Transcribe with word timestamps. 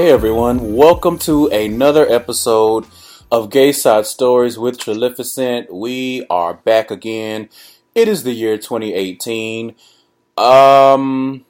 Hey 0.00 0.12
everyone, 0.12 0.76
welcome 0.76 1.18
to 1.18 1.48
another 1.48 2.08
episode 2.08 2.86
of 3.30 3.50
Gay 3.50 3.70
Side 3.70 4.06
Stories 4.06 4.58
with 4.58 4.78
Trilificent. 4.78 5.70
We 5.70 6.24
are 6.30 6.54
back 6.54 6.90
again. 6.90 7.50
It 7.94 8.08
is 8.08 8.22
the 8.22 8.32
year 8.32 8.56
2018. 8.56 9.74
Um, 10.38 11.44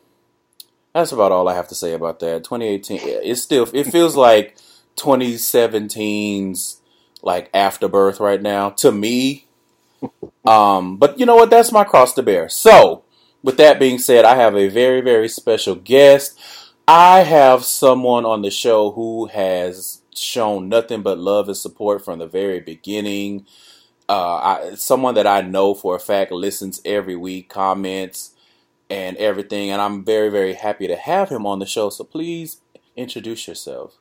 that's 0.92 1.12
about 1.12 1.30
all 1.30 1.46
I 1.48 1.54
have 1.54 1.68
to 1.68 1.76
say 1.76 1.92
about 1.92 2.18
that. 2.18 2.42
2018. 2.42 2.98
It 3.22 3.36
still 3.36 3.68
it 3.72 3.84
feels 3.84 4.16
like 4.16 4.56
2017's 4.96 6.80
like 7.22 7.50
afterbirth 7.54 8.18
right 8.18 8.42
now 8.42 8.70
to 8.70 8.90
me. 8.90 9.46
Um, 10.44 10.96
but 10.96 11.20
you 11.20 11.24
know 11.24 11.36
what? 11.36 11.50
That's 11.50 11.70
my 11.70 11.84
cross 11.84 12.14
to 12.14 12.22
bear. 12.24 12.48
So, 12.48 13.04
with 13.44 13.58
that 13.58 13.78
being 13.78 14.00
said, 14.00 14.24
I 14.24 14.34
have 14.34 14.56
a 14.56 14.66
very 14.66 15.02
very 15.02 15.28
special 15.28 15.76
guest. 15.76 16.36
I 16.86 17.20
have 17.20 17.64
someone 17.64 18.24
on 18.24 18.42
the 18.42 18.50
show 18.50 18.90
who 18.90 19.26
has 19.26 20.02
shown 20.14 20.68
nothing 20.68 21.02
but 21.02 21.18
love 21.18 21.48
and 21.48 21.56
support 21.56 22.04
from 22.04 22.18
the 22.18 22.26
very 22.26 22.60
beginning. 22.60 23.46
Uh, 24.08 24.36
I, 24.36 24.74
someone 24.74 25.14
that 25.14 25.26
I 25.26 25.40
know 25.42 25.74
for 25.74 25.94
a 25.94 26.00
fact 26.00 26.32
listens 26.32 26.80
every 26.84 27.14
week, 27.14 27.48
comments, 27.48 28.32
and 28.88 29.16
everything. 29.18 29.70
And 29.70 29.80
I'm 29.80 30.04
very, 30.04 30.30
very 30.30 30.54
happy 30.54 30.88
to 30.88 30.96
have 30.96 31.28
him 31.28 31.46
on 31.46 31.60
the 31.60 31.66
show. 31.66 31.90
So 31.90 32.04
please 32.04 32.58
introduce 32.96 33.46
yourself. 33.46 33.96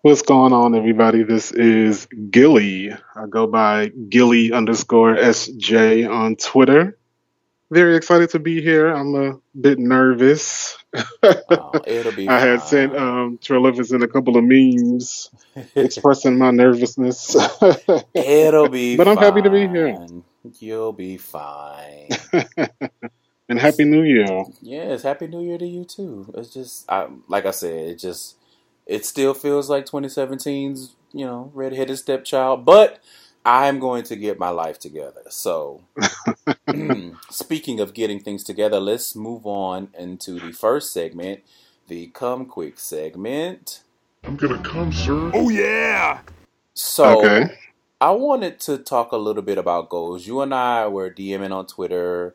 What's 0.00 0.22
going 0.22 0.52
on, 0.52 0.74
everybody? 0.74 1.22
This 1.22 1.52
is 1.52 2.06
Gilly. 2.30 2.92
I 3.14 3.26
go 3.28 3.46
by 3.46 3.88
Gilly 3.88 4.52
underscore 4.52 5.14
SJ 5.14 6.08
on 6.10 6.36
Twitter 6.36 6.98
very 7.74 7.96
excited 7.96 8.30
to 8.30 8.38
be 8.38 8.62
here. 8.62 8.88
I'm 8.88 9.14
a 9.14 9.40
bit 9.60 9.78
nervous. 9.78 10.78
Oh, 11.22 11.72
it'll 11.86 12.12
be. 12.12 12.28
I 12.28 12.38
had 12.38 12.62
sent 12.62 12.96
um, 12.96 13.38
in 13.48 14.02
a 14.02 14.08
couple 14.08 14.36
of 14.36 14.44
memes 14.44 15.30
expressing 15.74 16.38
my 16.38 16.50
nervousness. 16.50 17.36
it'll 18.14 18.68
be. 18.68 18.96
But 18.96 19.08
I'm 19.08 19.16
fine. 19.16 19.24
happy 19.24 19.42
to 19.42 19.50
be 19.50 19.68
here. 19.68 20.06
You'll 20.58 20.92
be 20.92 21.16
fine. 21.16 22.08
and 23.48 23.58
happy 23.58 23.84
New 23.84 24.02
Year. 24.02 24.44
Yes, 24.60 25.02
happy 25.02 25.26
New 25.26 25.42
Year 25.42 25.58
to 25.58 25.66
you 25.66 25.84
too. 25.84 26.32
It's 26.36 26.52
just, 26.52 26.90
I, 26.90 27.08
like 27.28 27.46
I 27.46 27.50
said, 27.50 27.74
it 27.74 27.98
just, 27.98 28.36
it 28.86 29.06
still 29.06 29.34
feels 29.34 29.70
like 29.70 29.86
2017's, 29.86 30.94
you 31.12 31.24
know, 31.24 31.50
redheaded 31.54 31.98
stepchild, 31.98 32.64
but 32.64 33.00
I'm 33.44 33.78
going 33.78 34.04
to 34.04 34.16
get 34.16 34.38
my 34.38 34.50
life 34.50 34.78
together. 34.78 35.22
So, 35.28 35.82
speaking 37.30 37.80
of 37.80 37.94
getting 37.94 38.20
things 38.20 38.44
together, 38.44 38.80
let's 38.80 39.14
move 39.16 39.46
on 39.46 39.88
into 39.98 40.40
the 40.40 40.52
first 40.52 40.92
segment, 40.92 41.42
the 41.88 42.08
come 42.08 42.46
quick 42.46 42.78
segment. 42.78 43.82
I'm 44.24 44.36
gonna 44.36 44.62
come, 44.62 44.92
sir. 44.92 45.30
Oh 45.34 45.50
yeah. 45.50 46.20
So, 46.74 47.18
Okay. 47.18 47.54
I 48.00 48.10
wanted 48.10 48.60
to 48.60 48.78
talk 48.78 49.12
a 49.12 49.16
little 49.16 49.42
bit 49.42 49.58
about 49.58 49.88
goals. 49.88 50.26
You 50.26 50.40
and 50.42 50.54
I 50.54 50.86
were 50.88 51.10
DMing 51.10 51.52
on 51.52 51.66
Twitter 51.66 52.34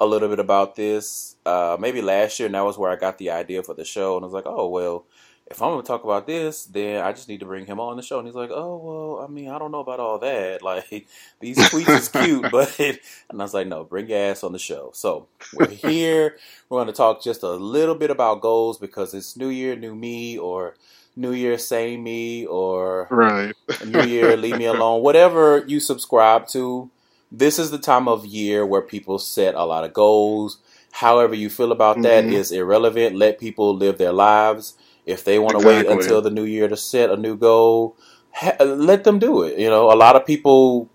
a 0.00 0.06
little 0.06 0.28
bit 0.28 0.38
about 0.38 0.76
this. 0.76 1.36
Uh, 1.44 1.76
maybe 1.78 2.00
last 2.00 2.38
year, 2.38 2.46
and 2.46 2.54
that 2.54 2.64
was 2.64 2.78
where 2.78 2.90
I 2.90 2.96
got 2.96 3.18
the 3.18 3.30
idea 3.30 3.62
for 3.62 3.74
the 3.74 3.84
show. 3.84 4.16
And 4.16 4.24
I 4.24 4.26
was 4.26 4.32
like, 4.34 4.46
oh 4.46 4.68
well, 4.68 5.04
if 5.50 5.62
I'm 5.62 5.70
gonna 5.72 5.82
talk 5.82 6.04
about 6.04 6.26
this, 6.26 6.64
then 6.66 7.02
I 7.04 7.12
just 7.12 7.28
need 7.28 7.40
to 7.40 7.46
bring 7.46 7.66
him 7.66 7.80
on 7.80 7.96
the 7.96 8.02
show. 8.02 8.18
And 8.18 8.28
he's 8.28 8.36
like, 8.36 8.50
oh 8.52 8.76
well, 9.16 9.24
I 9.24 9.28
mean, 9.32 9.50
I 9.50 9.58
don't 9.58 9.72
know 9.72 9.80
about 9.80 10.00
all 10.00 10.18
that. 10.20 10.62
Like 10.70 11.06
these 11.40 11.58
tweets 11.58 11.96
is 11.96 12.08
cute, 12.08 12.48
but 12.52 12.78
and 12.80 12.98
I 13.30 13.36
was 13.36 13.54
like, 13.54 13.66
no, 13.68 13.84
bring 13.84 14.08
your 14.10 14.18
ass 14.18 14.44
on 14.44 14.52
the 14.52 14.60
show. 14.60 14.90
So 14.94 15.28
we're 15.52 15.68
here. 15.68 16.36
we're 16.68 16.80
gonna 16.80 16.92
talk 16.92 17.22
just 17.22 17.42
a 17.42 17.50
little 17.50 17.96
bit 17.96 18.10
about 18.10 18.42
goals 18.42 18.78
because 18.78 19.14
it's 19.14 19.36
New 19.36 19.48
Year, 19.50 19.76
new 19.76 19.94
me, 19.94 20.38
or 20.38 20.76
New 21.16 21.32
Year, 21.32 21.58
same 21.58 22.04
me, 22.04 22.46
or 22.46 23.06
Right. 23.10 23.54
New 23.86 24.02
Year, 24.02 24.36
leave 24.36 24.56
me 24.56 24.66
alone. 24.66 25.02
Whatever 25.02 25.64
you 25.66 25.80
subscribe 25.80 26.48
to, 26.48 26.90
this 27.32 27.58
is 27.58 27.70
the 27.70 27.78
time 27.78 28.08
of 28.08 28.26
year 28.26 28.66
where 28.66 28.82
people 28.82 29.18
set 29.18 29.54
a 29.54 29.64
lot 29.64 29.84
of 29.84 29.92
goals. 29.94 30.58
However 30.92 31.34
you 31.34 31.50
feel 31.50 31.72
about 31.72 32.02
that 32.02 32.24
Mhm. 32.24 32.32
is 32.32 32.52
irrelevant. 32.52 33.16
Let 33.16 33.38
people 33.38 33.74
live 33.76 33.98
their 33.98 34.12
lives. 34.12 34.74
If 35.06 35.24
they 35.24 35.38
want 35.38 35.58
to 35.58 35.66
wait 35.66 35.86
until 35.86 36.20
the 36.22 36.30
new 36.30 36.44
year 36.44 36.68
to 36.68 36.76
set 36.76 37.10
a 37.10 37.16
new 37.16 37.36
goal, 37.36 37.96
ha- 38.32 38.56
let 38.62 39.04
them 39.04 39.18
do 39.18 39.42
it. 39.42 39.58
You 39.58 39.68
know, 39.68 39.90
a 39.90 39.96
lot 39.96 40.16
of 40.16 40.26
people 40.26 40.88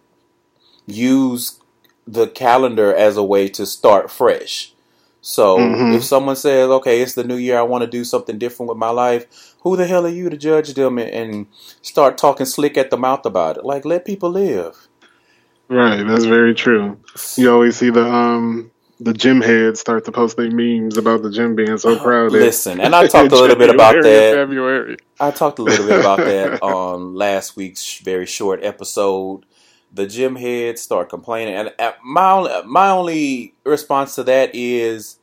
use 0.85 1.59
the 2.07 2.27
calendar 2.27 2.93
as 2.93 3.17
a 3.17 3.23
way 3.23 3.47
to 3.49 3.66
start 3.66 4.11
fresh. 4.11 4.73
So 5.21 5.57
Mhm. 5.57 5.95
if 5.95 6.03
someone 6.03 6.35
says, 6.35 6.69
"Okay, 6.69 7.01
it's 7.01 7.16
the 7.16 7.23
new 7.23 7.35
year. 7.35 7.57
I 7.57 7.63
want 7.63 7.83
to 7.83 7.89
do 7.89 8.03
something 8.03 8.38
different 8.38 8.69
with 8.69 8.77
my 8.77 8.91
life," 8.91 9.25
who 9.61 9.75
the 9.75 9.88
hell 9.88 10.05
are 10.05 10.09
you 10.09 10.29
to 10.29 10.37
judge 10.37 10.75
them 10.75 10.99
and, 10.99 11.09
and 11.09 11.47
start 11.81 12.17
talking 12.17 12.45
slick 12.45 12.77
at 12.77 12.91
the 12.91 12.97
mouth 12.97 13.25
about 13.25 13.57
it? 13.57 13.66
Like, 13.66 13.85
let 13.85 14.05
people 14.05 14.29
live. 14.29 14.87
Right. 15.67 16.07
That's 16.07 16.25
very 16.25 16.53
true. 16.53 16.97
You 17.37 17.51
always 17.51 17.75
see 17.75 17.89
the 17.89 18.05
um 18.05 18.69
the 19.00 19.13
gym 19.13 19.41
heads 19.41 19.79
start 19.79 20.06
to 20.06 20.11
post 20.11 20.38
their 20.38 20.50
memes 20.50 20.97
about 20.97 21.22
the 21.22 21.29
gym 21.29 21.56
being 21.56 21.78
so 21.78 21.97
crowded. 22.00 22.33
Listen, 22.33 22.79
and 22.79 22.95
I 22.95 23.07
talked 23.07 23.31
a 23.31 23.35
little 23.35 23.56
bit 23.56 23.69
about 23.69 23.95
that. 23.95 24.33
February. 24.33 24.97
I 25.19 25.31
talked 25.31 25.59
a 25.59 25.63
little 25.63 25.85
bit 25.85 26.00
about 26.00 26.19
that 26.19 26.61
on 26.63 27.16
last 27.16 27.55
week's 27.55 28.00
very 28.00 28.25
short 28.25 28.63
episode. 28.63 29.45
The 29.94 30.07
gym 30.07 30.35
heads 30.35 30.81
start 30.81 31.09
complaining, 31.09 31.55
and 31.55 31.73
uh, 31.79 31.94
my 32.03 32.31
only, 32.31 32.51
my 32.66 32.89
only 32.89 33.53
response 33.63 34.16
to 34.16 34.23
that 34.23 34.51
is 34.53 35.17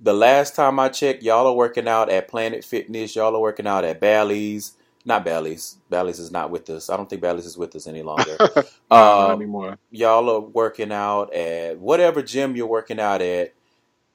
the 0.00 0.14
last 0.14 0.56
time 0.56 0.78
I 0.78 0.88
checked, 0.88 1.22
y'all 1.22 1.46
are 1.46 1.54
working 1.54 1.86
out 1.86 2.08
at 2.08 2.28
Planet 2.28 2.64
Fitness. 2.64 3.14
Y'all 3.14 3.36
are 3.36 3.40
working 3.40 3.66
out 3.66 3.84
at 3.84 4.00
Bally's. 4.00 4.72
Not 5.10 5.24
Bally's. 5.24 5.76
Bally's 5.90 6.20
is 6.20 6.30
not 6.30 6.50
with 6.52 6.70
us. 6.70 6.88
I 6.88 6.96
don't 6.96 7.10
think 7.10 7.20
Bally's 7.20 7.44
is 7.46 7.58
with 7.58 7.74
us 7.74 7.88
any 7.88 8.02
longer. 8.02 8.38
Not 8.94 9.26
Um, 9.32 9.32
anymore. 9.32 9.76
y'all 9.90 10.30
are 10.30 10.40
working 10.40 10.92
out 10.92 11.34
at 11.34 11.78
whatever 11.80 12.22
gym 12.22 12.54
you're 12.54 12.68
working 12.68 13.00
out 13.00 13.20
at. 13.20 13.52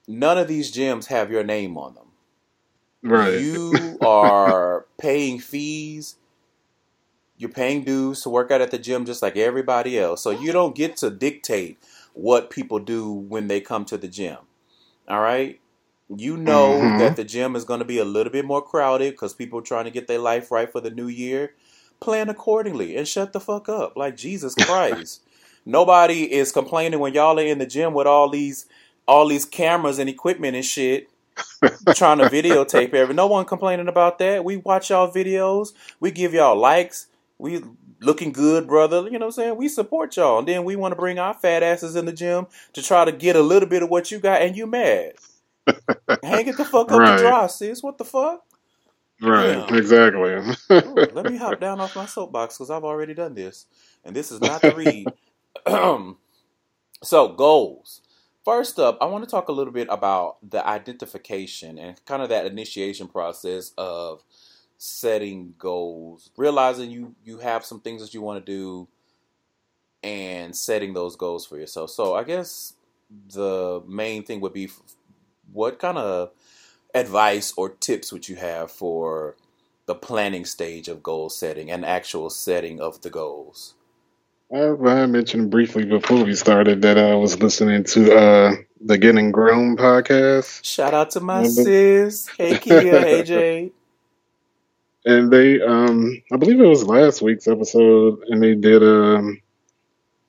None 0.08 0.38
of 0.38 0.48
these 0.48 0.72
gyms 0.74 1.08
have 1.08 1.30
your 1.32 1.44
name 1.44 1.78
on 1.78 1.96
them. 1.96 2.08
Right. 3.04 3.40
You 3.42 3.98
are 4.02 4.86
paying 4.98 5.40
fees. 5.40 6.16
You're 7.38 7.50
paying 7.52 7.84
dues 7.84 8.22
to 8.22 8.30
work 8.30 8.52
out 8.52 8.62
at 8.62 8.72
the 8.72 8.80
gym 8.80 9.04
just 9.06 9.22
like 9.22 9.36
everybody 9.36 10.00
else. 10.00 10.24
So 10.24 10.32
you 10.32 10.54
don't 10.54 10.76
get 10.76 10.96
to 10.98 11.10
dictate 11.10 11.78
what 12.14 12.50
people 12.50 12.80
do 12.80 13.12
when 13.12 13.48
they 13.50 13.60
come 13.60 13.84
to 13.86 13.98
the 13.98 14.08
gym. 14.08 14.38
All 15.10 15.20
right? 15.20 15.60
You 16.10 16.38
know 16.38 16.80
Mhm. 16.82 16.98
that 16.98 17.16
the 17.16 17.24
gym 17.24 17.56
is 17.56 17.66
going 17.66 17.80
to 17.80 17.86
be 17.86 17.98
a 17.98 18.06
little 18.06 18.32
bit 18.32 18.46
more 18.46 18.62
crowded 18.62 19.12
because 19.14 19.34
people 19.34 19.60
are 19.60 19.64
trying 19.64 19.86
to 19.86 19.92
get 19.92 20.08
their 20.08 20.20
life 20.20 20.52
right 20.52 20.72
for 20.72 20.80
the 20.82 20.92
new 20.92 21.08
year. 21.08 21.54
Plan 22.00 22.30
accordingly 22.30 22.96
and 22.96 23.08
shut 23.08 23.34
the 23.34 23.40
fuck 23.40 23.70
up. 23.70 23.96
Like 23.98 24.16
Jesus 24.16 24.56
Christ. 24.66 25.22
Nobody 25.66 26.32
is 26.32 26.52
complaining 26.52 27.00
when 27.00 27.14
y'all 27.14 27.40
are 27.40 27.44
in 27.44 27.58
the 27.58 27.66
gym 27.66 27.94
with 27.94 28.08
all 28.08 28.30
these 28.30 28.68
all 29.08 29.28
these 29.28 29.46
cameras 29.46 30.00
and 30.00 30.10
equipment 30.10 30.56
and 30.56 30.66
shit 30.66 31.10
trying 31.94 32.18
to 32.20 32.26
videotape 32.26 32.94
every. 32.94 33.14
No 33.14 33.28
one 33.28 33.46
complaining 33.46 33.88
about 33.88 34.20
that. 34.20 34.44
We 34.44 34.58
watch 34.58 34.90
y'all 34.90 35.12
videos. 35.12 35.74
We 36.00 36.12
give 36.12 36.34
y'all 36.34 36.56
likes. 36.58 37.08
We 37.38 37.64
looking 38.02 38.32
good, 38.32 38.68
brother. 38.68 39.04
You 39.04 39.12
know 39.12 39.20
what 39.20 39.26
I'm 39.26 39.32
saying? 39.32 39.56
We 39.58 39.68
support 39.70 40.16
y'all, 40.18 40.40
and 40.40 40.48
then 40.48 40.64
we 40.66 40.76
want 40.76 40.92
to 40.94 40.96
bring 40.96 41.20
our 41.20 41.34
fat 41.34 41.64
asses 41.64 41.96
in 41.96 42.06
the 42.06 42.14
gym 42.14 42.48
to 42.74 42.82
try 42.82 43.06
to 43.06 43.12
get 43.12 43.36
a 43.36 43.42
little 43.42 43.70
bit 43.70 43.84
of 43.84 43.90
what 43.90 44.12
you 44.12 44.20
got, 44.20 44.42
and 44.42 44.56
you 44.56 44.68
mad. 44.68 45.14
Hang 46.24 46.48
it 46.48 46.58
the 46.58 46.66
fuck 46.66 46.92
up 46.92 47.08
Right. 47.08 47.08
and 47.08 47.18
dry, 47.18 47.48
sis. 47.48 47.84
What 47.84 47.98
the 47.98 48.06
fuck? 48.06 48.44
Right. 49.22 49.60
Yeah. 49.60 49.72
Exactly. 49.72 50.56
Ooh, 50.86 51.10
let 51.14 51.28
me 51.28 51.38
hop 51.38 51.60
down 51.62 51.82
off 51.82 51.96
my 51.96 52.06
soapbox 52.06 52.58
because 52.58 52.72
I've 52.72 52.84
already 52.86 53.14
done 53.16 53.36
this, 53.36 53.68
and 54.06 54.16
this 54.16 54.32
is 54.32 54.42
not 54.42 54.66
the 54.66 54.74
read. 54.74 55.14
so 57.04 57.30
goals. 57.30 58.02
First 58.46 58.80
up, 58.80 58.98
I 59.02 59.06
want 59.06 59.24
to 59.26 59.30
talk 59.30 59.50
a 59.50 59.54
little 59.54 59.74
bit 59.74 59.88
about 59.92 60.38
the 60.50 60.66
identification 60.68 61.80
and 61.80 62.04
kind 62.06 62.24
of 62.24 62.30
that 62.30 62.46
initiation 62.48 63.08
process 63.08 63.74
of 63.78 64.24
setting 64.78 65.56
goals, 65.60 66.32
realizing 66.38 66.92
you 66.92 67.16
you 67.24 67.40
have 67.40 67.66
some 67.66 67.82
things 67.82 68.02
that 68.02 68.14
you 68.14 68.22
want 68.22 68.46
to 68.46 68.52
do, 68.52 68.88
and 70.04 70.56
setting 70.56 70.94
those 70.94 71.16
goals 71.16 71.46
for 71.46 71.58
yourself. 71.60 71.92
So 71.92 72.16
I 72.16 72.24
guess 72.24 72.74
the 73.34 73.84
main 73.88 74.24
thing 74.24 74.42
would 74.42 74.54
be 74.54 74.70
what 75.52 75.80
kind 75.80 75.98
of 75.98 76.32
advice 76.94 77.54
or 77.58 77.70
tips 77.70 78.12
would 78.12 78.28
you 78.30 78.36
have 78.38 78.72
for 78.72 79.36
the 79.86 79.96
planning 79.96 80.46
stage 80.46 80.88
of 80.88 81.04
goal 81.04 81.30
setting 81.30 81.70
and 81.70 81.86
actual 81.86 82.30
setting 82.30 82.80
of 82.80 83.02
the 83.02 83.10
goals? 83.10 83.74
I, 84.54 84.68
I 84.68 85.06
mentioned 85.08 85.50
briefly 85.50 85.86
before 85.86 86.24
we 86.24 86.36
started 86.36 86.82
that 86.84 86.98
I 86.98 87.16
was 87.16 87.40
listening 87.42 87.84
to 87.86 88.16
uh, 88.16 88.56
the 88.80 88.98
Getting 88.98 89.32
Grown 89.32 89.76
podcast, 89.76 90.64
Shout 90.64 90.94
out 90.94 91.10
to 91.12 91.20
my 91.20 91.38
Remember- 91.38 91.64
sis. 91.64 92.28
Hey 92.38 92.58
Kia, 92.60 93.00
hey 93.02 93.24
Jade. 93.24 93.72
and 95.06 95.32
they, 95.32 95.62
um, 95.62 96.22
I 96.32 96.38
believe 96.38 96.60
it 96.60 96.68
was 96.68 96.84
last 96.86 97.22
week's 97.22 97.48
episode, 97.48 98.20
and 98.28 98.42
they 98.42 98.56
did, 98.56 98.84
um, 98.84 99.42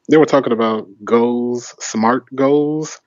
they 0.09 0.17
were 0.17 0.27
talking 0.27 0.53
about 0.53 0.89
goals, 1.05 1.75
smart 1.79 2.25
goals. 2.35 3.01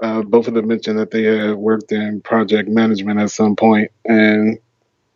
Uh, 0.00 0.22
both 0.22 0.48
of 0.48 0.54
them 0.54 0.68
mentioned 0.68 0.98
that 0.98 1.10
they 1.10 1.24
had 1.24 1.56
worked 1.56 1.92
in 1.92 2.20
project 2.22 2.68
management 2.68 3.20
at 3.20 3.30
some 3.30 3.56
point, 3.56 3.90
and 4.04 4.58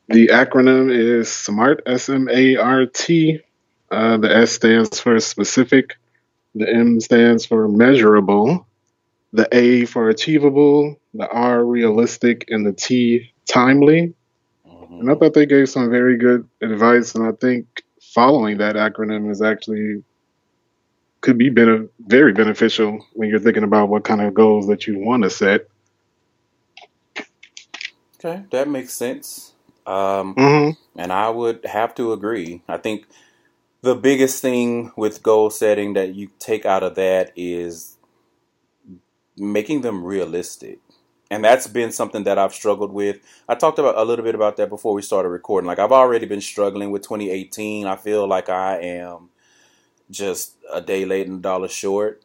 The 0.09 0.29
acronym 0.29 0.91
is 0.93 1.31
SMART, 1.33 1.83
S 1.87 2.09
M 2.09 2.29
A 2.31 2.57
R 2.57 2.87
T. 2.87 3.41
Uh, 3.91 4.17
the 4.19 4.35
S 4.35 4.53
stands 4.53 5.01
for 5.01 5.19
specific, 5.21 5.95
the 6.55 6.69
M 6.69 7.01
stands 7.01 7.47
for 7.47 7.69
measurable, 7.69 8.67
the 9.33 9.49
A 9.53 9.85
for 9.87 10.11
achievable, 10.11 11.01
the 11.15 11.29
R 11.29 11.65
realistic, 11.65 12.47
and 12.51 12.67
the 12.67 12.73
T 12.73 13.33
timely. 13.47 14.15
Mhm. 14.69 15.01
And 15.01 15.11
I 15.11 15.15
thought 15.15 15.35
they 15.35 15.47
gave 15.47 15.69
some 15.71 15.91
very 15.91 16.17
good 16.19 16.49
advice, 16.63 17.15
and 17.15 17.25
I 17.27 17.33
think 17.33 17.67
following 18.01 18.59
that 18.59 18.77
acronym 18.77 19.31
is 19.31 19.43
actually 19.43 20.03
could 21.25 21.39
be 21.39 21.51
very 22.01 22.35
beneficial 22.35 23.07
when 23.15 23.31
you're 23.31 23.41
thinking 23.41 23.65
about 23.65 23.89
what 23.89 24.05
kind 24.05 24.23
of 24.23 24.35
goals 24.35 24.69
that 24.69 24.87
you 24.87 25.01
want 25.01 25.25
to 25.25 25.31
set. 25.31 25.69
Okay, 28.19 28.45
that 28.51 28.69
makes 28.69 28.93
sense. 28.95 29.55
Um, 29.87 30.39
hmm 30.39 30.71
and 30.97 31.13
I 31.13 31.31
would 31.31 31.65
have 31.67 31.95
to 31.97 32.13
agree. 32.13 32.63
I 32.69 32.79
think 32.79 33.07
the 33.83 33.95
biggest 33.97 34.43
thing 34.43 34.93
with 34.97 35.23
goal 35.23 35.51
setting 35.51 35.95
that 35.95 36.15
you 36.15 36.31
take 36.39 36.67
out 36.67 36.83
of 36.83 36.97
that 36.97 37.33
is 37.37 37.99
making 39.37 39.83
them 39.83 40.05
realistic. 40.05 40.81
And 41.31 41.45
that's 41.45 41.67
been 41.67 41.93
something 41.93 42.25
that 42.25 42.39
I've 42.39 42.55
struggled 42.55 42.93
with. 42.93 43.19
I 43.49 43.57
talked 43.57 43.79
about 43.81 43.99
a 43.99 44.05
little 44.05 44.25
bit 44.25 44.37
about 44.37 44.57
that 44.59 44.69
before 44.69 44.95
we 44.95 45.03
started 45.03 45.31
recording. 45.31 45.67
Like 45.69 45.81
I've 45.81 45.93
already 45.93 46.27
been 46.27 46.43
struggling 46.43 46.91
with 46.93 47.03
2018. 47.03 47.87
I 47.87 47.97
feel 47.97 48.29
like 48.29 48.49
I 48.51 48.79
am 48.81 49.31
just 50.11 50.57
a 50.73 50.81
day 50.81 51.05
late 51.05 51.27
and 51.29 51.39
a 51.41 51.43
dollar 51.43 51.69
short. 51.69 52.23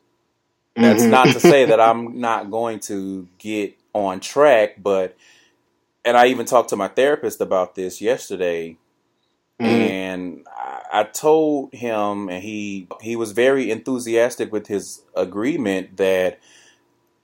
That's 0.80 1.08
Mhm. 1.08 1.10
not 1.10 1.34
to 1.34 1.40
say 1.40 1.66
that 1.66 1.80
I'm 1.82 2.20
not 2.20 2.52
going 2.52 2.80
to 2.82 3.28
get 3.40 3.78
on 3.94 4.20
track, 4.22 4.82
but 4.82 5.16
and 6.06 6.18
I 6.18 6.28
even 6.28 6.46
talked 6.46 6.70
to 6.70 6.76
my 6.78 6.88
therapist 6.90 7.42
about 7.42 7.76
this 7.76 8.02
yesterday 8.02 8.78
Mhm. 9.62 9.98
and 9.98 10.46
I, 10.56 10.82
I 10.94 11.04
told 11.04 11.74
him 11.74 12.30
and 12.30 12.44
he 12.44 12.88
he 13.02 13.16
was 13.16 13.32
very 13.34 13.72
enthusiastic 13.72 14.52
with 14.52 14.68
his 14.68 15.04
agreement 15.16 15.98
that 15.98 16.40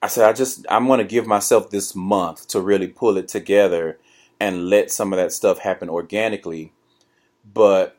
I 0.02 0.08
said 0.08 0.30
I 0.30 0.34
just 0.34 0.66
I'm 0.70 0.88
going 0.88 1.00
to 1.00 1.06
give 1.06 1.28
myself 1.28 1.70
this 1.70 1.96
month 1.96 2.48
to 2.50 2.62
really 2.62 2.88
pull 2.88 3.18
it 3.18 3.28
together 3.28 4.00
and 4.40 4.70
let 4.70 4.92
some 4.92 5.14
of 5.14 5.18
that 5.18 5.32
stuff 5.34 5.60
happen 5.60 5.90
organically 5.90 6.74
but 7.54 7.98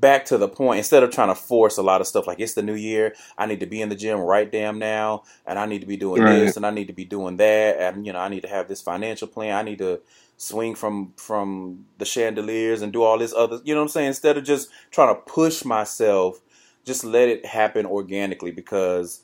back 0.00 0.26
to 0.26 0.38
the 0.38 0.48
point 0.48 0.78
instead 0.78 1.02
of 1.02 1.10
trying 1.10 1.28
to 1.28 1.34
force 1.34 1.78
a 1.78 1.82
lot 1.82 2.00
of 2.02 2.06
stuff 2.06 2.26
like 2.26 2.40
it's 2.40 2.54
the 2.54 2.62
new 2.62 2.74
year 2.74 3.14
I 3.38 3.46
need 3.46 3.60
to 3.60 3.66
be 3.66 3.80
in 3.82 3.88
the 3.88 3.94
gym 3.96 4.20
right 4.20 4.50
damn 4.50 4.78
now 4.78 5.24
and 5.46 5.58
I 5.58 5.66
need 5.66 5.80
to 5.80 5.86
be 5.86 5.96
doing 5.96 6.22
Right. 6.22 6.34
this 6.40 6.56
and 6.56 6.66
I 6.66 6.70
need 6.70 6.88
to 6.88 6.92
be 6.92 7.06
doing 7.06 7.38
that 7.38 7.78
and 7.80 8.06
you 8.06 8.12
know 8.12 8.20
I 8.20 8.28
need 8.28 8.42
to 8.42 8.48
have 8.48 8.68
this 8.68 8.82
financial 8.82 9.28
plan 9.28 9.56
I 9.56 9.62
need 9.62 9.78
to 9.78 10.00
swing 10.36 10.74
from 10.74 11.14
from 11.16 11.86
the 11.98 12.04
chandeliers 12.04 12.82
and 12.82 12.92
do 12.92 13.02
all 13.02 13.18
this 13.18 13.34
other 13.34 13.60
you 13.64 13.74
know 13.74 13.80
what 13.80 13.84
I'm 13.86 13.88
saying 13.90 14.08
instead 14.08 14.36
of 14.36 14.44
just 14.44 14.70
trying 14.90 15.14
to 15.14 15.20
push 15.22 15.64
myself 15.64 16.40
just 16.84 17.04
let 17.04 17.28
it 17.28 17.46
happen 17.46 17.86
organically 17.86 18.50
because 18.52 19.22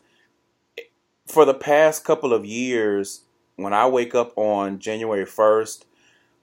for 1.27 1.45
the 1.45 1.55
past 1.55 2.05
couple 2.05 2.33
of 2.33 2.45
years 2.47 3.23
when 3.57 3.73
I 3.75 3.87
wake 3.87 4.15
up 4.15 4.33
on 4.37 4.79
January 4.79 5.27
1st 5.27 5.85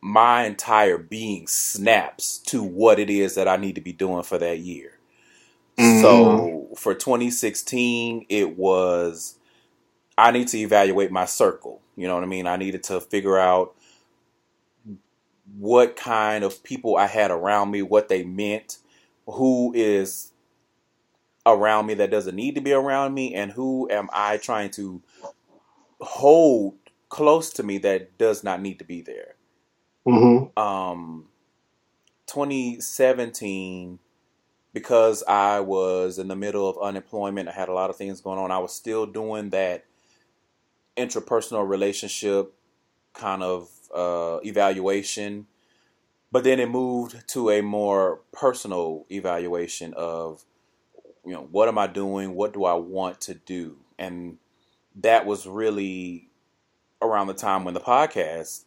my 0.02 0.46
entire 0.46 0.98
being 0.98 1.48
snaps 1.48 2.38
to 2.40 2.64
what 2.64 3.00
it 3.00 3.10
is 3.10 3.36
that 3.36 3.48
I 3.48 3.58
need 3.58 3.76
to 3.76 3.82
be 3.82 3.94
doing 3.94 4.24
for 4.24 4.38
that 4.38 4.60
year. 4.60 5.00
Mhm. 5.78 6.02
So 6.02 6.70
for 6.76 6.94
2016 6.96 8.26
it 8.30 8.58
was 8.58 9.36
I 10.18 10.32
need 10.32 10.50
to 10.50 10.58
evaluate 10.60 11.12
my 11.12 11.26
circle. 11.26 11.82
You 11.96 12.08
know 12.08 12.16
what 12.16 12.24
I 12.24 12.28
mean? 12.28 12.48
I 12.48 12.58
needed 12.58 12.84
to 12.86 13.02
figure 13.02 13.38
out 13.38 13.76
what 15.58 15.96
kind 15.96 16.44
of 16.44 16.64
people 16.64 16.98
I 16.98 17.08
had 17.08 17.32
around 17.32 17.72
me, 17.72 17.82
what 17.82 18.10
they 18.10 18.24
meant, 18.24 18.80
who 19.28 19.74
is 19.76 20.34
around 21.46 21.88
me 21.88 21.96
that 21.96 22.12
doesn't 22.12 22.36
need 22.36 22.56
to 22.56 22.62
be 22.62 22.74
around 22.74 23.14
me, 23.14 23.34
and 23.36 23.52
who 23.52 23.90
am 23.92 24.10
I 24.14 24.38
trying 24.38 24.72
to 24.72 25.02
hold 26.02 26.76
close 27.10 27.52
to 27.52 27.64
me 27.64 27.80
that 27.80 28.18
does 28.18 28.44
not 28.44 28.62
need 28.62 28.80
to 28.80 28.86
be 28.86 29.02
there. 29.02 29.36
Mhm. 30.10 30.58
Um, 30.58 31.28
2017, 32.28 34.00
because 34.74 35.24
I 35.28 35.60
was 35.62 36.20
in 36.20 36.28
the 36.28 36.36
middle 36.36 36.70
of 36.70 36.78
unemployment, 36.80 37.50
I 37.50 37.54
had 37.54 37.70
a 37.70 37.74
lot 37.74 37.90
of 37.90 37.98
things 37.98 38.22
going 38.22 38.40
on. 38.40 38.52
I 38.52 38.60
was 38.60 38.74
still 38.74 39.06
doing 39.06 39.52
that 39.52 39.86
interpersonal 40.98 41.68
relationship 41.68 42.54
kind 43.14 43.44
of 43.44 43.70
uh, 43.96 44.40
evaluation, 44.44 45.48
but 46.32 46.44
then 46.44 46.60
it 46.60 46.70
moved 46.70 47.28
to 47.30 47.52
a 47.52 47.62
more 47.62 48.22
personal 48.34 49.06
evaluation 49.12 49.94
of, 49.96 50.46
you 51.26 51.34
know, 51.34 51.48
what 51.52 51.70
am 51.70 51.78
I 51.78 51.88
doing? 51.88 52.36
What 52.36 52.54
do 52.54 52.66
I 52.66 52.74
want 52.76 53.22
to 53.22 53.36
do? 53.36 53.78
And 54.00 54.38
that 54.96 55.26
was 55.26 55.48
really 55.48 56.30
around 57.02 57.28
the 57.28 57.34
time 57.34 57.66
when 57.66 57.74
the 57.74 57.82
podcast 57.82 58.66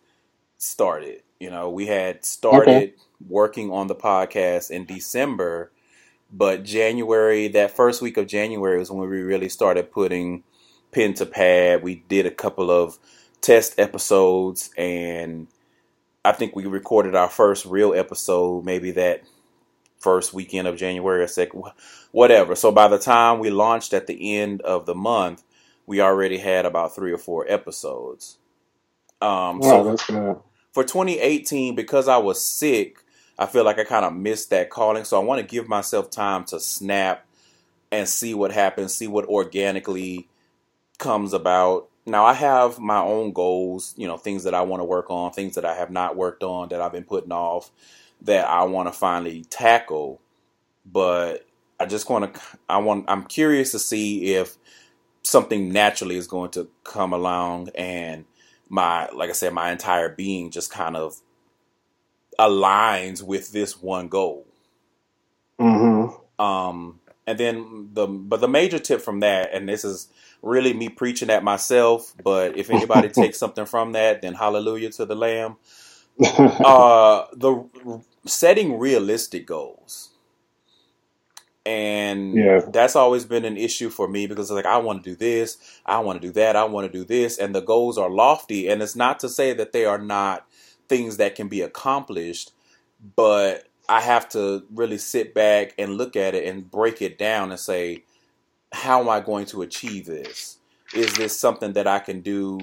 started. 0.58 1.22
You 1.42 1.50
know, 1.50 1.70
we 1.70 1.88
had 1.88 2.24
started 2.24 2.92
working 3.28 3.72
on 3.72 3.88
the 3.88 3.96
podcast 3.96 4.70
in 4.70 4.84
December, 4.84 5.72
but 6.32 6.62
January, 6.62 7.48
that 7.48 7.72
first 7.72 8.00
week 8.00 8.16
of 8.16 8.28
January 8.28 8.78
was 8.78 8.92
when 8.92 9.10
we 9.10 9.22
really 9.22 9.48
started 9.48 9.90
putting 9.90 10.44
pen 10.92 11.14
to 11.14 11.26
pad. 11.26 11.82
We 11.82 12.04
did 12.08 12.26
a 12.26 12.30
couple 12.30 12.70
of 12.70 12.96
test 13.40 13.80
episodes, 13.80 14.70
and 14.78 15.48
I 16.24 16.30
think 16.30 16.54
we 16.54 16.66
recorded 16.66 17.16
our 17.16 17.28
first 17.28 17.66
real 17.66 17.92
episode 17.92 18.64
maybe 18.64 18.92
that 18.92 19.24
first 19.98 20.32
weekend 20.32 20.68
of 20.68 20.76
January 20.76 21.24
or 21.24 21.26
second, 21.26 21.64
whatever. 22.12 22.54
So 22.54 22.70
by 22.70 22.86
the 22.86 23.00
time 23.00 23.40
we 23.40 23.50
launched 23.50 23.94
at 23.94 24.06
the 24.06 24.36
end 24.38 24.62
of 24.62 24.86
the 24.86 24.94
month, 24.94 25.42
we 25.86 26.00
already 26.00 26.38
had 26.38 26.66
about 26.66 26.94
three 26.94 27.10
or 27.10 27.18
four 27.18 27.46
episodes. 27.48 28.38
Um, 29.20 29.58
Wow, 29.58 29.61
so 29.61 29.84
that's 29.84 30.06
good. 30.06 30.37
For 30.73 30.85
2018 30.85 31.75
because 31.75 32.09
I 32.09 32.17
was 32.17 32.43
sick, 32.43 32.99
I 33.38 33.47
feel 33.47 33.64
like 33.64 33.79
I 33.79 33.85
kind 33.85 34.05
of 34.05 34.14
missed 34.14 34.50
that 34.50 34.71
calling. 34.71 35.05
So 35.05 35.21
I 35.21 35.25
want 35.25 35.41
to 35.41 35.47
give 35.47 35.69
myself 35.69 36.11
time 36.11 36.45
to 36.47 36.61
snap 36.61 37.26
and 37.91 38.09
see 38.09 38.35
what 38.35 38.52
happens, 38.52 38.95
see 38.95 39.07
what 39.07 39.26
organically 39.26 40.29
comes 40.99 41.33
about. 41.33 41.88
Now 42.07 42.25
I 42.25 42.33
have 42.33 42.79
my 42.79 42.99
own 42.99 43.33
goals, 43.33 43.95
you 43.97 44.07
know, 44.07 44.17
things 44.17 44.45
that 44.45 44.55
I 44.55 44.62
want 44.62 44.81
to 44.81 44.85
work 44.85 45.11
on, 45.11 45.33
things 45.33 45.55
that 45.55 45.64
I 45.64 45.75
have 45.75 45.91
not 45.91 46.17
worked 46.17 46.43
on 46.43 46.71
that 46.71 46.81
I've 46.81 46.93
been 46.93 47.05
putting 47.05 47.33
off 47.33 47.71
that 48.23 48.49
I 48.49 48.64
want 48.64 48.88
to 48.88 48.93
finally 48.93 49.45
tackle. 49.45 50.21
But 50.85 51.47
I 51.79 51.87
just 51.87 52.09
want 52.09 52.35
to 52.35 52.41
I 52.69 52.79
want 52.79 53.05
I'm 53.09 53.25
curious 53.25 53.73
to 53.73 53.79
see 53.79 54.35
if 54.35 54.57
something 55.23 55.73
naturally 55.73 56.17
is 56.17 56.26
going 56.26 56.50
to 56.52 56.69
come 56.85 57.12
along 57.12 57.69
and 57.76 58.25
my 58.73 59.07
like 59.11 59.29
I 59.29 59.35
said, 59.35 59.52
my 59.52 59.71
entire 59.71 60.09
being 60.09 60.50
just 60.50 60.73
kind 60.73 60.97
of 60.97 61.21
aligns 62.38 63.23
with 63.23 63.52
this 63.52 63.81
one 63.81 64.09
goal. 64.09 64.47
Mm-hmm. 65.61 66.43
Um, 66.43 66.99
and 67.26 67.38
then 67.38 67.91
the 67.93 68.07
but 68.07 68.41
the 68.41 68.49
major 68.49 68.79
tip 68.79 69.02
from 69.02 69.21
that, 69.21 69.50
and 69.52 69.69
this 69.69 69.85
is 69.85 70.09
really 70.41 70.73
me 70.73 70.88
preaching 70.88 71.29
at 71.29 71.45
myself, 71.45 72.14
but 72.25 72.57
if 72.57 72.71
anybody 72.71 73.09
takes 73.11 73.38
something 73.38 73.67
from 73.67 73.93
that, 73.93 74.23
then 74.23 74.33
hallelujah 74.33 74.91
to 74.93 75.05
the 75.05 75.14
Lamb. 75.14 75.57
Uh, 76.25 77.26
the 77.33 77.64
setting 78.26 78.79
realistic 78.79 79.47
goals. 79.47 80.11
And 81.64 82.35
Yeah. 82.37 82.61
that's 82.73 82.97
always 82.97 83.25
been 83.25 83.45
an 83.45 83.57
issue 83.57 83.88
for 83.90 84.09
me 84.09 84.26
because 84.26 84.50
like 84.50 84.66
I 84.66 84.78
want 84.78 85.04
to 85.04 85.11
do 85.11 85.16
this, 85.16 85.59
I 85.87 86.00
want 86.00 86.21
to 86.21 86.28
do 86.28 86.33
that, 86.33 86.57
I 86.57 86.64
want 86.64 86.90
to 86.90 86.99
do 86.99 87.04
this, 87.04 87.38
and 87.38 87.54
the 87.54 87.61
goals 87.61 87.99
are 87.99 88.11
lofty. 88.11 88.69
And 88.69 88.83
it's 88.83 88.97
not 88.97 89.21
to 89.21 89.28
say 89.28 89.52
that 89.54 89.73
they 89.73 89.85
are 89.85 89.99
not 89.99 90.47
things 90.88 91.19
that 91.19 91.35
can 91.35 91.49
be 91.49 91.61
accomplished, 91.61 92.52
but 93.16 93.69
I 93.88 94.00
have 94.00 94.28
to 94.31 94.64
really 94.75 94.99
sit 94.99 95.35
back 95.35 95.75
and 95.78 95.97
look 95.97 96.16
at 96.16 96.35
it 96.35 96.47
and 96.47 96.71
break 96.71 97.02
it 97.02 97.19
down 97.19 97.50
and 97.50 97.61
say, 97.61 98.04
how 98.73 99.00
am 99.00 99.09
I 99.09 99.21
going 99.21 99.47
to 99.47 99.62
achieve 99.62 100.07
this? 100.07 100.59
Is 100.95 101.14
this 101.16 101.38
something 101.38 101.75
that 101.75 101.87
I 101.87 101.99
can 101.99 102.21
do 102.21 102.59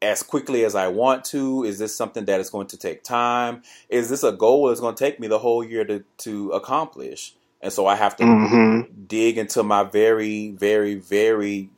as 0.00 0.22
quickly 0.22 0.64
as 0.64 0.74
I 0.74 0.88
want 0.88 1.24
to? 1.26 1.64
Is 1.64 1.78
this 1.78 1.94
something 1.96 2.24
that 2.26 2.40
is 2.40 2.50
going 2.50 2.68
to 2.68 2.76
take 2.76 3.02
time? 3.02 3.62
Is 3.88 4.08
this 4.08 4.22
a 4.22 4.32
goal 4.32 4.68
that's 4.68 4.80
going 4.80 4.94
to 4.94 5.04
take 5.04 5.20
me 5.20 5.28
the 5.28 5.38
whole 5.38 5.64
year 5.64 5.84
to, 5.84 6.04
to 6.18 6.50
accomplish? 6.50 7.34
And 7.60 7.72
so 7.72 7.86
I 7.86 7.96
have 7.96 8.16
to 8.16 8.24
Mm-hmm. 8.24 9.04
dig 9.06 9.38
into 9.38 9.62
my 9.62 9.84
very, 9.84 10.52
very, 10.52 10.94
very, 10.96 11.70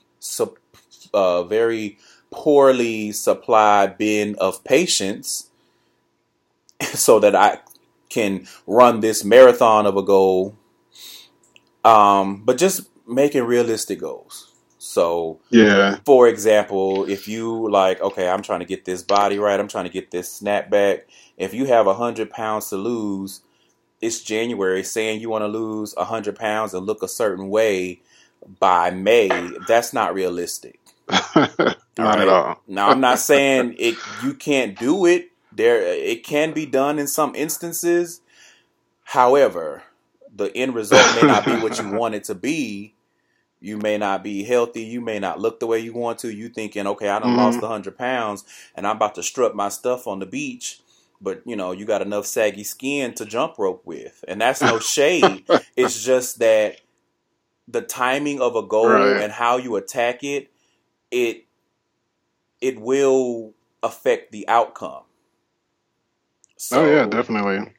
uh, 1.15 1.45
very 1.45 1.99
poorly 2.31 3.13
supplied 3.13 3.99
bin 3.99 4.37
of 4.37 4.63
patience 4.65 5.51
so 6.83 7.21
that 7.21 7.35
I 7.35 7.59
can 8.09 8.47
run 8.67 9.01
this 9.01 9.25
marathon 9.25 9.87
of 9.87 9.97
a 9.97 10.03
goal. 10.03 10.57
Um, 11.85 12.43
but 12.45 12.59
just 12.59 12.89
making 13.07 13.45
realistic 13.45 14.01
goals. 14.01 14.53
So, 14.79 15.41
Yeah. 15.51 15.99
for 16.05 16.29
example, 16.29 17.05
if 17.09 17.29
you 17.29 17.71
like, 17.71 18.01
okay, 18.01 18.29
I'm 18.29 18.43
trying 18.43 18.61
to 18.61 18.67
get 18.67 18.85
this 18.85 19.03
body 19.03 19.39
right, 19.39 19.59
I'm 19.61 19.69
trying 19.69 19.85
to 19.85 19.91
get 19.91 20.11
this 20.11 20.33
snap 20.33 20.71
back. 20.71 21.09
If 21.37 21.55
you 21.55 21.67
have 21.67 21.87
a 21.87 21.95
hundred 21.95 22.31
pounds 22.31 22.69
to 22.71 22.77
lose, 22.77 23.43
it's 24.01 24.23
January, 24.23 24.85
saying 24.85 25.21
you 25.21 25.31
want 25.31 25.43
to 25.43 25.49
lose 25.49 25.95
a 25.97 26.05
hundred 26.07 26.37
pounds 26.37 26.75
and 26.75 26.87
look 26.87 27.03
a 27.03 27.09
certain 27.09 27.49
way 27.51 28.03
by 28.61 28.91
May, 28.91 29.59
that's 29.61 29.93
not 29.93 30.15
realistic. 30.15 30.81
Not 31.99 32.19
right. 32.19 32.21
at 32.21 32.29
all. 32.29 32.63
Now, 32.67 32.91
I'm 32.91 33.01
not 33.01 33.19
saying 33.21 33.77
it 33.79 34.07
you 34.07 34.35
can't 34.35 34.79
do 34.79 35.07
it. 35.07 35.31
There, 35.53 35.83
it 35.83 36.25
can 36.25 36.53
be 36.55 36.67
done 36.67 36.99
in 36.99 37.07
some 37.09 37.35
instances. 37.37 38.23
However, 39.05 39.85
the 40.35 40.57
end 40.57 40.75
result 40.75 41.13
may 41.13 41.27
not 41.27 41.47
be 41.47 41.57
what 41.57 41.81
you 41.81 41.89
want 41.91 42.15
it 42.17 42.25
to 42.25 42.35
be. 42.37 42.97
You 43.61 43.79
may 43.79 43.99
not 43.99 44.25
be 44.25 44.45
healthy. 44.45 44.83
You 44.83 45.01
may 45.01 45.19
not 45.19 45.41
look 45.41 45.61
the 45.61 45.67
way 45.69 45.81
you 45.81 45.93
want 45.95 46.19
to. 46.21 46.31
You 46.33 46.49
thinking, 46.51 46.87
okay, 46.87 47.09
I 47.09 47.19
done 47.21 47.35
Mhm. 47.35 47.37
lost 47.37 47.63
hundred 47.63 47.99
pounds 47.99 48.45
and 48.77 48.87
I'm 48.87 48.97
about 48.97 49.17
to 49.17 49.23
strut 49.25 49.57
my 49.57 49.71
stuff 49.71 50.07
on 50.07 50.21
the 50.21 50.27
beach. 50.27 50.81
But 51.21 51.43
you 51.47 51.57
know, 51.57 51.73
you 51.73 51.87
got 51.87 52.03
enough 52.03 52.27
saggy 52.27 52.65
skin 52.65 53.15
to 53.15 53.27
jump 53.27 53.59
rope 53.59 53.83
with, 53.87 54.25
and 54.29 54.41
that's 54.41 54.63
no 54.63 54.79
shade. 54.81 55.47
it's 55.77 56.03
just 56.03 56.41
that 56.41 56.77
the 57.69 57.83
timing 57.83 58.41
of 58.41 58.57
a 58.57 58.63
goal 58.63 59.17
Right. 59.17 59.21
and 59.21 59.33
how 59.33 59.57
you 59.59 59.77
attack 59.77 60.25
it, 60.25 60.51
it 61.11 61.47
it 62.61 62.81
will 62.81 63.55
affect 63.83 64.33
the 64.33 64.49
outcome. 64.49 65.05
So, 66.59 66.81
oh 66.81 66.87
yeah, 66.87 67.07
definitely. 67.07 67.73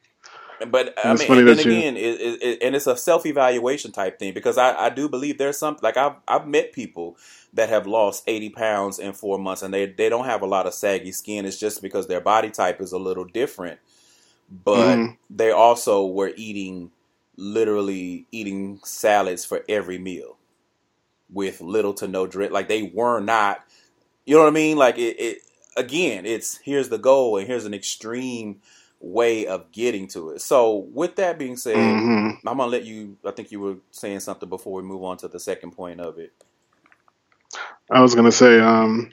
but 0.68 0.94
I 0.98 1.14
And 1.14 1.18
mean, 1.18 1.42
funny 1.42 1.42
and 1.46 1.60
you- 1.60 1.60
again, 1.60 1.96
it, 1.96 2.20
it, 2.20 2.42
it, 2.42 2.58
and 2.62 2.76
it's 2.76 2.86
a 2.88 2.96
self 2.96 3.26
evaluation 3.26 3.92
type 3.92 4.18
thing 4.18 4.34
because 4.34 4.58
I, 4.58 4.74
I 4.86 4.90
do 4.90 5.08
believe 5.08 5.38
there's 5.38 5.58
some 5.58 5.78
like 5.82 5.96
I've 5.96 6.16
I've 6.28 6.48
met 6.48 6.72
people 6.72 7.16
that 7.54 7.68
have 7.70 7.86
lost 7.86 8.24
80 8.26 8.50
pounds 8.50 8.98
in 8.98 9.12
four 9.12 9.38
months 9.38 9.62
and 9.62 9.74
they 9.74 9.86
they 9.86 10.08
don't 10.08 10.26
have 10.26 10.42
a 10.42 10.46
lot 10.46 10.66
of 10.66 10.74
saggy 10.74 11.12
skin. 11.12 11.46
It's 11.46 11.58
just 11.58 11.82
because 11.82 12.06
their 12.08 12.20
body 12.20 12.50
type 12.50 12.80
is 12.80 12.92
a 12.92 12.98
little 12.98 13.24
different, 13.24 13.80
but 14.50 15.06
Mhm. 15.06 15.16
they 15.30 15.50
also 15.52 16.06
were 16.06 16.32
eating 16.36 16.92
literally 17.36 18.26
eating 18.32 18.80
salads 18.84 19.44
for 19.44 19.64
every 19.68 19.98
meal 19.98 20.38
with 21.30 21.60
little 21.60 21.94
to 21.94 22.08
no 22.08 22.26
drink. 22.26 22.52
Like 22.52 22.68
they 22.68 22.82
were 22.82 23.20
not, 23.20 23.64
you 24.26 24.36
know 24.36 24.42
what 24.42 24.48
I 24.48 24.52
mean? 24.52 24.76
Like 24.78 24.98
it, 24.98 25.20
it 25.20 25.38
again, 25.76 26.26
it's 26.26 26.58
here's 26.58 26.88
the 26.90 26.98
goal 26.98 27.38
and 27.38 27.46
here's 27.46 27.66
an 27.66 27.74
extreme 27.74 28.60
way 29.00 29.46
of 29.46 29.72
getting 29.72 30.08
to 30.08 30.30
it. 30.30 30.42
So 30.42 30.76
with 30.92 31.16
that 31.16 31.38
being 31.38 31.56
said, 31.56 32.02
hmm 32.02 32.30
I'm 32.46 32.58
gonna 32.58 32.70
let 32.70 32.84
you. 32.84 33.18
I 33.26 33.32
think 33.32 33.52
you 33.52 33.60
were 33.60 33.76
saying 33.92 34.20
something 34.20 34.48
before 34.48 34.74
we 34.74 34.82
move 34.82 35.04
on 35.04 35.16
to 35.18 35.28
the 35.28 35.40
second 35.40 35.72
point 35.72 36.00
of 36.00 36.18
it. 36.18 36.32
I 37.90 38.00
was 38.00 38.14
gonna 38.14 38.32
say, 38.32 38.60
um, 38.60 39.12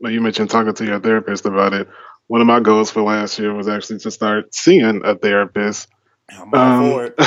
you 0.00 0.20
mentioned 0.20 0.50
talking 0.50 0.74
to 0.74 0.84
your 0.84 1.00
therapist 1.00 1.46
about 1.46 1.74
it. 1.74 1.88
One 2.28 2.40
of 2.40 2.46
my 2.46 2.60
goals 2.60 2.90
for 2.90 3.02
last 3.02 3.38
year 3.38 3.54
was 3.54 3.68
actually 3.68 4.00
to 4.00 4.10
start 4.10 4.54
seeing 4.54 5.02
a 5.04 5.14
therapist. 5.16 5.88
I'm 6.30 6.54
Um, 6.54 6.90
for 6.92 7.04
it. 7.06 7.14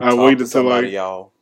I 0.00 0.14
Talk 0.14 0.18
waited 0.18 0.46
to 0.48 0.62
like 0.62 0.84
y'all. 0.92 1.32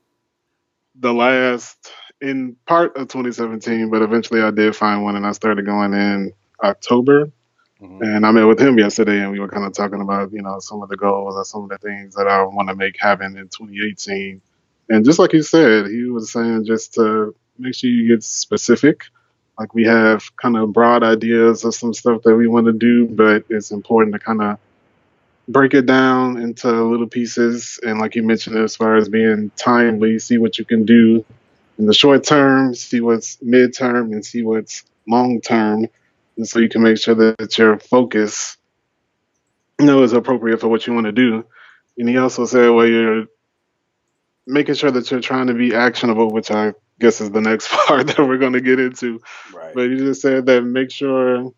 the 0.97 1.13
last 1.15 1.91
in 2.21 2.57
part 2.67 2.97
of 2.97 3.09
2017, 3.09 3.91
but 3.91 4.03
eventually 4.03 4.43
I 4.43 4.51
did 4.51 4.77
find 4.77 5.03
one, 5.05 5.17
and 5.17 5.27
I 5.27 5.33
started 5.33 5.67
going 5.67 5.95
in 5.95 6.33
October. 6.63 7.31
Mhm. 7.83 8.03
And 8.03 8.27
I 8.27 8.33
met 8.33 8.45
with 8.45 8.61
him 8.61 8.79
yesterday, 8.79 9.21
and 9.23 9.33
we 9.33 9.41
were 9.41 9.49
kind 9.49 9.67
of 9.67 9.73
talking 9.75 10.01
about 10.03 10.33
you 10.33 10.43
know 10.43 10.59
some 10.61 10.83
of 10.83 10.89
the 10.91 10.97
goals 10.97 11.35
or 11.37 11.45
some 11.45 11.65
of 11.65 11.71
the 11.71 11.79
things 11.79 12.15
that 12.17 12.29
I 12.29 12.43
want 12.45 12.69
to 12.69 12.75
make 12.77 12.97
happen 13.01 13.37
in 13.37 13.49
2018. 13.49 14.41
And 14.91 15.05
just 15.05 15.19
like 15.19 15.33
you 15.33 15.43
said, 15.43 15.87
he 15.87 16.05
was 16.05 16.33
saying 16.33 16.65
just 16.67 16.95
to 16.95 17.35
make 17.61 17.75
sure 17.75 17.91
you 17.91 18.09
get 18.09 18.23
specific. 18.23 19.05
Like 19.59 19.75
we 19.75 19.85
have 19.85 20.35
kind 20.37 20.57
of 20.57 20.73
broad 20.73 21.03
ideas 21.03 21.65
of 21.65 21.75
some 21.75 21.93
stuff 21.93 22.23
that 22.23 22.35
we 22.35 22.49
want 22.49 22.67
to 22.67 22.73
do, 22.73 23.07
but 23.07 23.45
it's 23.49 23.71
important 23.71 24.15
to 24.15 24.19
kind 24.19 24.43
of 24.43 24.59
break 25.49 25.75
it 25.75 25.87
down 25.87 26.39
into 26.39 26.71
little 26.71 27.09
pieces. 27.09 27.79
And 27.83 27.99
like 27.99 28.15
you 28.15 28.23
mentioned, 28.23 28.57
as 28.57 28.77
far 28.77 28.97
as 28.97 29.09
being 29.09 29.51
timely, 29.57 30.19
see 30.19 30.39
what 30.39 30.59
you 30.59 30.65
can 30.65 30.85
do 30.85 31.25
in 31.79 31.87
the 31.87 31.95
short 31.95 32.25
term, 32.25 32.75
see 32.75 33.01
what's 33.01 33.37
midterm, 33.37 34.13
and 34.13 34.25
see 34.25 34.43
what's 34.43 34.85
long 35.07 35.41
term 35.41 35.89
and 36.37 36.49
so 36.49 36.59
you 36.59 36.69
can 36.71 36.83
make 36.83 36.97
sure 36.97 37.15
that 37.15 37.59
your 37.59 37.79
focus 37.79 38.57
you 39.79 39.87
know 39.87 40.03
is 40.03 40.13
appropriate 40.13 40.61
for 40.61 40.69
what 40.69 40.87
you 40.87 40.95
want 40.95 41.05
to 41.05 41.13
do 41.13 41.45
and 41.99 42.09
he 42.09 42.17
also 42.17 42.47
said 42.47 42.71
well 42.71 42.87
you're 42.87 43.27
making 44.47 44.75
sure 44.75 44.91
that 44.91 45.11
you're 45.11 45.21
trying 45.21 45.49
to 45.49 45.55
be 45.55 45.75
actionable 45.75 46.31
which 46.31 46.51
i 46.51 46.73
guess 47.01 47.21
is 47.21 47.31
the 47.33 47.41
next 47.41 47.69
part 47.87 48.07
that 48.09 48.19
we're 48.19 48.39
going 48.39 48.53
to 48.55 48.61
get 48.61 48.79
into 48.81 49.21
Right. 49.55 49.75
but 49.75 49.83
you 49.83 49.99
just 49.99 50.23
said 50.23 50.47
that 50.47 50.63
make 50.63 50.91
sure 50.93 51.53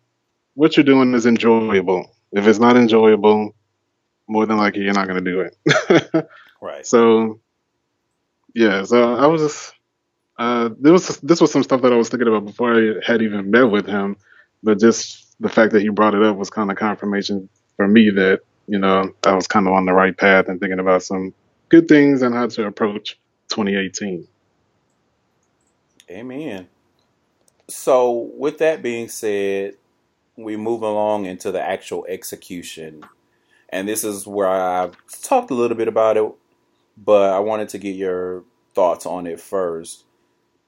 what 0.55 0.77
you're 0.77 0.83
doing 0.85 1.13
is 1.13 1.25
enjoyable 1.25 2.11
if 2.31 2.47
it's 2.47 2.59
not 2.59 2.77
enjoyable 2.77 3.55
more 4.27 4.45
than 4.45 4.57
likely 4.57 4.83
you're 4.83 4.93
not 4.93 5.07
going 5.07 5.23
to 5.23 5.31
do 5.31 5.41
it 5.41 6.27
right. 6.61 6.85
so 6.85 7.39
yeah 8.55 8.83
so 8.83 9.15
i 9.15 9.27
was 9.27 9.41
just 9.41 9.73
uh, 10.37 10.69
there 10.79 10.93
was 10.93 11.17
this 11.19 11.41
was 11.41 11.51
some 11.51 11.63
stuff 11.63 11.81
that 11.83 11.93
I 11.93 11.95
was 11.95 12.09
thinking 12.09 12.27
about 12.27 12.45
before 12.45 12.75
I 12.75 12.95
had 13.05 13.21
even 13.21 13.51
met 13.51 13.65
with 13.65 13.85
him, 13.85 14.17
but 14.63 14.79
just 14.79 15.35
the 15.39 15.49
fact 15.49 15.73
that 15.73 15.81
he 15.81 15.89
brought 15.89 16.15
it 16.15 16.23
up 16.23 16.37
was 16.37 16.49
kind 16.49 16.71
of 16.71 16.77
confirmation 16.77 17.49
for 17.77 17.87
me 17.87 18.09
that 18.09 18.41
you 18.67 18.79
know 18.79 19.13
I 19.23 19.35
was 19.35 19.47
kind 19.47 19.67
of 19.67 19.73
on 19.73 19.85
the 19.85 19.93
right 19.93 20.17
path 20.17 20.47
and 20.49 20.59
thinking 20.59 20.79
about 20.79 21.03
some 21.03 21.33
good 21.69 21.87
things 21.87 22.23
and 22.23 22.33
how 22.33 22.47
to 22.47 22.65
approach 22.65 23.19
2018. 23.49 24.27
Amen. 26.09 26.67
So, 27.69 28.31
with 28.37 28.57
that 28.59 28.81
being 28.81 29.07
said, 29.07 29.75
we 30.35 30.57
move 30.57 30.81
along 30.81 31.25
into 31.25 31.51
the 31.51 31.61
actual 31.61 32.05
execution. 32.09 33.03
And 33.69 33.87
this 33.87 34.03
is 34.03 34.27
where 34.27 34.49
I've 34.49 34.95
talked 35.21 35.51
a 35.51 35.55
little 35.55 35.77
bit 35.77 35.87
about 35.87 36.17
it, 36.17 36.31
but 36.97 37.33
I 37.33 37.39
wanted 37.39 37.69
to 37.69 37.77
get 37.77 37.95
your 37.95 38.43
thoughts 38.75 39.05
on 39.05 39.27
it 39.27 39.39
first. 39.39 40.03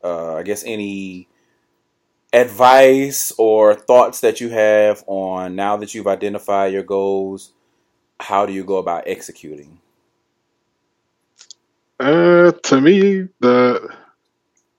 Uh, 0.04 0.36
I 0.36 0.44
guess 0.44 0.64
any 0.66 1.28
advice 2.34 3.32
or 3.38 3.74
thoughts 3.76 4.22
that 4.22 4.42
you 4.42 4.50
have 4.50 5.04
on 5.08 5.56
now 5.56 5.78
that 5.78 5.94
you've 5.94 6.08
identified 6.08 6.74
your 6.74 6.84
goals, 6.84 7.52
how 8.20 8.46
do 8.46 8.54
you 8.54 8.64
go 8.64 8.78
about 8.78 9.04
executing? 9.08 9.80
Uh, 12.00 12.52
to 12.52 12.82
me, 12.82 13.28
the 13.40 13.85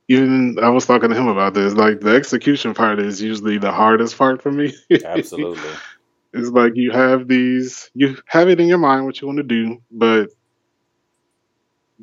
even 0.08 0.58
I 0.62 0.68
was 0.68 0.86
talking 0.86 1.10
to 1.10 1.16
him 1.16 1.28
about 1.28 1.54
this. 1.54 1.74
Like 1.74 2.00
the 2.00 2.14
execution 2.14 2.74
part 2.74 3.00
is 3.00 3.20
usually 3.20 3.58
the 3.58 3.72
hardest 3.72 4.16
part 4.16 4.42
for 4.42 4.52
me. 4.52 4.74
Absolutely. 5.04 5.70
It's 6.32 6.50
like 6.50 6.72
you 6.76 6.90
have 6.90 7.28
these, 7.28 7.90
you 7.94 8.18
have 8.26 8.50
it 8.50 8.60
in 8.60 8.68
your 8.68 8.76
mind 8.76 9.06
what 9.06 9.18
you 9.18 9.26
want 9.26 9.38
to 9.38 9.42
do, 9.42 9.80
but 9.90 10.28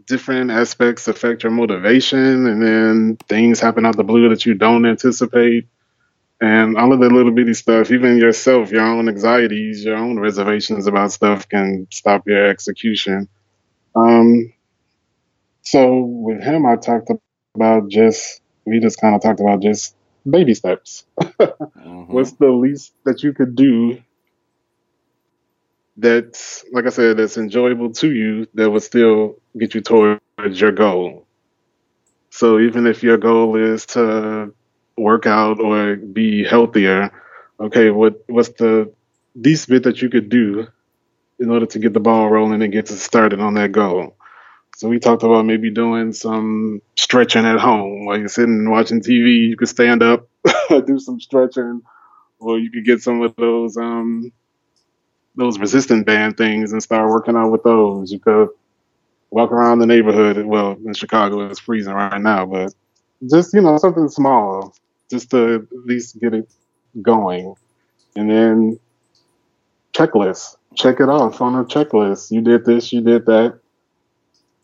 different 0.07 0.49
aspects 0.49 1.07
affect 1.07 1.43
your 1.43 1.51
motivation, 1.51 2.47
and 2.47 2.59
then 2.59 3.17
things 3.27 3.59
happen 3.59 3.85
out 3.85 3.95
the 3.95 4.03
blue 4.03 4.29
that 4.29 4.43
you 4.43 4.55
don't 4.55 4.87
anticipate. 4.87 5.67
And 6.41 6.75
all 6.77 6.91
of 6.91 6.99
that 7.01 7.11
little 7.11 7.31
bitty 7.31 7.53
stuff, 7.53 7.91
even 7.91 8.17
yourself, 8.17 8.71
your 8.71 8.81
own 8.81 9.07
anxieties, 9.07 9.85
your 9.85 9.97
own 9.97 10.19
reservations 10.19 10.87
about 10.87 11.11
stuff 11.11 11.47
can 11.47 11.87
stop 11.91 12.27
your 12.27 12.47
execution. 12.47 13.29
Um, 13.95 14.51
so 15.61 15.99
with 15.99 16.41
him, 16.41 16.65
I 16.65 16.75
talked 16.75 17.11
about 17.55 17.89
just, 17.89 18.41
we 18.65 18.79
just 18.79 18.99
kind 18.99 19.15
of 19.15 19.21
talked 19.21 19.39
about 19.39 19.61
just 19.61 19.95
baby 20.29 20.53
steps. 20.53 21.05
Mhm. 21.77 22.07
What's 22.09 22.33
the 22.33 22.51
least 22.51 22.93
that 23.05 23.23
you 23.23 23.33
could 23.33 23.55
do 23.55 24.01
that's, 25.97 26.65
like 26.71 26.85
I 26.85 26.89
said, 26.89 27.17
that's 27.17 27.37
enjoyable 27.37 27.91
to 27.93 28.11
you 28.11 28.47
that 28.55 28.69
would 28.69 28.83
still 28.83 29.35
get 29.57 29.75
you 29.75 29.81
towards 29.81 30.21
your 30.59 30.71
goal? 30.71 31.25
So 32.31 32.59
even 32.59 32.87
if 32.87 33.03
your 33.03 33.17
goal 33.17 33.55
is 33.55 33.85
to 33.87 34.53
work 34.97 35.25
out 35.25 35.59
or 35.59 35.95
be 35.95 36.43
healthier, 36.43 37.11
okay, 37.59 37.91
what 37.91 38.23
what's 38.27 38.49
the 38.49 38.91
least 39.35 39.69
bit 39.69 39.83
that 39.83 40.01
you 40.01 40.09
could 40.09 40.29
do 40.29 40.67
in 41.39 41.49
order 41.51 41.65
to 41.67 41.79
get 41.79 41.93
the 41.93 41.99
ball 41.99 42.29
rolling 42.29 42.61
and 42.61 42.73
get 42.73 42.87
started 42.89 43.39
on 43.39 43.55
that 43.55 43.71
goal? 43.71 44.15
So 44.75 44.89
we 44.89 44.99
talked 44.99 45.23
about 45.23 45.45
maybe 45.45 45.69
doing 45.69 46.13
some 46.13 46.81
stretching 46.97 47.45
at 47.45 47.59
home 47.59 48.05
while 48.05 48.17
you're 48.17 48.27
sitting 48.27 48.55
and 48.55 48.71
watching 48.71 49.01
TV. 49.01 49.49
You 49.49 49.57
could 49.57 49.69
stand 49.69 50.01
up, 50.01 50.27
do 50.69 50.99
some 50.99 51.19
stretching, 51.19 51.81
or 52.39 52.59
you 52.59 52.71
could 52.71 52.85
get 52.85 53.01
some 53.01 53.21
of 53.21 53.35
those 53.35 53.77
um 53.77 54.31
those 55.35 55.59
resistant 55.59 56.05
band 56.05 56.37
things 56.37 56.71
and 56.73 56.81
start 56.83 57.09
working 57.09 57.35
out 57.35 57.51
with 57.51 57.63
those. 57.63 58.11
You 58.11 58.19
could 58.19 58.49
walk 59.29 59.51
around 59.51 59.79
the 59.79 59.85
neighborhood. 59.87 60.43
Well, 60.45 60.77
in 60.85 60.93
Chicago 60.93 61.47
it's 61.49 61.59
freezing 61.59 61.93
right 61.93 62.21
now, 62.21 62.45
but 62.45 62.73
just 63.29 63.53
you 63.53 63.61
know 63.61 63.77
something 63.77 64.09
small, 64.09 64.75
just 65.09 65.31
to 65.31 65.67
at 65.71 65.85
least 65.85 66.19
get 66.19 66.33
it 66.33 66.49
going, 67.01 67.55
and 68.15 68.29
then 68.29 68.79
checklist. 69.93 70.57
Check 70.75 70.99
it 70.99 71.09
off 71.09 71.41
on 71.41 71.55
a 71.55 71.63
checklist. 71.63 72.31
You 72.31 72.41
did 72.41 72.65
this. 72.65 72.91
You 72.91 73.01
did 73.01 73.25
that. 73.27 73.59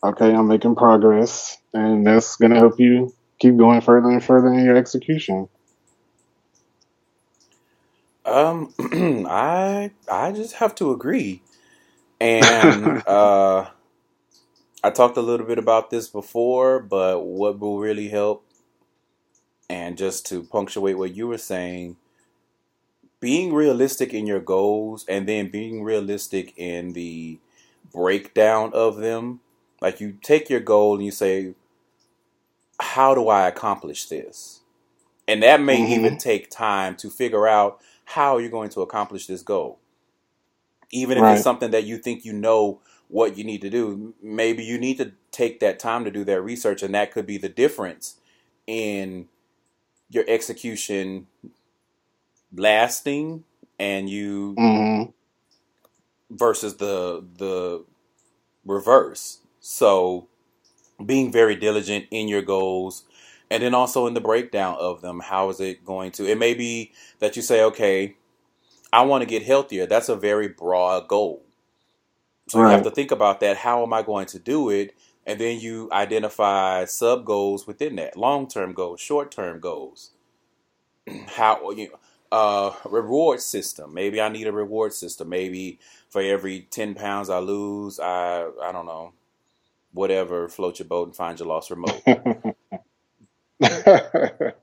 Okay, 0.04 0.34
I'm 0.34 0.48
making 0.48 0.76
progress, 0.76 1.58
and 1.74 2.08
that's 2.08 2.38
gonna 2.38 2.56
help 2.56 2.80
you 2.80 3.14
keep 3.40 3.58
going 3.58 3.82
further 3.82 4.10
and 4.10 4.24
further 4.24 4.54
in 4.54 4.64
your 4.64 4.78
execution. 4.78 5.50
Um, 8.26 8.74
I 9.30 9.92
I 10.12 10.32
just 10.32 10.56
have 10.56 10.76
to 10.76 10.92
agree, 10.92 11.42
and 12.22 13.04
uh, 13.08 13.70
I 14.84 14.90
talked 14.92 15.18
a 15.18 15.22
little 15.22 15.46
bit 15.46 15.60
about 15.60 15.90
this 15.90 16.08
before, 16.08 16.80
but 16.80 17.22
what 17.26 17.60
will 17.60 17.80
really 17.80 18.10
help, 18.10 18.46
and 19.70 19.98
just 19.98 20.26
to 20.28 20.44
punctuate 20.44 20.98
what 20.98 21.16
you 21.16 21.28
were 21.28 21.38
saying, 21.38 21.98
being 23.20 23.54
realistic 23.54 24.14
in 24.14 24.28
your 24.28 24.40
goals, 24.40 25.06
and 25.10 25.28
then 25.28 25.50
being 25.50 25.84
realistic 25.84 26.54
in 26.58 26.94
the 26.94 27.40
breakdown 27.92 28.72
of 28.74 28.98
them. 28.98 29.42
Like 29.82 30.02
you 30.02 30.18
take 30.24 30.50
your 30.50 30.62
goal 30.62 30.96
and 30.96 31.06
you 31.06 31.12
say, 31.12 31.56
"How 32.82 33.16
do 33.16 33.30
I 33.30 33.48
accomplish 33.48 34.08
this?" 34.08 34.62
And 35.28 35.44
that 35.44 35.62
may 35.62 35.78
Mhm. 35.78 35.80
even 35.80 36.18
take 36.18 36.52
time 36.52 36.96
to 36.98 37.10
figure 37.10 37.48
out 37.48 37.82
how 38.06 38.38
you're 38.40 38.52
going 38.52 38.70
to 38.72 38.82
accomplish 38.82 39.28
this 39.28 39.44
goal. 39.44 39.80
Even 40.92 41.18
if 41.18 41.30
Right. 41.30 41.32
it's 41.32 41.44
something 41.44 41.72
that 41.72 41.86
you 41.86 41.98
think 42.00 42.26
you 42.26 42.34
know 42.34 42.82
what 43.10 43.38
you 43.38 43.44
need 43.46 43.62
to 43.62 43.70
do, 43.72 44.14
maybe 44.24 44.64
you 44.64 44.78
need 44.80 44.98
to 44.98 45.14
take 45.32 45.60
that 45.62 45.80
time 45.80 46.06
to 46.06 46.12
do 46.12 46.24
that 46.26 46.42
research, 46.42 46.84
and 46.84 46.96
that 46.96 47.12
could 47.12 47.28
be 47.28 47.38
the 47.38 47.50
difference 47.50 48.18
in 48.68 49.28
your 50.10 50.26
execution 50.28 51.28
lasting 52.56 53.44
and 53.80 54.10
you 54.10 54.60
hmm 54.60 55.04
versus 56.32 56.78
the 56.78 57.26
the 57.38 57.86
reverse. 58.66 59.40
So 59.70 60.28
being 61.06 61.32
very 61.32 61.56
diligent 61.56 62.06
in 62.12 62.28
your 62.28 62.42
goals 62.42 63.04
and 63.52 63.62
then 63.62 63.76
also 63.76 64.08
in 64.08 64.16
the 64.16 64.22
breakdown 64.22 64.78
of 64.80 65.02
them, 65.02 65.20
how 65.20 65.50
is 65.50 65.60
it 65.60 65.86
going 65.86 66.12
to 66.14 66.26
it 66.28 66.40
may 66.40 66.56
be 66.56 66.92
that 67.20 67.36
you 67.36 67.44
say, 67.44 67.64
okay, 67.64 68.16
I 68.92 69.04
want 69.04 69.22
to 69.22 69.28
get 69.28 69.44
healthier. 69.44 69.86
That's 69.86 70.10
a 70.10 70.16
very 70.16 70.48
broad 70.48 71.08
goal. 71.08 71.44
So 72.48 72.60
you 72.60 72.70
have 72.70 72.82
to 72.84 72.92
think 72.92 73.12
about 73.12 73.42
that. 73.42 73.58
How 73.58 73.84
am 73.84 73.94
I 73.94 74.02
going 74.02 74.26
to 74.28 74.40
do 74.40 74.72
it? 74.72 74.96
And 75.28 75.40
then 75.40 75.60
you 75.60 75.90
identify 75.92 76.86
sub 76.86 77.26
goals 77.26 77.68
within 77.68 77.96
that, 77.98 78.18
long 78.18 78.48
term 78.48 78.74
goals, 78.74 79.00
short 79.02 79.32
term 79.32 79.60
goals. 79.60 80.12
How 81.28 81.72
you 81.72 81.92
uh 82.32 82.72
reward 82.86 83.42
system. 83.42 83.94
Maybe 83.94 84.20
I 84.22 84.30
need 84.30 84.48
a 84.48 84.52
reward 84.52 84.94
system. 84.94 85.30
Maybe 85.30 85.80
for 86.10 86.22
every 86.22 86.62
ten 86.72 86.96
pounds 86.96 87.30
I 87.30 87.40
lose, 87.40 88.00
I 88.00 88.50
I 88.64 88.72
don't 88.72 88.88
know, 88.88 89.14
whatever, 89.94 90.50
float 90.50 90.80
your 90.80 90.88
boat 90.88 91.08
and 91.10 91.16
find 91.16 91.40
your 91.40 91.48
lost 91.50 91.72
remote. 91.72 92.04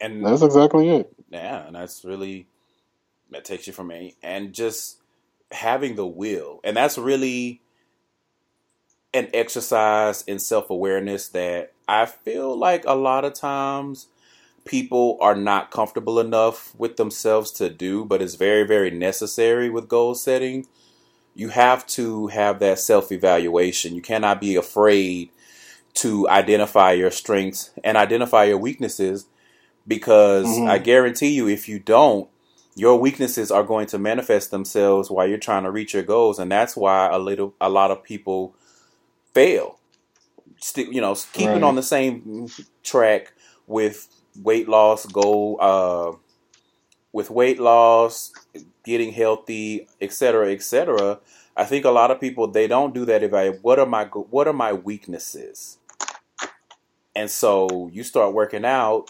And 0.00 0.26
That's 0.26 0.42
exactly 0.42 0.88
it. 0.90 1.14
yeah, 1.30 1.66
and 1.66 1.76
that's 1.76 2.04
really 2.04 2.48
that 3.30 3.44
takes 3.44 3.66
you 3.66 3.72
from 3.72 3.90
a 3.92 4.14
and 4.22 4.52
just 4.54 4.98
having 5.52 5.96
the 5.96 6.06
will, 6.06 6.60
and 6.64 6.76
that's 6.76 6.98
really 6.98 7.62
an 9.14 9.28
exercise 9.34 10.22
in 10.22 10.38
self 10.38 10.70
awareness 10.70 11.28
that 11.28 11.72
I 11.88 12.06
feel 12.06 12.56
like 12.58 12.84
a 12.86 12.94
lot 12.94 13.24
of 13.24 13.34
times 13.34 14.08
people 14.66 15.18
are 15.20 15.36
not 15.36 15.72
comfortable 15.72 16.20
enough 16.20 16.74
with 16.76 16.96
themselves 16.96 17.52
to 17.52 17.70
do, 17.70 18.04
but 18.04 18.22
it's 18.22 18.36
very, 18.36 18.64
very 18.66 18.90
necessary 18.90 19.70
with 19.70 19.88
goal 19.88 20.14
setting. 20.14 20.66
You 21.34 21.48
have 21.50 21.86
to 21.88 22.28
have 22.28 22.58
that 22.60 22.78
self 22.80 23.12
evaluation. 23.12 23.94
You 23.94 24.02
cannot 24.02 24.40
be 24.40 24.56
afraid 24.56 25.30
to 25.94 26.28
identify 26.28 26.92
your 26.92 27.10
strengths 27.10 27.70
and 27.84 27.96
identify 27.96 28.44
your 28.44 28.58
weaknesses 28.58 29.26
because 29.86 30.46
Mhm. 30.46 30.68
I 30.68 30.78
guarantee 30.78 31.30
you, 31.30 31.48
if 31.48 31.68
you 31.68 31.78
don't, 31.78 32.28
your 32.76 32.98
weaknesses 32.98 33.50
are 33.50 33.64
going 33.64 33.86
to 33.88 33.98
manifest 33.98 34.50
themselves 34.50 35.10
while 35.10 35.28
you're 35.28 35.38
trying 35.38 35.64
to 35.64 35.70
reach 35.70 35.94
your 35.94 36.02
goals, 36.04 36.38
and 36.38 36.50
that's 36.50 36.76
why 36.76 37.08
a 37.08 37.18
little, 37.18 37.54
a 37.60 37.68
lot 37.68 37.90
of 37.90 38.02
people 38.02 38.54
fail. 39.34 39.78
Still, 40.58 40.92
you 40.92 41.00
know, 41.00 41.16
keeping 41.32 41.62
Right. 41.62 41.68
on 41.68 41.76
the 41.76 41.82
same 41.82 42.52
track 42.82 43.34
with 43.66 44.08
weight 44.36 44.68
loss 44.68 45.06
goal, 45.06 45.58
uh, 45.60 46.12
with 47.12 47.30
weight 47.30 47.60
loss, 47.60 48.32
getting 48.84 49.12
healthy, 49.12 49.88
etc., 50.00 50.52
etc. 50.52 51.20
I 51.56 51.64
think 51.64 51.84
a 51.84 51.90
lot 51.90 52.10
of 52.10 52.20
people 52.20 52.48
they 52.48 52.66
don't 52.68 52.94
do 52.94 53.04
that. 53.06 53.22
Evaluate 53.22 53.62
what 53.62 53.78
are 53.78 53.86
my 53.86 54.04
what 54.06 54.48
are 54.48 54.52
my 54.54 54.72
weaknesses, 54.72 55.78
and 57.16 57.30
so 57.30 57.90
you 57.92 58.04
start 58.04 58.34
working 58.34 58.64
out 58.64 59.08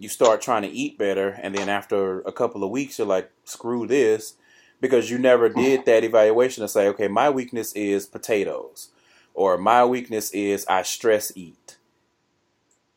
you 0.00 0.08
start 0.08 0.42
trying 0.42 0.62
to 0.62 0.68
eat 0.68 0.98
better 0.98 1.30
and 1.42 1.54
then 1.54 1.68
after 1.68 2.20
a 2.22 2.32
couple 2.32 2.64
of 2.64 2.70
weeks 2.70 2.98
you're 2.98 3.06
like 3.08 3.30
screw 3.44 3.86
this 3.86 4.34
because 4.80 5.10
you 5.10 5.18
never 5.18 5.48
did 5.48 5.84
that 5.86 6.04
evaluation 6.04 6.62
to 6.62 6.68
say 6.68 6.88
okay 6.88 7.08
my 7.08 7.30
weakness 7.30 7.72
is 7.74 8.06
potatoes 8.06 8.90
or 9.34 9.58
my 9.58 9.84
weakness 9.84 10.30
is 10.32 10.66
i 10.68 10.82
stress 10.82 11.32
eat 11.36 11.78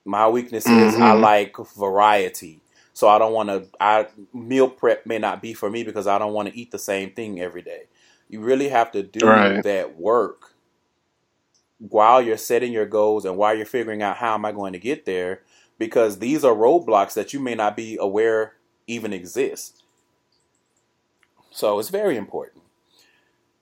my 0.05 0.27
weakness 0.29 0.65
is 0.67 0.95
i 0.95 1.13
Mhm. 1.15 1.21
like 1.21 1.57
variety 1.77 2.60
so 2.93 3.07
i 3.07 3.17
don't 3.19 3.33
want 3.33 3.49
to 3.49 3.65
i 3.79 4.07
meal 4.33 4.69
prep 4.69 5.05
may 5.05 5.17
not 5.19 5.41
be 5.41 5.53
for 5.53 5.69
me 5.69 5.83
because 5.83 6.07
i 6.07 6.17
don't 6.19 6.33
want 6.33 6.47
to 6.49 6.57
eat 6.57 6.71
the 6.71 6.79
same 6.79 7.11
thing 7.11 7.39
every 7.41 7.61
day 7.61 7.83
you 8.29 8.39
really 8.41 8.69
have 8.69 8.91
to 8.91 9.03
do 9.03 9.27
Right. 9.27 9.63
that 9.63 9.97
work 9.97 10.53
while 11.79 12.21
you're 12.21 12.37
setting 12.37 12.71
your 12.73 12.85
goals 12.85 13.25
and 13.25 13.37
while 13.37 13.55
you're 13.55 13.65
figuring 13.65 14.01
out 14.01 14.17
how 14.17 14.33
am 14.35 14.45
i 14.45 14.51
going 14.51 14.73
to 14.73 14.79
get 14.79 15.05
there 15.05 15.41
because 15.79 16.19
these 16.19 16.43
are 16.43 16.55
roadblocks 16.55 17.13
that 17.15 17.33
you 17.33 17.39
may 17.39 17.55
not 17.55 17.75
be 17.75 17.97
aware 17.99 18.53
even 18.87 19.13
exist. 19.13 19.83
So 21.51 21.79
it's 21.79 21.89
very 21.89 22.17
important. 22.17 22.63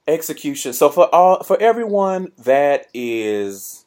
Execution. 0.08 0.74
So 0.74 0.90
for 0.90 1.14
all 1.14 1.44
for 1.44 1.62
everyone 1.62 2.32
that 2.40 2.88
is 2.94 3.86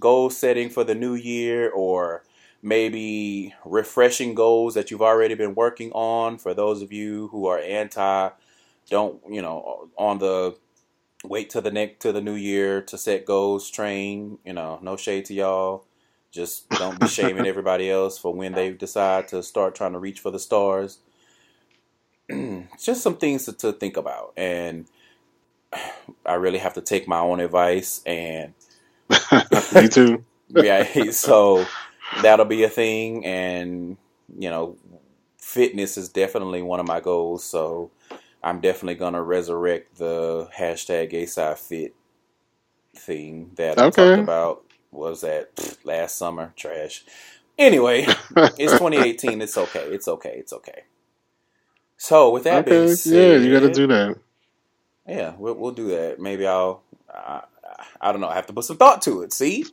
goal 0.00 0.30
setting 0.30 0.70
for 0.70 0.84
the 0.84 0.94
new 0.94 1.14
year 1.14 1.70
or 1.70 2.24
maybe 2.62 3.54
refreshing 3.64 4.34
goals 4.34 4.74
that 4.74 4.90
you've 4.90 5.02
already 5.02 5.34
been 5.34 5.54
working 5.54 5.92
on 5.92 6.38
for 6.38 6.54
those 6.54 6.82
of 6.82 6.92
you 6.92 7.28
who 7.28 7.46
are 7.46 7.58
anti 7.58 8.30
don't, 8.88 9.20
you 9.28 9.42
know, 9.42 9.88
on 9.98 10.18
the 10.18 10.56
wait 11.24 11.50
till 11.50 11.62
the 11.62 11.70
next 11.70 12.00
to 12.02 12.12
the 12.12 12.20
new 12.20 12.34
year 12.34 12.80
to 12.82 12.98
set 12.98 13.24
goals 13.24 13.70
train, 13.70 14.38
you 14.44 14.52
know, 14.52 14.78
no 14.82 14.96
shade 14.96 15.24
to 15.26 15.34
y'all. 15.34 15.84
Just 16.30 16.68
don't 16.70 17.00
be 17.00 17.06
shaming 17.06 17.46
everybody 17.48 17.90
else 17.90 18.18
for 18.18 18.34
when 18.34 18.54
they 18.54 18.70
decide 18.72 19.28
to 19.28 19.42
start 19.42 19.74
trying 19.74 19.92
to 19.92 19.98
reach 19.98 20.20
for 20.20 20.30
the 20.30 20.38
stars. 20.38 20.98
Just 22.82 23.02
some 23.02 23.16
things 23.16 23.46
to, 23.46 23.52
to 23.54 23.72
think 23.72 23.96
about. 23.96 24.32
And 24.36 24.86
I 26.26 26.34
really 26.34 26.58
have 26.58 26.74
to 26.74 26.80
take 26.80 27.08
my 27.08 27.18
own 27.20 27.40
advice. 27.40 28.02
And 28.06 28.54
Me 29.74 29.88
too. 29.88 30.24
yeah, 30.48 31.10
so 31.10 31.66
that'll 32.22 32.46
be 32.46 32.64
a 32.64 32.68
thing. 32.68 33.24
And, 33.24 33.96
you 34.38 34.50
know, 34.50 34.76
fitness 35.38 35.96
is 35.96 36.08
definitely 36.08 36.62
one 36.62 36.80
of 36.80 36.86
my 36.86 37.00
goals. 37.00 37.44
So 37.44 37.90
I'm 38.42 38.60
definitely 38.60 38.96
going 38.96 39.14
to 39.14 39.22
resurrect 39.22 39.96
the 39.98 40.48
hashtag 40.56 41.14
ASI 41.14 41.56
Fit 41.60 41.94
thing 42.96 43.50
that 43.56 43.78
I 43.78 43.90
talked 43.90 44.18
about. 44.18 44.64
Was 44.92 45.22
that 45.22 45.50
last 45.84 46.16
summer? 46.16 46.52
Trash. 46.56 47.04
Anyway, 47.58 48.02
it's 48.36 48.74
2018. 48.74 49.42
It's 49.42 49.58
okay. 49.58 49.84
It's 49.90 50.08
okay. 50.08 50.36
It's 50.38 50.52
okay. 50.52 50.84
So 51.96 52.30
with 52.30 52.44
that 52.44 52.64
being 52.66 52.88
said, 52.88 53.40
yeah, 53.40 53.46
you 53.46 53.52
got 53.52 53.60
to 53.60 53.70
do 53.70 53.86
that. 53.88 54.16
yeah, 55.08 55.34
we'll, 55.38 55.54
we'll 55.54 55.72
do 55.72 55.88
that. 55.88 56.20
Maybe 56.20 56.46
I'll. 56.46 56.82
I, 57.12 57.42
I 58.00 58.12
don't 58.12 58.20
know. 58.20 58.28
I 58.28 58.34
have 58.34 58.46
to 58.48 58.52
put 58.52 58.64
some 58.64 58.76
thought 58.76 59.02
to 59.02 59.22
it. 59.22 59.32
See, 59.32 59.64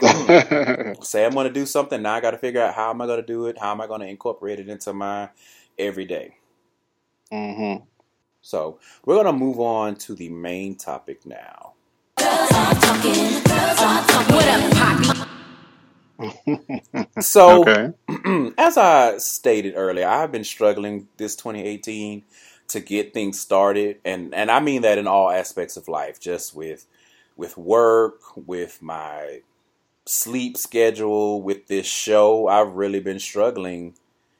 say 1.02 1.24
I'm 1.24 1.32
going 1.32 1.48
to 1.48 1.52
do 1.52 1.66
something. 1.66 2.02
Now 2.02 2.14
I 2.14 2.20
got 2.20 2.32
to 2.32 2.38
figure 2.38 2.62
out 2.62 2.74
how 2.74 2.90
am 2.90 3.00
I 3.02 3.06
going 3.06 3.20
to 3.20 3.26
do 3.26 3.46
it. 3.46 3.58
How 3.58 3.72
am 3.72 3.80
I 3.80 3.86
going 3.86 4.00
to 4.00 4.08
incorporate 4.08 4.60
it 4.60 4.68
into 4.68 4.92
my 4.92 5.30
everyday. 5.78 6.36
hmm 7.32 7.76
So 8.42 8.78
we're 9.04 9.14
going 9.16 9.26
to 9.26 9.32
move 9.32 9.60
on 9.60 9.96
to 9.96 10.14
the 10.14 10.28
main 10.30 10.76
topic 10.76 11.26
now. 11.26 11.74
What 14.30 14.48
up, 14.48 14.72
Poppy? 14.74 15.20
So 17.20 17.62
okay. 17.62 17.92
as 18.58 18.76
I 18.78 19.18
stated 19.18 19.74
earlier, 19.76 20.08
I've 20.08 20.32
been 20.32 20.44
struggling 20.44 21.08
this 21.18 21.36
2018 21.36 22.24
to 22.68 22.80
get 22.80 23.14
things 23.14 23.40
started, 23.40 23.98
and 24.04 24.34
and 24.34 24.50
I 24.50 24.60
mean 24.60 24.82
that 24.82 24.98
in 24.98 25.06
all 25.06 25.30
aspects 25.30 25.76
of 25.76 25.88
life, 25.88 26.20
just 26.20 26.54
with 26.54 26.86
with 27.36 27.56
work, 27.56 28.20
with 28.36 28.82
my 28.82 29.42
sleep 30.04 30.56
schedule, 30.56 31.42
with 31.42 31.66
this 31.66 31.86
show. 31.86 32.48
I've 32.48 32.74
really 32.74 33.00
been 33.00 33.18
struggling 33.18 33.94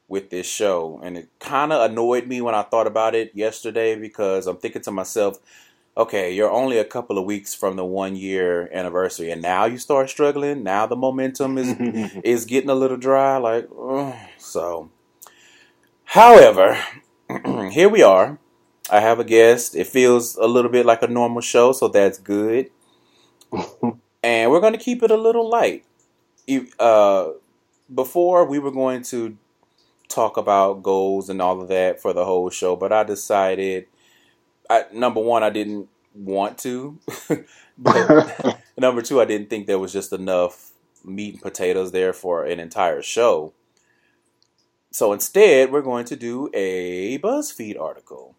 with 0.09 0.31
this 0.31 0.47
show, 0.47 1.01
and 1.03 1.17
it 1.17 1.29
kind 1.39 1.73
of 1.73 1.91
annoyed 1.91 2.27
me 2.27 2.41
when 2.41 2.55
I 2.55 2.63
thought 2.63 2.87
about 2.87 3.15
it 3.15 3.33
yesterday 3.35 3.97
because 3.97 4.47
I'm 4.47 4.59
thinking 4.59 4.83
to 4.83 4.91
myself, 4.91 5.39
okay, 5.97 6.35
you're 6.35 6.51
only 6.51 6.79
a 6.79 6.85
couple 6.85 7.19
of 7.19 7.25
weeks 7.25 7.55
from 7.55 7.77
the 7.77 7.85
one 7.85 8.17
year 8.17 8.69
anniversary, 8.73 9.31
and 9.31 9.41
now 9.43 9.65
you 9.65 9.79
start 9.79 10.11
struggling. 10.11 10.63
Now 10.63 10.87
the 10.87 10.97
momentum 10.97 11.59
is 11.59 11.75
is 12.25 12.45
getting 12.45 12.71
a 12.71 12.75
little 12.75 12.97
dry. 12.97 13.39
Like, 13.39 13.69
so. 14.39 14.91
However, 16.05 16.79
here 17.71 17.89
we 17.89 18.03
are. 18.03 18.39
I 18.91 19.01
have 19.01 19.19
a 19.19 19.25
guest. 19.25 19.75
It 19.75 19.87
feels 19.87 20.37
a 20.37 20.47
little 20.47 20.71
bit 20.71 20.85
like 20.85 21.03
a 21.03 21.07
normal 21.07 21.41
show, 21.41 21.73
so 21.73 21.89
that's 21.89 22.19
good. 22.19 22.71
And 24.23 24.51
we're 24.51 24.61
going 24.61 24.73
to 24.73 24.79
keep 24.79 25.03
it 25.03 25.11
a 25.11 25.17
little 25.17 25.49
light. 25.49 25.85
Uh, 26.79 27.31
before 27.93 28.45
we 28.45 28.59
were 28.59 28.71
going 28.71 29.03
to 29.03 29.37
talk 30.09 30.37
about 30.37 30.83
goals 30.83 31.29
and 31.29 31.41
all 31.41 31.61
of 31.61 31.69
that 31.69 32.01
for 32.01 32.13
the 32.13 32.25
whole 32.25 32.51
show, 32.51 32.77
but 32.77 32.93
I 32.93 33.05
decided, 33.05 33.87
I, 34.69 34.85
number 34.93 35.21
one, 35.21 35.43
I 35.43 35.51
didn't 35.51 35.89
want 36.15 36.59
to, 36.59 36.99
but 37.79 38.61
number 38.79 39.03
two, 39.03 39.21
I 39.21 39.25
didn't 39.25 39.51
think 39.51 39.67
there 39.67 39.79
was 39.79 39.93
just 39.93 40.13
enough 40.13 40.73
meat 41.05 41.35
and 41.35 41.43
potatoes 41.43 41.93
there 41.93 42.13
for 42.13 42.45
an 42.45 42.61
entire 42.61 43.03
show. 43.03 43.53
So 44.91 45.13
instead, 45.13 45.73
we're 45.73 45.83
going 45.83 46.05
to 46.07 46.17
do 46.17 46.51
a 46.53 47.19
BuzzFeed 47.19 47.81
article. 47.81 48.35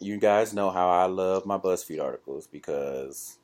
You 0.00 0.16
guys 0.18 0.54
know 0.54 0.70
how 0.70 0.88
I 0.88 1.06
love 1.06 1.44
my 1.44 1.58
BuzzFeed 1.58 2.00
articles 2.00 2.46
because 2.46 3.37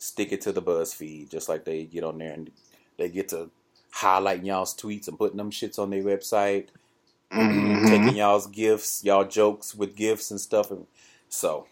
stick 0.00 0.32
it 0.32 0.40
to 0.40 0.50
the 0.50 0.62
BuzzFeed, 0.62 1.28
just 1.28 1.48
like 1.48 1.64
they 1.64 1.84
get 1.84 2.02
on 2.04 2.18
there 2.18 2.32
and 2.32 2.50
they 2.96 3.08
get 3.10 3.28
to 3.28 3.50
highlighting 3.94 4.46
y'all's 4.46 4.74
tweets 4.74 5.06
and 5.06 5.18
putting 5.18 5.36
them 5.36 5.50
shits 5.50 5.78
on 5.78 5.90
their 5.90 6.02
website, 6.02 6.68
Mhm. 7.30 7.86
taking 7.86 8.16
y'all's 8.16 8.46
gifts, 8.46 9.04
y'all 9.04 9.24
jokes 9.24 9.74
with 9.74 9.94
gifts 9.94 10.30
and 10.30 10.40
stuff. 10.40 10.70
And 10.70 10.86
so 11.28 11.66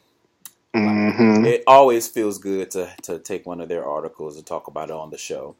Mhm. 0.75 1.47
it 1.47 1.64
always 1.67 2.07
feels 2.07 2.38
good 2.38 2.71
to 2.73 2.91
to 3.03 3.19
take 3.19 3.47
one 3.47 3.61
of 3.62 3.69
their 3.69 3.87
articles 3.87 4.37
and 4.37 4.47
talk 4.47 4.67
about 4.69 4.91
it 4.91 4.97
on 4.97 5.11
the 5.11 5.19
show. 5.19 5.57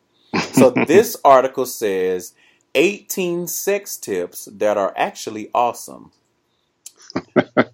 So 0.53 0.71
this 0.71 1.17
article 1.25 1.65
says 1.65 2.35
18 2.75 3.47
sex 3.47 3.97
tips 3.97 4.45
that 4.53 4.77
are 4.77 4.93
actually 4.95 5.51
awesome. 5.55 6.13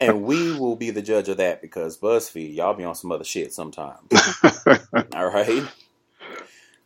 And 0.01 0.25
we 0.25 0.53
will 0.53 0.77
be 0.77 0.91
the 0.91 1.03
judge 1.03 1.29
of 1.29 1.39
that 1.39 1.63
because 1.63 1.99
BuzzFeed, 1.99 2.55
y'all 2.57 2.75
be 2.75 2.85
on 2.85 2.95
some 2.97 3.13
other 3.13 3.25
shit 3.25 3.53
sometimes. 3.53 4.31
All 5.15 5.29
right. 5.29 5.71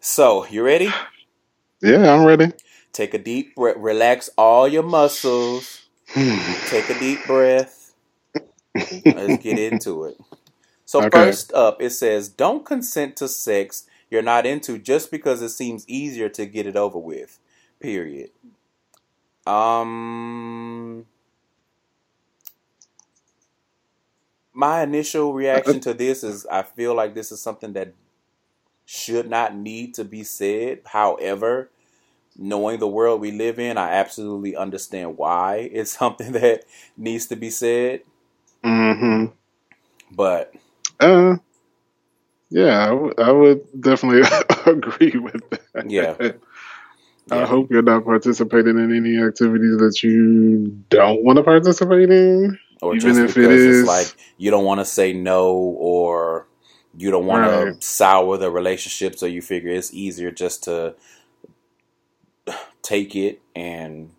So, 0.01 0.47
you 0.47 0.65
ready? 0.65 1.03
yeah, 1.83 2.15
I'm 2.15 2.25
ready. 2.25 2.53
Take 2.93 3.15
a 3.15 3.19
deep 3.19 3.57
breath, 3.57 3.77
relax 3.79 4.31
all 4.39 4.69
your 4.69 4.83
muscles. 4.85 5.83
Take 6.65 6.91
a 6.91 6.95
deep 6.95 7.27
breath. 7.27 7.95
Let's 9.13 9.39
get 9.39 9.59
into 9.59 10.05
it. 10.05 10.19
So 10.87 11.03
Okay. 11.03 11.13
first 11.13 11.53
up, 11.55 11.83
it 11.83 11.91
says, 11.91 12.29
"Don't 12.29 12.67
consent 12.67 13.17
to 13.19 13.29
sex 13.29 13.87
you're 14.11 14.23
not 14.23 14.47
into 14.47 14.79
just 14.79 15.11
because 15.11 15.43
it 15.43 15.51
seems 15.51 15.89
easier 15.89 16.29
to 16.31 16.47
get 16.47 16.67
it 16.67 16.77
over 16.77 16.99
with." 16.99 17.41
Period. 17.81 18.31
Um, 19.47 21.07
my 24.59 24.83
initial 24.83 25.35
reaction 25.35 25.81
to 25.83 25.95
this 25.95 26.25
is, 26.25 26.47
I 26.47 26.63
feel 26.65 26.95
like 26.97 27.15
this 27.15 27.33
is 27.33 27.41
something 27.43 27.75
that 27.75 27.95
should 28.87 29.31
not 29.31 29.57
need 29.57 29.95
to 29.95 30.05
be 30.05 30.25
said. 30.25 30.81
However, 30.87 31.71
knowing 32.37 32.81
the 32.81 32.89
world 32.89 33.21
we 33.21 33.33
live 33.33 33.59
in, 33.59 33.79
I 33.79 33.91
absolutely 33.95 34.57
understand 34.57 35.19
why 35.19 35.71
it's 35.73 35.93
something 35.99 36.33
that 36.33 36.65
needs 36.97 37.27
to 37.27 37.37
be 37.37 37.51
said. 37.51 38.03
hmm 38.65 39.27
But 40.11 40.55
Uh, 41.01 41.37
yeah, 42.51 42.87
I 42.89 42.93
would- 42.93 43.19
would 43.19 43.83
definitely 43.83 44.23
agree 44.67 45.19
with 45.19 45.43
that. 45.51 45.63
Yeah. 45.83 46.17
I 47.31 47.45
Yeah. 47.45 47.47
hope 47.47 47.71
you're 47.71 47.83
not 47.83 48.05
participating 48.05 48.79
in 48.79 48.97
any 48.97 49.23
activities 49.23 49.79
that 49.79 50.03
you 50.03 50.83
don't 50.91 51.25
want 51.25 51.39
to 51.39 51.43
participate 51.45 52.11
in. 52.11 52.59
Or 52.83 52.95
Even 52.97 53.15
just 53.15 53.35
because 53.35 53.53
is- 53.53 53.81
it's 53.81 53.89
like 53.89 54.07
you 54.39 54.51
don't 54.51 54.65
want 54.65 54.81
to 54.81 54.85
say 54.85 55.13
no 55.13 55.53
or 55.55 56.47
you 56.97 57.11
don't 57.11 57.27
want 57.27 57.45
Right. 57.47 57.81
to 57.81 57.87
sour 57.87 58.37
the 58.37 58.51
relationship 58.51 59.19
so 59.19 59.27
you 59.27 59.43
figure 59.43 59.71
it's 59.71 59.93
easier 59.95 60.31
just 60.31 60.65
to 60.65 60.95
take 62.83 63.15
it 63.15 63.41
and 63.55 64.11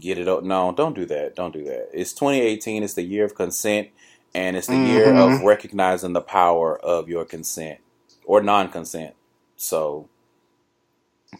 get 0.00 0.18
it 0.18 0.28
up 0.28 0.42
no 0.44 0.72
don't 0.72 0.94
do 0.94 1.06
that 1.06 1.34
don't 1.34 1.52
do 1.54 1.64
that 1.64 1.88
it's 1.92 2.12
2018 2.12 2.82
it's 2.82 2.94
the 2.94 3.02
year 3.02 3.24
of 3.24 3.34
consent 3.34 3.88
and 4.34 4.56
it's 4.56 4.66
the 4.66 4.76
year 4.76 5.14
of 5.14 5.30
Mhm. 5.40 5.44
recognizing 5.46 6.12
the 6.12 6.20
power 6.20 6.78
of 6.78 7.08
your 7.08 7.24
consent 7.24 7.78
or 8.26 8.42
non-consent 8.42 9.14
so 9.56 10.08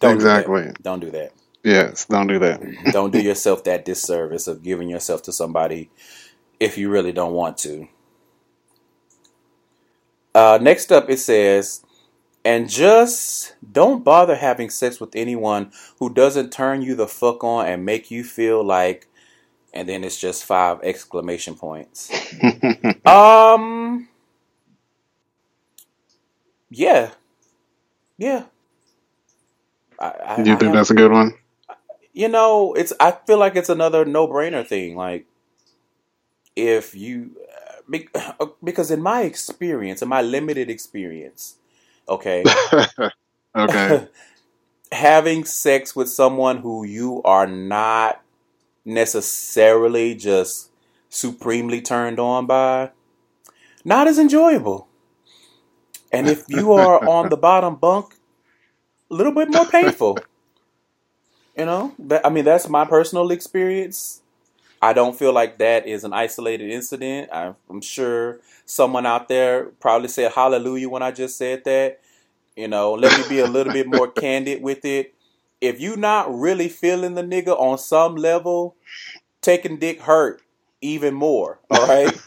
don't 0.00 0.14
Exactly. 0.14 0.62
do 0.62 0.68
that. 0.68 0.82
don't 0.82 1.00
do 1.00 1.10
that 1.10 1.32
Yes, 1.66 2.05
don't 2.05 2.29
do 2.29 2.38
that. 2.38 2.62
don't 2.92 3.12
do 3.12 3.20
yourself 3.20 3.64
that 3.64 3.85
disservice 3.85 4.46
of 4.46 4.62
giving 4.62 4.88
yourself 4.88 5.22
to 5.22 5.33
somebody 5.33 5.90
if 6.61 6.79
you 6.79 6.88
really 6.88 7.11
don't 7.11 7.33
want 7.33 7.59
to. 7.59 7.88
Uh, 10.33 10.61
next 10.62 10.92
up, 10.92 11.11
it 11.11 11.18
says, 11.18 11.85
and 12.44 12.70
just 12.70 13.57
don't 13.72 14.05
bother 14.05 14.37
having 14.37 14.70
sex 14.70 15.00
with 15.00 15.16
anyone 15.16 15.72
who 15.98 16.09
doesn't 16.09 16.52
turn 16.52 16.83
you 16.83 16.94
the 16.94 17.09
fuck 17.09 17.42
on 17.42 17.66
and 17.66 17.85
make 17.85 18.12
you 18.12 18.22
feel 18.22 18.62
like, 18.62 19.09
and 19.74 19.88
then 19.88 20.05
it's 20.05 20.20
just 20.20 20.44
five 20.44 20.79
exclamation 20.85 21.57
points. 21.57 22.12
Um, 23.07 24.09
yeah, 26.70 27.12
yeah. 28.18 28.44
I, 29.98 30.07
I, 30.09 30.42
you 30.42 30.57
think 30.57 30.72
that's 30.72 30.90
a 30.90 30.94
good 30.94 31.12
one? 31.12 31.33
You 32.16 32.29
know, 32.29 32.72
it's. 32.72 32.94
I 32.98 33.12
feel 33.26 33.37
like 33.38 33.57
it's 33.57 33.68
another 33.68 34.07
no-brainer 34.07 34.66
thing. 34.66 34.96
Like, 34.96 35.26
if 36.57 36.94
you, 36.94 37.37
uh, 38.40 38.46
because 38.64 38.90
in 38.90 39.02
my 39.02 39.22
experience, 39.22 40.00
in 40.00 40.09
my 40.09 40.22
limited 40.22 40.70
experience, 40.70 41.57
okay, 42.09 42.42
okay. 43.55 44.09
having 44.92 45.44
sex 45.44 45.94
with 45.94 46.09
someone 46.09 46.59
who 46.59 46.85
you 46.85 47.20
are 47.22 47.46
not 47.46 48.22
necessarily 48.83 50.14
just 50.14 50.70
supremely 51.11 51.83
turned 51.83 52.18
on 52.18 52.46
by, 52.46 52.92
not 53.85 54.09
as 54.09 54.18
enjoyable. 54.18 54.88
And 56.11 56.29
if 56.29 56.44
you 56.48 56.72
are 56.72 57.07
on 57.07 57.29
the 57.29 57.37
bottom 57.48 57.76
bunk, 57.76 58.14
a 59.11 59.14
little 59.14 59.33
bit 59.33 59.50
more 59.50 59.66
painful. 59.66 60.18
You 61.56 61.64
know, 61.64 61.94
that, 61.98 62.26
I 62.26 62.28
mean, 62.28 62.44
that's 62.44 62.68
my 62.68 62.84
personal 62.84 63.30
experience. 63.30 64.20
I 64.82 64.92
don't 64.92 65.16
feel 65.18 65.32
like 65.32 65.58
that 65.58 65.86
is 65.86 66.04
an 66.04 66.12
isolated 66.12 66.70
incident. 66.70 67.30
I, 67.32 67.54
I'm 67.70 67.80
sure 67.80 68.40
someone 68.66 69.06
out 69.06 69.28
there 69.28 69.66
probably 69.80 70.08
said 70.08 70.32
hallelujah 70.32 70.88
when 70.88 71.02
I 71.02 71.12
just 71.12 71.38
said 71.38 71.64
that. 71.64 72.00
You 72.56 72.68
know, 72.68 72.94
let 72.94 73.18
me 73.18 73.28
be 73.28 73.40
a 73.40 73.46
little 73.46 73.72
bit 73.72 73.86
more 73.86 74.08
candid 74.12 74.62
with 74.62 74.84
it. 74.84 75.14
If 75.60 75.80
you 75.80 75.96
not 75.96 76.32
really 76.32 76.68
feeling 76.68 77.14
the 77.14 77.22
nigga 77.22 77.58
on 77.58 77.78
some 77.78 78.16
level, 78.16 78.76
taking 79.40 79.78
dick 79.78 80.00
hurt 80.00 80.42
even 80.80 81.14
more. 81.14 81.58
All 81.70 81.86
right. 81.86 82.18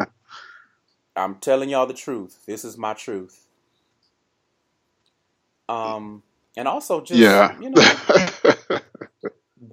I'm 1.16 1.36
telling 1.36 1.68
y'all 1.68 1.86
the 1.86 1.94
truth. 1.94 2.44
This 2.46 2.64
is 2.64 2.78
my 2.78 2.94
truth. 2.94 3.46
Um, 5.68 6.22
and 6.56 6.68
also 6.68 7.00
just 7.00 7.18
yeah. 7.18 7.58
you 7.60 7.70
know, 7.70 7.82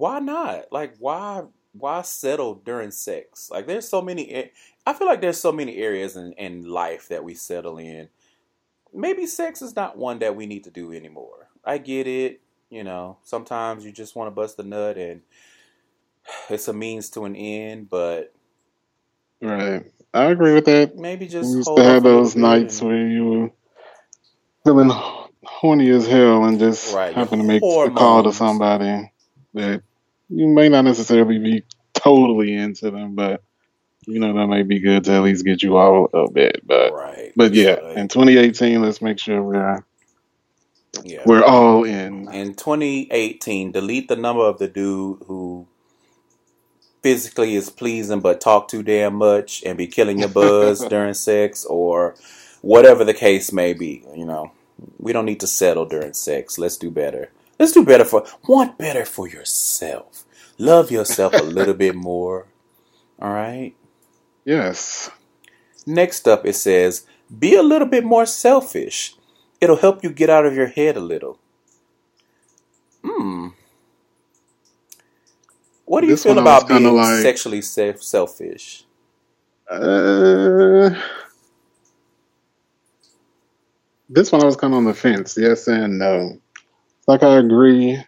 why 0.00 0.18
not? 0.18 0.72
Like, 0.72 0.94
why 0.98 1.42
why 1.72 2.00
settle 2.02 2.54
during 2.54 2.90
sex? 2.90 3.50
Like, 3.50 3.66
there's 3.66 3.86
so 3.86 4.00
many. 4.00 4.50
I 4.86 4.92
feel 4.94 5.06
like 5.06 5.20
there's 5.20 5.38
so 5.38 5.52
many 5.52 5.76
areas 5.76 6.16
in 6.16 6.32
in 6.32 6.64
life 6.64 7.08
that 7.08 7.22
we 7.22 7.34
settle 7.34 7.76
in. 7.76 8.08
Maybe 8.94 9.26
sex 9.26 9.60
is 9.60 9.76
not 9.76 9.98
one 9.98 10.18
that 10.20 10.34
we 10.34 10.46
need 10.46 10.64
to 10.64 10.70
do 10.70 10.92
anymore. 10.92 11.48
I 11.64 11.76
get 11.78 12.06
it. 12.06 12.40
You 12.70 12.82
know, 12.82 13.18
sometimes 13.24 13.84
you 13.84 13.92
just 13.92 14.16
want 14.16 14.28
to 14.28 14.30
bust 14.30 14.58
a 14.58 14.62
nut, 14.62 14.96
and 14.96 15.20
it's 16.50 16.68
a 16.68 16.72
means 16.72 17.10
to 17.10 17.26
an 17.26 17.36
end. 17.36 17.90
But 17.90 18.32
right. 19.42 19.84
I 20.14 20.24
agree 20.24 20.54
with 20.54 20.64
that. 20.64 20.96
maybe 20.96 21.26
We 21.26 21.30
just 21.30 21.54
used 21.54 21.68
hold 21.68 21.78
to 21.78 21.84
have 21.84 22.02
those 22.02 22.34
nights 22.36 22.80
and- 22.80 22.88
where 22.88 23.06
you 23.06 23.24
were 23.26 23.50
feeling 24.64 24.90
horny 25.44 25.90
as 25.90 26.06
hell 26.06 26.44
and 26.44 26.58
just 26.58 26.94
Right, 26.94 27.14
happen 27.14 27.38
to 27.38 27.44
make 27.44 27.62
a 27.62 27.90
call 27.90 28.22
to 28.24 28.32
somebody 28.32 29.12
that 29.54 29.82
you 30.30 30.46
may 30.46 30.68
not 30.68 30.82
necessarily 30.82 31.38
be 31.38 31.64
totally 31.92 32.54
into 32.54 32.90
them, 32.90 33.14
but 33.14 33.42
you 34.06 34.18
know 34.18 34.32
that 34.32 34.46
may 34.46 34.62
be 34.62 34.78
good 34.78 35.04
to 35.04 35.12
at 35.12 35.22
least 35.22 35.44
get 35.44 35.62
you 35.62 35.76
all 35.76 36.08
a 36.14 36.30
bit. 36.30 36.60
But 36.64 36.92
right. 36.92 37.32
but 37.36 37.52
yeah, 37.54 37.76
in 37.96 38.08
2018, 38.08 38.80
let's 38.80 39.02
make 39.02 39.18
sure 39.18 39.42
we're 39.42 39.84
yeah. 41.04 41.22
we're 41.26 41.44
all 41.44 41.84
in. 41.84 42.32
in 42.32 42.54
2018, 42.54 43.72
delete 43.72 44.08
the 44.08 44.16
number 44.16 44.42
of 44.42 44.58
the 44.58 44.68
dude 44.68 45.22
who 45.26 45.66
physically 47.02 47.54
is 47.54 47.70
pleasing 47.70 48.20
but 48.20 48.42
talk 48.42 48.68
too 48.68 48.82
damn 48.82 49.14
much 49.14 49.62
and 49.64 49.78
be 49.78 49.86
killing 49.86 50.18
your 50.18 50.28
buzz 50.28 50.84
during 50.90 51.14
sex 51.14 51.64
or 51.64 52.14
whatever 52.60 53.04
the 53.04 53.14
case 53.14 53.52
may 53.52 53.72
be. 53.72 54.04
You 54.14 54.26
know, 54.26 54.52
we 54.98 55.12
don't 55.12 55.26
need 55.26 55.40
to 55.40 55.46
settle 55.46 55.86
during 55.86 56.12
sex. 56.12 56.58
Let's 56.58 56.76
do 56.76 56.90
better. 56.90 57.30
Let's 57.60 57.72
do 57.72 57.84
better 57.84 58.06
for 58.06 58.24
want 58.48 58.78
better 58.78 59.04
for 59.04 59.28
yourself. 59.28 60.24
Love 60.56 60.90
yourself 60.90 61.34
a 61.34 61.42
little 61.42 61.74
bit 61.74 61.94
more. 61.94 62.46
All 63.20 63.30
right. 63.32 63.74
Yes. 64.46 65.10
Next 65.86 66.26
up, 66.26 66.46
it 66.46 66.54
says, 66.54 67.04
be 67.38 67.54
a 67.56 67.62
little 67.62 67.86
bit 67.86 68.02
more 68.04 68.24
selfish. 68.24 69.14
It'll 69.60 69.76
help 69.76 70.02
you 70.02 70.08
get 70.10 70.30
out 70.30 70.46
of 70.46 70.54
your 70.54 70.68
head 70.68 70.96
a 70.96 71.00
little. 71.00 71.38
Hmm. 73.04 73.48
What 75.84 76.00
do 76.00 76.06
you 76.06 76.14
This 76.14 76.22
feel 76.22 76.34
one 76.36 76.46
I 76.46 76.54
was 76.54 76.62
about 76.64 76.68
being 76.78 76.96
like- 76.96 77.20
sexually 77.22 77.60
self- 77.60 78.02
selfish? 78.02 78.84
Uh, 79.70 80.90
this 84.08 84.32
one 84.32 84.42
I 84.42 84.46
was 84.46 84.56
kind 84.56 84.72
of 84.72 84.78
on 84.78 84.84
the 84.84 84.94
fence. 84.94 85.36
Yes 85.38 85.68
and 85.68 85.98
no. 85.98 86.38
Like 87.10 87.24
I 87.24 87.38
agree. 87.38 88.02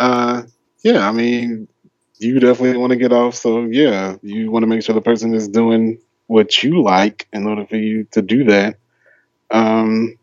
Uh, 0.00 0.42
yeah, 0.84 1.08
I 1.08 1.12
mean, 1.12 1.68
you 2.18 2.40
definitely 2.40 2.78
want 2.78 2.92
to 2.92 2.96
get 2.98 3.12
off. 3.12 3.34
So 3.36 3.64
yeah, 3.64 4.16
you 4.22 4.50
want 4.50 4.64
to 4.64 4.66
make 4.68 4.82
sure 4.82 4.94
the 4.94 5.02
person 5.02 5.34
is 5.34 5.48
doing 5.48 6.00
what 6.26 6.62
you 6.62 6.82
like 6.82 7.28
in 7.32 7.46
order 7.46 7.66
for 7.66 7.76
you 7.76 8.06
to 8.12 8.22
do 8.22 8.44
that. 8.44 8.78
Um, 9.50 10.16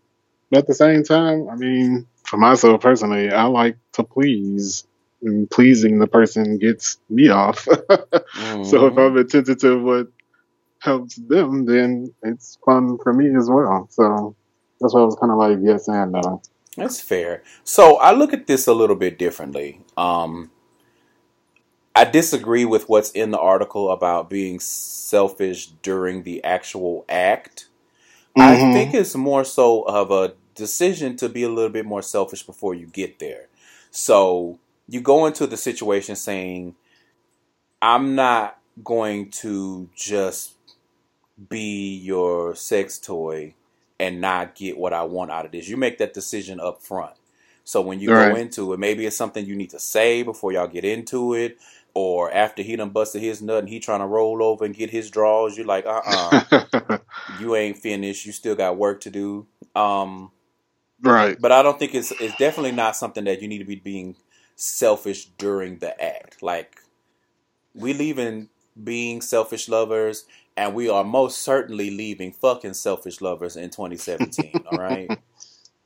but 0.52 0.60
at 0.60 0.67
the 0.67 0.76
same 0.76 1.04
time, 1.04 1.50
I 1.50 1.56
mean, 1.56 2.08
for 2.26 2.38
myself 2.38 2.82
personally, 2.82 3.32
I 3.32 3.45
like 3.45 3.78
to 3.93 4.04
please, 4.04 4.86
and 5.21 5.50
pleasing 5.50 6.00
the 6.00 6.08
person 6.08 6.58
gets 6.60 7.00
me 7.10 7.30
off. 7.30 7.67
So 8.62 8.88
if 8.88 8.97
Mhm. 8.97 8.97
I'm 8.97 9.17
attentive 9.17 9.60
to 9.60 9.84
what 9.84 10.08
helps 10.82 11.15
them, 11.15 11.65
then 11.65 12.13
it's 12.23 12.58
fun 12.65 12.97
for 13.04 13.13
me 13.13 13.36
as 13.38 13.50
well. 13.50 13.88
So 13.91 14.36
that's 14.80 14.93
why 14.93 15.02
I 15.02 15.06
was 15.06 15.17
kind 15.19 15.32
of 15.32 15.38
like 15.39 15.60
yes 15.63 15.88
and 15.89 16.13
no. 16.13 16.41
That's 16.78 17.02
fair. 17.02 17.44
So 17.63 17.98
I 17.98 18.12
look 18.12 18.34
at 18.34 18.46
this 18.46 18.68
a 18.68 18.74
little 18.74 18.96
bit 18.96 19.18
differently. 19.18 19.82
Um, 19.98 20.52
I 21.96 22.06
disagree 22.06 22.63
with 22.63 22.88
what's 22.88 23.10
in 23.12 23.32
the 23.32 23.40
article 23.40 23.92
about 23.92 24.30
being 24.30 24.60
selfish 24.60 25.68
during 25.82 26.22
the 26.22 26.44
actual 26.44 27.04
act. 27.10 27.68
I 28.36 28.56
Mhm. 28.56 28.74
think 28.74 28.94
it's 28.94 29.16
more 29.16 29.44
so 29.44 29.82
of 29.82 30.12
a 30.12 30.36
decision 30.54 31.18
to 31.18 31.28
be 31.28 31.42
a 31.42 31.50
little 31.50 31.72
bit 31.72 31.88
more 31.88 32.04
selfish 32.04 32.44
before 32.44 32.76
you 32.76 32.86
get 32.86 33.18
there. 33.18 33.48
So 33.90 34.60
you 34.88 35.02
go 35.02 35.26
into 35.26 35.48
the 35.48 35.58
situation 35.58 36.16
saying, 36.16 36.76
I'm 37.82 38.13
not 38.13 38.60
going 38.84 39.32
to 39.32 39.90
just 39.96 40.54
be 41.50 41.96
your 41.96 42.56
sex 42.56 43.00
toy 43.00 43.56
and 44.00 44.22
not 44.22 44.56
get 44.56 44.78
what 44.78 44.94
I 44.94 45.04
want 45.04 45.32
out 45.32 45.46
of 45.46 45.52
this. 45.52 45.68
You 45.68 45.78
make 45.78 45.98
that 45.98 46.14
decision 46.14 46.60
up 46.60 46.82
front. 46.82 47.14
So 47.64 47.82
when 47.82 48.00
you 48.00 48.08
go 48.08 48.36
into 48.36 48.72
it, 48.74 48.80
maybe 48.80 49.06
it's 49.06 49.18
something 49.18 49.46
you 49.46 49.56
need 49.56 49.72
to 49.72 49.80
say 49.80 50.24
before 50.24 50.54
y'all 50.54 50.68
get 50.68 50.86
into 50.86 51.34
it, 51.34 51.58
or 51.94 52.32
after 52.32 52.62
he 52.62 52.76
done 52.76 52.92
busted 52.92 53.22
his 53.22 53.42
nut 53.42 53.60
and 53.60 53.70
he 53.70 53.80
trying 53.80 54.00
to 54.00 54.06
roll 54.06 54.42
over 54.42 54.64
and 54.64 54.76
get 54.76 54.90
his 54.90 55.10
draws, 55.10 55.58
you're 55.58 55.66
like, 55.66 55.86
uh 55.86 56.02
uh 56.52 56.98
you 57.40 57.56
ain't 57.56 57.78
finished. 57.78 58.26
You 58.26 58.32
still 58.32 58.56
got 58.56 58.78
work 58.78 59.02
to 59.02 59.10
do. 59.10 59.48
Um, 59.76 60.32
right. 61.02 61.38
but 61.40 61.52
I 61.52 61.62
don't 61.62 61.78
think 61.78 61.94
it's 61.94 62.12
it's 62.12 62.38
definitely 62.38 62.72
not 62.72 62.96
something 62.96 63.26
that 63.26 63.42
you 63.42 63.48
need 63.48 63.60
to 63.60 63.66
be 63.66 63.76
being 63.76 64.16
selfish 64.56 65.26
during 65.38 65.80
the 65.80 66.00
act. 66.02 66.42
Like 66.42 66.80
we 67.74 67.94
leaving 67.94 68.50
being 68.82 69.22
selfish 69.22 69.68
lovers, 69.68 70.26
and 70.58 70.74
we 70.74 70.89
are 70.89 71.04
most 71.04 71.39
certainly 71.43 71.91
leaving 71.91 72.34
fucking 72.34 72.74
selfish 72.74 73.22
lovers 73.22 73.56
in 73.56 73.70
2017. 73.70 74.63
all 74.72 74.80
right. 74.80 75.10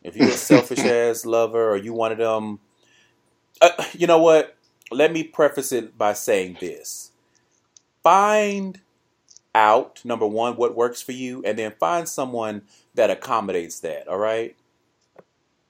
If 0.04 0.16
you're 0.16 0.30
a 0.30 0.32
selfish 0.32 0.80
ass 0.80 1.26
lover, 1.26 1.72
or 1.72 1.78
you 1.78 1.94
one 1.94 2.12
of 2.12 2.18
them, 2.18 2.60
uh, 3.62 3.70
you 3.94 4.08
know 4.08 4.20
what? 4.20 4.56
Let 4.92 5.14
me 5.14 5.24
preface 5.24 5.72
it 5.72 5.98
by 5.98 6.14
saying 6.14 6.58
this: 6.60 7.12
find 8.04 8.82
out 9.54 10.02
number 10.04 10.26
one 10.26 10.56
what 10.56 10.76
works 10.76 11.02
for 11.02 11.12
you, 11.12 11.44
and 11.46 11.60
then 11.60 11.74
find 11.80 12.10
someone 12.10 12.64
that 12.96 13.12
accommodates 13.12 13.82
that. 13.82 14.08
All 14.08 14.18
right 14.18 14.56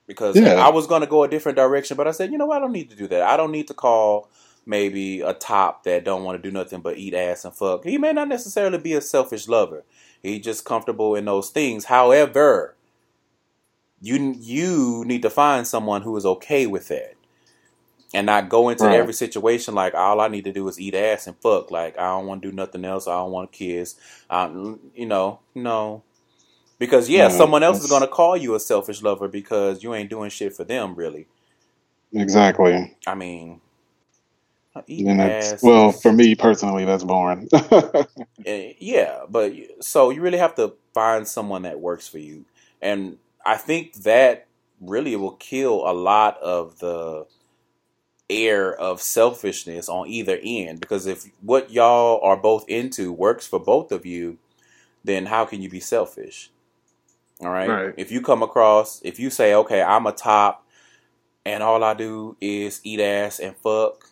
because 0.07 0.35
Yeah. 0.37 0.55
I 0.55 0.69
was 0.69 0.87
going 0.87 1.01
to 1.01 1.07
go 1.07 1.23
a 1.23 1.27
different 1.29 1.55
direction, 1.55 1.95
but 1.95 2.07
I 2.07 2.11
said, 2.11 2.31
you 2.31 2.37
know 2.37 2.45
what, 2.45 2.57
I 2.57 2.59
don't 2.59 2.73
need 2.73 2.89
to 2.89 2.97
do 2.97 3.07
that. 3.07 3.21
I 3.23 3.37
don't 3.37 3.51
need 3.51 3.67
to 3.69 3.73
call 3.73 4.29
maybe 4.71 5.21
a 5.21 5.35
top 5.35 5.85
that 5.85 6.05
don't 6.05 6.25
want 6.25 6.41
to 6.43 6.49
do 6.49 6.53
nothing 6.53 6.81
but 6.81 6.97
eat 6.97 7.15
ass 7.15 7.45
and 7.45 7.55
fuck. 7.55 7.85
He 7.85 7.99
may 7.99 8.13
not 8.13 8.29
necessarily 8.29 8.79
be 8.79 8.95
a 8.95 9.01
selfish 9.01 9.49
lover. 9.49 9.85
He's 10.23 10.43
just 10.45 10.65
comfortable 10.65 11.15
in 11.15 11.25
those 11.25 11.51
things. 11.51 11.85
However, 11.85 12.77
you 14.01 14.35
you 14.39 15.03
need 15.05 15.23
to 15.23 15.31
find 15.31 15.67
someone 15.67 16.03
who 16.03 16.17
is 16.17 16.25
okay 16.25 16.67
with 16.67 16.89
that. 16.89 17.15
And 18.13 18.27
not 18.27 18.49
go 18.49 18.69
into 18.69 18.89
Right. 18.89 18.91
every 18.91 19.13
situation 19.13 19.75
like 19.75 19.93
all 19.95 20.21
I 20.21 20.29
need 20.29 20.45
to 20.45 20.53
do 20.53 20.67
is 20.69 20.79
eat 20.81 20.95
ass 20.95 21.27
and 21.27 21.37
fuck. 21.41 21.71
Like 21.71 21.97
I 21.99 22.07
don't 22.09 22.27
want 22.27 22.41
to 22.43 22.49
do 22.51 22.55
nothing 22.55 22.85
else. 22.85 23.07
I 23.07 23.13
don't 23.13 23.31
want 23.31 23.51
to 23.51 23.57
kiss. 23.57 23.95
Um, 24.29 24.79
you 24.95 25.05
know, 25.07 25.41
no, 25.55 26.03
because 26.79 27.09
yeah, 27.09 27.27
No, 27.27 27.29
someone 27.29 27.63
else 27.63 27.81
is 27.81 27.87
gonna 27.87 28.07
call 28.07 28.37
you 28.37 28.55
a 28.55 28.59
selfish 28.61 29.01
lover 29.03 29.27
because 29.27 29.83
you 29.83 29.93
ain't 29.95 30.09
doing 30.11 30.29
shit 30.31 30.55
for 30.55 30.63
them, 30.65 30.95
really. 30.95 31.27
Exactly. 32.13 32.97
I 33.07 33.15
mean, 33.15 33.61
eating 34.87 35.19
ass. 35.19 35.61
well, 35.61 35.91
for 35.91 36.11
me 36.11 36.35
personally, 36.35 36.85
that's 36.85 37.03
boring. 37.03 37.49
eh, 38.45 38.73
yeah, 38.79 39.21
but 39.29 39.53
so 39.79 40.09
you 40.09 40.21
really 40.21 40.37
have 40.37 40.55
to 40.55 40.73
find 40.93 41.27
someone 41.27 41.63
that 41.63 41.79
works 41.79 42.07
for 42.07 42.19
you, 42.19 42.45
and 42.81 43.17
I 43.45 43.57
think 43.57 43.93
that 44.03 44.47
really 44.79 45.15
will 45.15 45.33
kill 45.33 45.89
a 45.89 45.93
lot 45.93 46.37
of 46.41 46.79
the 46.79 47.25
air 48.29 48.73
of 48.73 49.01
selfishness 49.01 49.89
on 49.89 50.07
either 50.07 50.39
end. 50.41 50.79
Because 50.79 51.05
if 51.05 51.25
what 51.41 51.71
y'all 51.71 52.21
are 52.23 52.37
both 52.37 52.67
into 52.67 53.11
works 53.11 53.45
for 53.45 53.59
both 53.59 53.91
of 53.91 54.05
you, 54.05 54.37
then 55.03 55.25
how 55.25 55.45
can 55.45 55.61
you 55.61 55.69
be 55.69 55.79
selfish? 55.79 56.49
All 57.41 57.49
right. 57.49 57.69
Right. 57.69 57.93
If 57.97 58.11
you 58.11 58.21
come 58.21 58.41
across, 58.41 59.01
if 59.03 59.19
you 59.19 59.29
say, 59.29 59.53
okay, 59.53 59.81
I'm 59.81 60.05
a 60.05 60.11
top 60.11 60.65
and 61.45 61.63
all 61.63 61.83
I 61.83 61.93
do 61.93 62.37
is 62.39 62.81
eat 62.83 62.99
ass 62.99 63.39
and 63.39 63.55
fuck, 63.57 64.10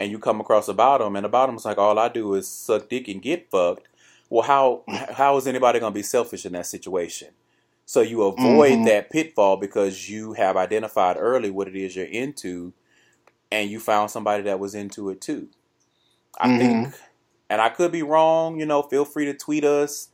and 0.00 0.10
you 0.10 0.18
come 0.18 0.40
across 0.40 0.68
a 0.68 0.74
bottom 0.74 1.16
and 1.16 1.24
the 1.24 1.28
bottom's 1.28 1.64
like, 1.64 1.78
all 1.78 1.98
I 1.98 2.08
do 2.08 2.34
is 2.34 2.48
suck 2.48 2.88
dick 2.88 3.08
and 3.08 3.22
get 3.22 3.50
fucked, 3.50 3.88
well, 4.30 4.42
how, 4.42 4.82
how 5.14 5.36
is 5.36 5.46
anybody 5.46 5.80
going 5.80 5.92
to 5.92 5.98
be 5.98 6.02
selfish 6.02 6.46
in 6.46 6.52
that 6.52 6.66
situation? 6.66 7.28
So 7.86 8.00
you 8.00 8.22
avoid 8.22 8.80
Mhm. 8.80 8.84
that 8.86 9.10
pitfall 9.10 9.56
because 9.58 10.08
you 10.08 10.32
have 10.34 10.56
identified 10.56 11.16
early 11.18 11.50
what 11.50 11.68
it 11.68 11.76
is 11.76 11.96
you're 11.96 12.06
into 12.06 12.72
and 13.52 13.70
you 13.70 13.78
found 13.80 14.10
somebody 14.10 14.42
that 14.44 14.58
was 14.58 14.74
into 14.74 15.10
it 15.10 15.20
too. 15.20 15.48
I 16.40 16.48
Mhm. 16.48 16.58
think, 16.58 16.94
and 17.50 17.60
I 17.60 17.68
could 17.68 17.92
be 17.92 18.02
wrong, 18.02 18.58
you 18.58 18.66
know, 18.66 18.82
feel 18.82 19.04
free 19.04 19.26
to 19.26 19.34
tweet 19.34 19.64
us, 19.64 20.08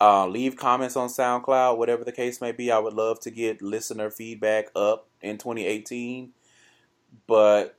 uh, 0.00 0.26
leave 0.26 0.56
comments 0.56 0.96
on 0.96 1.08
SoundCloud, 1.08 1.78
whatever 1.78 2.04
the 2.04 2.12
case 2.12 2.40
may 2.40 2.52
be. 2.52 2.70
I 2.70 2.78
would 2.78 2.94
love 2.94 3.20
to 3.20 3.30
get 3.30 3.62
listener 3.62 4.10
feedback 4.10 4.66
up 4.76 5.08
in 5.22 5.38
2018. 5.38 6.32
But 7.26 7.76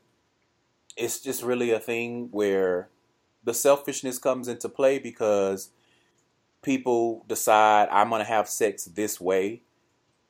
it's 0.96 1.20
just 1.20 1.44
really 1.44 1.72
a 1.72 1.80
thing 1.80 2.30
where 2.32 2.90
the 3.44 3.54
selfishness 3.54 4.18
comes 4.18 4.48
into 4.48 4.70
play 4.70 5.00
because 5.00 5.70
people 6.62 7.24
decide 7.28 7.88
I'm 7.92 8.10
going 8.10 8.22
to 8.22 8.28
have 8.28 8.50
sex 8.50 8.86
this 8.86 9.22
way 9.22 9.62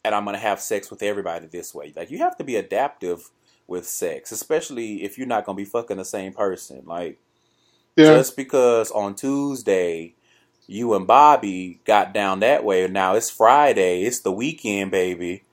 and 0.04 0.14
I'm 0.14 0.26
going 0.26 0.36
to 0.36 0.42
have 0.42 0.60
sex 0.60 0.92
with 0.92 1.02
everybody 1.02 1.48
this 1.48 1.74
way. 1.74 1.94
Like 1.96 2.12
you 2.12 2.20
have 2.20 2.38
to 2.38 2.44
be 2.44 2.58
adaptive 2.58 3.30
with 3.68 3.88
sex, 3.88 4.32
especially 4.32 5.04
if 5.04 5.18
you're 5.18 5.28
not 5.28 5.46
going 5.46 5.58
to 5.58 5.64
be 5.64 5.70
fucking 5.70 5.98
the 5.98 6.06
same 6.06 6.34
person. 6.34 6.84
Like 6.86 7.20
yeah. 7.96 8.16
just 8.16 8.36
because 8.36 8.92
on 8.92 9.16
Tuesday 9.16 10.16
you 10.68 10.94
and 10.96 11.08
Bobby 11.08 11.80
got 11.86 12.14
down 12.14 12.40
that 12.42 12.64
way, 12.64 12.88
now 12.88 13.16
it's 13.16 13.30
Friday, 13.30 14.04
it's 14.04 14.20
the 14.20 14.32
weekend, 14.32 14.92
baby. 14.92 15.44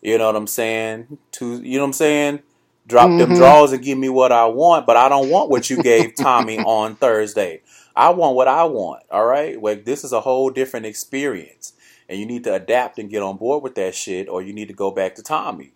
You 0.00 0.16
know 0.18 0.26
what 0.26 0.36
I'm 0.36 0.46
saying? 0.46 1.18
To 1.32 1.60
you 1.60 1.76
know 1.76 1.84
what 1.84 1.88
I'm 1.88 1.92
saying? 1.92 2.42
Drop 2.90 3.08
them 3.18 3.30
Mhm. 3.30 3.36
draws 3.36 3.72
and 3.72 3.82
give 3.82 3.96
me 3.98 4.08
what 4.10 4.32
I 4.32 4.46
want, 4.46 4.86
but 4.86 4.96
I 4.96 5.08
don't 5.08 5.30
want 5.30 5.48
what 5.50 5.70
you 5.70 5.82
gave 5.82 6.14
Tommy 6.16 6.58
on 6.64 6.96
Thursday. 6.96 7.62
I 7.96 8.10
want 8.10 8.36
what 8.36 8.48
I 8.48 8.64
want. 8.64 9.02
All 9.10 9.24
right, 9.24 9.60
like 9.62 9.84
this 9.86 10.04
is 10.04 10.12
a 10.12 10.20
whole 10.20 10.50
different 10.50 10.86
experience, 10.86 11.72
and 12.08 12.18
you 12.20 12.26
need 12.26 12.44
to 12.44 12.54
adapt 12.54 12.98
and 12.98 13.08
get 13.10 13.22
on 13.22 13.36
board 13.38 13.62
with 13.62 13.76
that 13.76 13.94
shit, 13.94 14.28
or 14.28 14.42
you 14.42 14.52
need 14.52 14.68
to 14.68 14.74
go 14.74 14.90
back 14.90 15.14
to 15.14 15.22
Tommy 15.22 15.72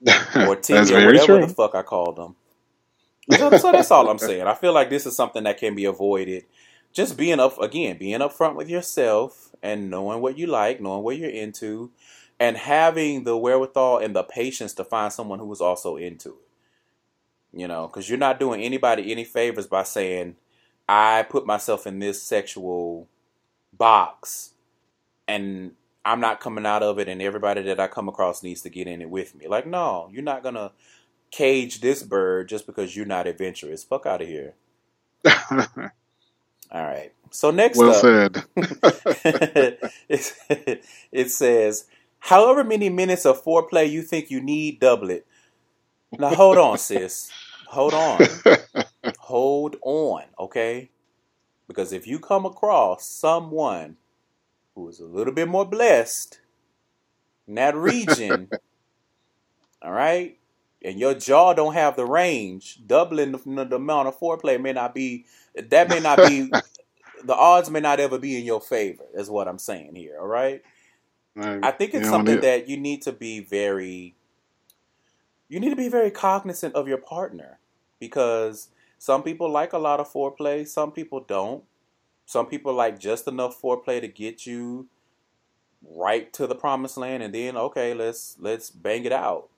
or 0.36 0.56
Timmy 0.56 0.78
that's 0.80 0.90
or 0.90 1.06
whatever 1.06 1.26
true. 1.38 1.46
the 1.46 1.48
fuck 1.48 1.74
I 1.74 1.82
called 1.82 2.16
them. 2.16 2.36
So, 3.30 3.56
so 3.56 3.72
that's 3.72 3.90
all 3.90 4.08
I'm 4.08 4.18
saying. 4.18 4.42
I 4.46 4.54
feel 4.54 4.72
like 4.72 4.90
this 4.90 5.06
is 5.06 5.14
something 5.16 5.44
that 5.44 5.58
can 5.58 5.74
be 5.74 5.84
avoided. 5.84 6.44
Just 6.92 7.16
being 7.16 7.40
up 7.40 7.60
again, 7.60 7.96
being 7.98 8.18
upfront 8.20 8.56
with 8.56 8.68
yourself 8.68 9.50
and 9.62 9.90
knowing 9.90 10.20
what 10.20 10.36
you 10.36 10.46
like, 10.46 10.80
knowing 10.80 11.02
what 11.04 11.16
you're 11.16 11.30
into, 11.30 11.90
and 12.42 12.56
having 12.56 13.22
the 13.22 13.36
wherewithal 13.36 13.98
and 13.98 14.16
the 14.16 14.24
patience 14.24 14.74
to 14.74 14.82
find 14.82 15.12
someone 15.12 15.38
who 15.38 15.52
is 15.52 15.60
also 15.60 15.96
into 15.96 16.30
it. 16.30 16.48
You 17.52 17.68
know, 17.68 17.86
because 17.86 18.08
you're 18.08 18.18
not 18.18 18.40
doing 18.40 18.60
anybody 18.60 19.12
any 19.12 19.22
favors 19.22 19.68
by 19.68 19.84
saying, 19.84 20.34
I 20.88 21.22
put 21.22 21.46
myself 21.46 21.86
in 21.86 22.00
this 22.00 22.20
sexual 22.20 23.06
box 23.72 24.54
and 25.28 25.70
I'm 26.04 26.18
not 26.18 26.40
coming 26.40 26.66
out 26.66 26.82
of 26.82 26.98
it, 26.98 27.08
and 27.08 27.22
everybody 27.22 27.62
that 27.62 27.78
I 27.78 27.86
come 27.86 28.08
across 28.08 28.42
needs 28.42 28.62
to 28.62 28.70
get 28.70 28.88
in 28.88 29.00
it 29.00 29.08
with 29.08 29.36
me. 29.36 29.46
Like, 29.46 29.68
no, 29.68 30.10
you're 30.12 30.24
not 30.24 30.42
going 30.42 30.56
to 30.56 30.72
cage 31.30 31.80
this 31.80 32.02
bird 32.02 32.48
just 32.48 32.66
because 32.66 32.96
you're 32.96 33.06
not 33.06 33.28
adventurous. 33.28 33.84
Fuck 33.84 34.04
out 34.06 34.20
of 34.20 34.26
here. 34.26 34.54
All 35.28 35.62
right. 36.72 37.12
So 37.30 37.52
next 37.52 37.78
well 37.78 37.90
up, 37.90 37.96
said. 37.96 38.44
it, 40.08 40.84
it 41.12 41.30
says, 41.30 41.86
however 42.22 42.64
many 42.64 42.88
minutes 42.88 43.26
of 43.26 43.42
foreplay 43.42 43.90
you 43.90 44.02
think 44.02 44.30
you 44.30 44.40
need, 44.40 44.80
double 44.80 45.10
it. 45.10 45.26
Now 46.18 46.30
hold 46.30 46.58
on, 46.58 46.78
sis. 46.78 47.32
Hold 47.66 47.94
on. 47.94 48.42
Hold 49.18 49.76
on, 49.82 50.24
okay? 50.38 50.90
Because 51.68 51.92
if 51.92 52.06
you 52.06 52.18
come 52.18 52.44
across 52.44 53.06
someone 53.06 53.96
who 54.74 54.88
is 54.88 55.00
a 55.00 55.06
little 55.06 55.32
bit 55.32 55.48
more 55.48 55.64
blessed 55.64 56.40
in 57.46 57.54
that 57.54 57.76
region, 57.76 58.50
all 59.82 59.92
right, 59.92 60.38
and 60.84 60.98
your 60.98 61.14
jaw 61.14 61.54
don't 61.54 61.74
have 61.74 61.96
the 61.96 62.04
range, 62.04 62.80
doubling 62.86 63.32
the, 63.32 63.38
the 63.64 63.76
amount 63.76 64.08
of 64.08 64.18
foreplay 64.18 64.60
may 64.60 64.72
not 64.72 64.94
be 64.94 65.24
that 65.54 65.88
may 65.88 66.00
not 66.00 66.20
be 66.20 66.52
the 67.24 67.34
odds 67.34 67.70
may 67.70 67.80
not 67.80 68.00
ever 68.00 68.18
be 68.18 68.36
in 68.36 68.44
your 68.44 68.60
favor. 68.60 69.04
Is 69.14 69.30
what 69.30 69.48
I'm 69.48 69.58
saying 69.58 69.94
here. 69.94 70.18
All 70.20 70.26
right. 70.26 70.62
I 71.62 71.70
think 71.72 71.94
it's 71.94 72.08
something 72.08 72.40
that 72.40 72.68
you 72.68 72.76
need 72.76 73.02
to 73.02 73.12
be 73.12 73.40
very 73.40 74.14
you 75.48 75.60
need 75.60 75.70
to 75.70 75.76
be 75.76 75.88
very 75.88 76.10
cognizant 76.10 76.74
of 76.74 76.88
your 76.88 76.98
partner 76.98 77.58
because 78.00 78.68
some 78.98 79.22
people 79.22 79.50
like 79.50 79.72
a 79.72 79.78
lot 79.78 80.00
of 80.00 80.10
foreplay, 80.12 80.66
some 80.66 80.92
people 80.92 81.20
don't. 81.20 81.64
Some 82.26 82.46
people 82.46 82.72
like 82.74 82.98
just 82.98 83.28
enough 83.28 83.60
foreplay 83.60 84.00
to 84.00 84.08
get 84.08 84.46
you 84.46 84.88
right 85.82 86.32
to 86.34 86.46
the 86.46 86.54
promised 86.54 86.96
land 86.96 87.22
and 87.22 87.34
then 87.34 87.56
okay, 87.56 87.94
let's 87.94 88.36
let's 88.40 88.70
bang 88.70 89.04
it 89.04 89.12
out. 89.12 89.48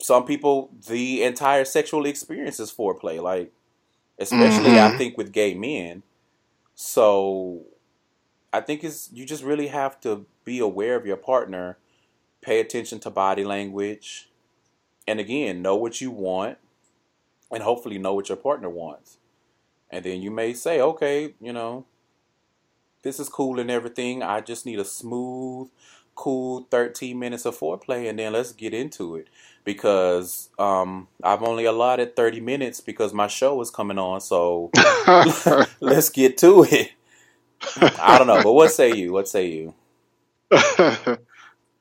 Some 0.00 0.24
people 0.24 0.70
the 0.88 1.22
entire 1.22 1.64
sexual 1.64 2.06
experience 2.06 2.60
is 2.60 2.72
foreplay 2.72 3.22
like 3.22 3.52
especially 4.18 4.78
I 4.78 4.88
Mhm. 4.88 4.96
think 4.96 5.16
with 5.18 5.32
gay 5.32 5.54
men. 5.54 6.02
So 6.74 7.62
I 8.52 8.60
think 8.60 8.84
it's 8.84 9.10
you 9.12 9.26
just 9.26 9.44
really 9.44 9.68
have 9.68 10.00
to 10.02 10.26
be 10.50 10.58
aware 10.58 10.96
of 10.96 11.06
your 11.06 11.16
partner, 11.16 11.78
pay 12.40 12.58
attention 12.58 12.98
to 12.98 13.08
body 13.08 13.44
language, 13.44 14.28
and 15.06 15.20
again, 15.20 15.62
know 15.62 15.76
what 15.76 16.00
you 16.00 16.10
want, 16.10 16.58
and 17.52 17.62
hopefully 17.62 17.98
know 17.98 18.14
what 18.14 18.28
your 18.28 18.36
partner 18.36 18.68
wants. 18.68 19.18
And 19.90 20.04
then 20.04 20.20
you 20.22 20.32
may 20.32 20.52
say, 20.54 20.80
okay, 20.80 21.34
you 21.40 21.52
know, 21.52 21.84
this 23.04 23.20
is 23.20 23.28
cool 23.28 23.60
and 23.60 23.70
everything. 23.70 24.24
I 24.24 24.40
just 24.40 24.66
need 24.66 24.80
a 24.80 24.84
smooth, 24.84 25.68
cool 26.16 26.66
13 26.68 27.16
minutes 27.16 27.44
of 27.44 27.56
foreplay, 27.56 28.10
and 28.10 28.18
then 28.18 28.32
let's 28.32 28.50
get 28.50 28.74
into 28.74 29.14
it. 29.14 29.28
Because 29.62 30.48
um, 30.58 31.06
I've 31.22 31.44
only 31.44 31.64
allotted 31.64 32.16
30 32.16 32.40
minutes 32.40 32.80
because 32.80 33.14
my 33.14 33.28
show 33.28 33.60
is 33.60 33.70
coming 33.70 34.00
on, 34.00 34.20
so 34.20 34.72
let's 35.80 36.10
get 36.10 36.38
to 36.38 36.64
it. 36.64 36.90
I 38.00 38.18
don't 38.18 38.26
know, 38.26 38.42
but 38.42 38.52
what 38.52 38.72
say 38.72 38.92
you? 38.92 39.12
What 39.12 39.28
say 39.28 39.46
you? 39.46 39.74
I 40.52 41.16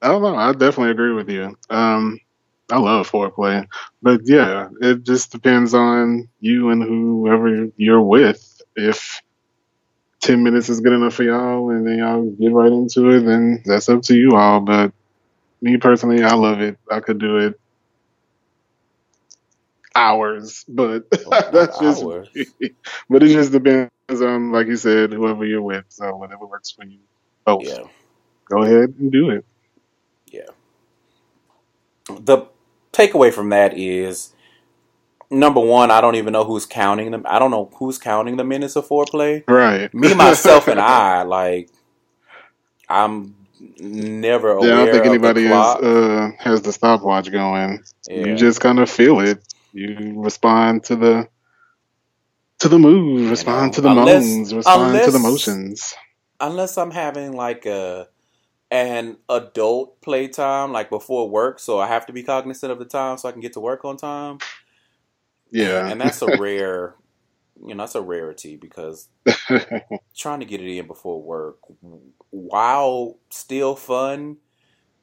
don't 0.01 0.21
know. 0.21 0.35
I 0.35 0.51
definitely 0.53 0.91
agree 0.91 1.13
with 1.13 1.29
you. 1.29 1.57
Um, 1.69 2.19
I 2.71 2.77
love 2.79 3.09
foreplay, 3.11 3.65
but 4.01 4.21
yeah, 4.25 4.69
it 4.81 5.03
just 5.03 5.31
depends 5.31 5.73
on 5.73 6.29
you 6.39 6.69
and 6.69 6.83
whoever 6.83 7.69
you're 7.77 8.01
with. 8.01 8.61
If 8.75 9.21
ten 10.21 10.43
minutes 10.43 10.69
is 10.69 10.81
good 10.81 10.93
enough 10.93 11.15
for 11.15 11.23
y'all, 11.23 11.71
and 11.71 11.85
then 11.87 11.99
y'all 11.99 12.29
get 12.39 12.53
right 12.53 12.71
into 12.71 13.09
it, 13.09 13.21
then 13.21 13.61
that's 13.65 13.89
up 13.89 14.01
to 14.03 14.15
you 14.15 14.35
all. 14.35 14.61
But 14.61 14.93
me 15.61 15.77
personally, 15.77 16.23
I 16.23 16.35
love 16.35 16.61
it. 16.61 16.77
I 16.91 16.99
could 17.01 17.19
do 17.19 17.37
it 17.37 17.55
hours, 19.95 20.63
but 20.67 21.03
Well, 21.25 21.41
that's 21.51 21.77
just. 21.79 22.03
hours. 22.03 22.29
But 23.09 23.23
it 23.23 23.29
just 23.29 23.51
depends 23.51 23.91
on, 24.21 24.51
like 24.51 24.67
you 24.67 24.77
said, 24.77 25.11
whoever 25.13 25.45
you're 25.45 25.61
with. 25.61 25.85
So 25.89 26.15
whatever 26.15 26.45
works 26.47 26.71
for 26.71 26.85
you 26.85 26.99
both, 27.45 27.67
Yeah. 27.67 27.83
Go 28.49 28.63
ahead 28.63 28.95
and 28.99 29.11
do 29.11 29.29
it. 29.29 29.45
Yeah. 30.27 30.41
The 32.19 32.47
takeaway 32.91 33.31
from 33.33 33.49
that 33.49 33.77
is 33.77 34.33
number 35.29 35.59
one, 35.59 35.91
I 35.91 36.01
don't 36.01 36.15
even 36.15 36.33
know 36.33 36.43
who's 36.43 36.65
counting 36.65 37.11
them. 37.11 37.23
I 37.27 37.39
don't 37.39 37.51
know 37.51 37.69
who's 37.75 37.97
counting 37.97 38.37
the 38.37 38.43
minutes 38.43 38.75
of 38.75 38.87
foreplay. 38.87 39.43
Right. 39.47 39.93
Me, 39.93 40.13
myself, 40.13 40.67
and 40.67 40.79
I, 40.79 41.21
like, 41.23 41.69
I'm 42.89 43.35
never 43.79 44.51
aware 44.51 44.69
Yeah, 44.69 44.73
I 44.81 44.85
don't 44.85 44.93
think 44.93 45.05
anybody 45.05 45.45
is, 45.45 45.51
uh, 45.51 46.31
has 46.39 46.61
the 46.61 46.71
stopwatch 46.73 47.31
going. 47.31 47.83
yeah. 48.07 48.25
You 48.25 48.35
just 48.35 48.61
kind 48.61 48.79
of 48.79 48.89
feel 48.89 49.19
it. 49.19 49.43
You 49.71 50.13
respond 50.21 50.83
to 50.85 50.95
the 50.95 51.27
to 52.59 52.67
the 52.67 52.79
move, 52.79 53.29
respond 53.29 53.67
know, 53.67 53.75
to 53.75 53.81
the 53.81 53.89
unless- 53.89 54.25
moans, 54.25 54.53
respond 54.55 55.03
to 55.05 55.11
the 55.11 55.19
motions. 55.19 55.93
Unless 56.41 56.77
I'm 56.77 56.91
having 56.91 57.33
like 57.33 57.65
a 57.67 58.07
an 58.71 59.17
adult 59.29 60.01
playtime, 60.01 60.71
like 60.71 60.89
before 60.89 61.29
work, 61.29 61.59
so 61.59 61.79
I 61.79 61.87
have 61.87 62.05
to 62.07 62.13
be 62.13 62.23
cognizant 62.23 62.71
of 62.71 62.79
the 62.79 62.85
time 62.85 63.17
so 63.17 63.29
I 63.29 63.31
can 63.31 63.41
get 63.41 63.53
to 63.53 63.59
work 63.59 63.83
on 63.85 63.97
time. 63.97 64.39
Yeah. 65.51 65.87
And 65.87 65.99
that's 65.99 66.21
a 66.21 66.37
rare, 66.39 66.95
you 67.61 67.75
know, 67.75 67.83
that's 67.83 67.95
a 67.95 68.01
rarity 68.01 68.55
because 68.55 69.09
trying 70.15 70.39
to 70.39 70.45
get 70.45 70.61
it 70.61 70.77
in 70.77 70.87
before 70.87 71.21
work 71.21 71.57
while 72.29 73.17
still 73.29 73.75
fun 73.75 74.37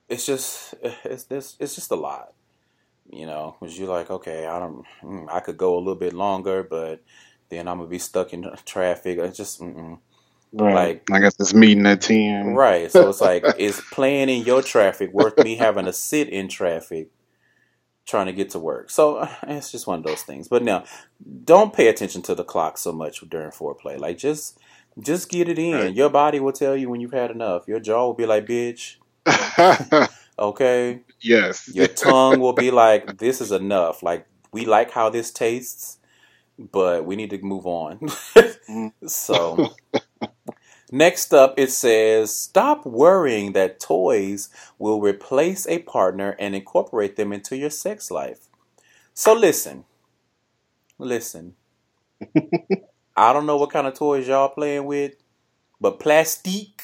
it's 0.08 0.26
just 0.26 0.74
it's 1.04 1.24
this 1.24 1.56
it's 1.58 1.74
just 1.74 1.90
a 1.90 1.96
lot 1.96 2.32
you 3.10 3.26
know 3.26 3.56
because 3.58 3.78
you're 3.78 3.88
like 3.88 4.10
okay 4.10 4.46
i 4.46 4.58
don't 4.58 4.84
mm, 5.02 5.26
i 5.30 5.40
could 5.40 5.56
go 5.56 5.76
a 5.76 5.78
little 5.78 5.94
bit 5.94 6.12
longer 6.12 6.62
but 6.62 7.02
then 7.48 7.68
i'm 7.68 7.78
gonna 7.78 7.88
be 7.88 7.98
stuck 7.98 8.32
in 8.32 8.48
traffic 8.64 9.18
it's 9.18 9.36
just 9.36 9.60
mm-mm. 9.60 9.98
Right. 10.52 10.74
like- 10.74 11.10
I 11.12 11.20
guess 11.20 11.34
it's 11.40 11.54
meeting 11.54 11.86
at 11.86 12.00
ten. 12.02 12.54
right. 12.54 12.90
So 12.90 13.08
it's 13.08 13.20
like 13.20 13.44
is 13.58 13.80
playing 13.92 14.28
in 14.28 14.42
your 14.44 14.62
traffic 14.62 15.12
worth 15.12 15.38
me 15.38 15.56
having 15.56 15.84
to 15.86 15.92
sit 15.92 16.28
in 16.28 16.48
traffic 16.48 17.08
trying 18.06 18.26
to 18.26 18.32
get 18.32 18.50
to 18.50 18.58
work? 18.58 18.88
So 18.90 19.16
uh, 19.16 19.28
it's 19.48 19.72
just 19.72 19.86
one 19.86 19.98
of 19.98 20.04
those 20.04 20.22
things. 20.22 20.48
But 20.48 20.62
now 20.62 20.84
don't 21.44 21.72
pay 21.72 21.88
attention 21.88 22.22
to 22.22 22.34
the 22.34 22.44
clock 22.44 22.78
so 22.78 22.92
much 22.92 23.20
during 23.28 23.50
foreplay. 23.50 23.98
Like 23.98 24.18
just 24.18 24.58
just 25.00 25.28
get 25.28 25.48
it 25.48 25.58
in. 25.58 25.74
Right. 25.74 25.94
your 25.94 26.08
body 26.08 26.40
will 26.40 26.52
tell 26.52 26.76
you 26.76 26.88
when 26.88 27.00
you've 27.00 27.12
had 27.12 27.30
enough. 27.30 27.66
Your 27.68 27.80
jaw 27.80 28.06
will 28.06 28.14
be 28.14 28.26
like 28.26 28.46
bitch. 28.46 28.96
Okay? 30.38 31.00
Yes. 31.22 31.66
your 31.74 31.86
tongue 31.86 32.40
will 32.40 32.52
be 32.52 32.70
like 32.70 33.16
this 33.18 33.40
is 33.40 33.52
enough. 33.52 34.02
Like 34.02 34.26
we 34.52 34.66
like 34.66 34.90
how 34.90 35.08
this 35.10 35.30
tastes 35.30 35.98
but 36.58 37.04
we 37.04 37.16
need 37.16 37.30
to 37.30 37.38
move 37.42 37.66
on. 37.66 38.00
So 39.06 39.74
next 40.92 41.34
up 41.34 41.54
it 41.58 41.70
says 41.70 42.36
stop 42.36 42.86
worrying 42.86 43.52
that 43.54 43.80
toys 43.80 44.50
will 44.78 45.00
replace 45.00 45.66
a 45.68 45.80
partner 45.80 46.36
and 46.40 46.54
incorporate 46.56 47.16
them 47.16 47.32
into 47.32 47.56
your 47.56 47.70
sex 47.70 48.10
life 48.10 48.48
so 49.14 49.34
listen 49.34 49.84
listen 50.98 51.54
i 53.16 53.32
don't 53.32 53.46
know 53.46 53.56
what 53.58 53.70
kind 53.72 53.86
of 53.86 53.94
toys 53.94 54.28
y'all 54.28 54.48
playing 54.50 54.86
with 54.86 55.14
but 55.80 56.00
plastique 56.00 56.82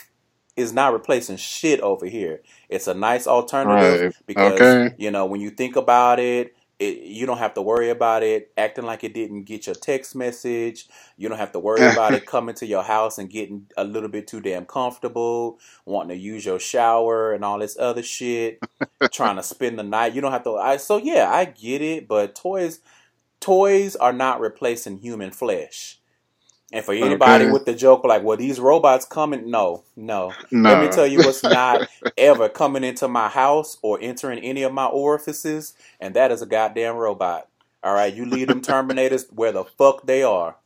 is 0.56 0.72
not 0.72 0.92
replacing 0.92 1.36
shit 1.36 1.80
over 1.80 2.06
here 2.06 2.42
it's 2.68 2.88
a 2.88 2.94
nice 2.94 3.26
alternative 3.26 4.00
Right. 4.00 4.12
because 4.26 4.78
Okay. 4.78 4.96
you 4.96 5.10
know 5.10 5.26
when 5.26 5.40
you 5.40 5.50
think 5.50 5.76
about 5.76 6.20
it, 6.20 6.56
it 6.82 6.98
you 7.04 7.26
don't 7.26 7.38
have 7.38 7.54
to 7.54 7.62
worry 7.62 7.90
about 7.90 8.22
it. 8.22 8.52
Acting 8.56 8.84
like 8.84 9.04
it 9.04 9.14
didn't 9.14 9.44
get 9.44 9.66
your 9.66 9.74
text 9.74 10.14
message. 10.14 10.88
You 11.16 11.28
don't 11.28 11.38
have 11.38 11.52
to 11.52 11.58
worry 11.58 11.82
about 11.92 12.14
it 12.14 12.26
coming 12.26 12.54
to 12.56 12.66
your 12.66 12.82
house 12.82 13.18
and 13.18 13.30
getting 13.30 13.66
a 13.76 13.84
little 13.84 14.08
bit 14.08 14.26
too 14.26 14.40
damn 14.40 14.66
comfortable 14.66 15.58
wanting 15.84 16.16
to 16.16 16.22
use 16.22 16.44
your 16.44 16.58
shower 16.58 17.32
and 17.32 17.44
all 17.44 17.58
this 17.58 17.76
other 17.78 18.02
shit 18.02 18.60
trying 19.12 19.36
to 19.36 19.42
spend 19.42 19.78
the 19.78 19.82
night. 19.82 20.14
You 20.14 20.20
don't 20.20 20.32
have 20.32 20.44
to 20.44 20.56
I, 20.56 20.76
so 20.76 20.96
yeah 20.96 21.30
i 21.30 21.44
get 21.44 21.82
it 21.82 22.08
but 22.08 22.34
toys 22.34 22.80
toys 23.40 23.96
are 23.96 24.12
not 24.12 24.40
replacing 24.40 24.98
human 24.98 25.30
flesh 25.30 25.98
and 26.72 26.84
for 26.84 26.94
anybody 26.94 27.46
Okay. 27.46 27.52
with 27.52 27.66
the 27.66 27.74
joke 27.74 28.04
like 28.04 28.22
well 28.24 28.36
these 28.38 28.60
robots 28.60 29.06
coming 29.06 29.50
no 29.50 29.84
no 29.96 30.38
No. 30.52 30.70
let 30.70 30.78
me 30.78 30.88
tell 30.88 31.06
you 31.06 31.20
what's 31.22 31.44
not 31.44 31.82
ever 32.18 32.48
coming 32.50 32.84
into 32.84 33.08
my 33.08 33.28
house 33.28 33.78
or 33.82 33.98
entering 34.02 34.40
any 34.40 34.62
of 34.64 34.72
my 34.74 34.86
orifices, 34.86 35.74
and 36.00 36.14
that 36.16 36.32
is 36.32 36.42
a 36.42 36.46
goddamn 36.46 36.96
robot. 36.96 37.48
All 37.82 37.94
right, 37.94 38.14
you 38.14 38.26
leave 38.26 38.48
them 38.48 38.62
Terminators 38.62 39.32
where 39.32 39.52
the 39.52 39.64
fuck 39.64 40.06
they 40.06 40.22
are. 40.24 40.56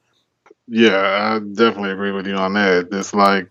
Yeah, 0.69 1.37
I 1.37 1.39
definitely 1.41 1.93
agree 1.93 2.13
with 2.13 2.27
you 2.27 2.37
on 2.37 2.55
that. 2.55 2.89
It's 2.93 3.15
like, 3.15 3.51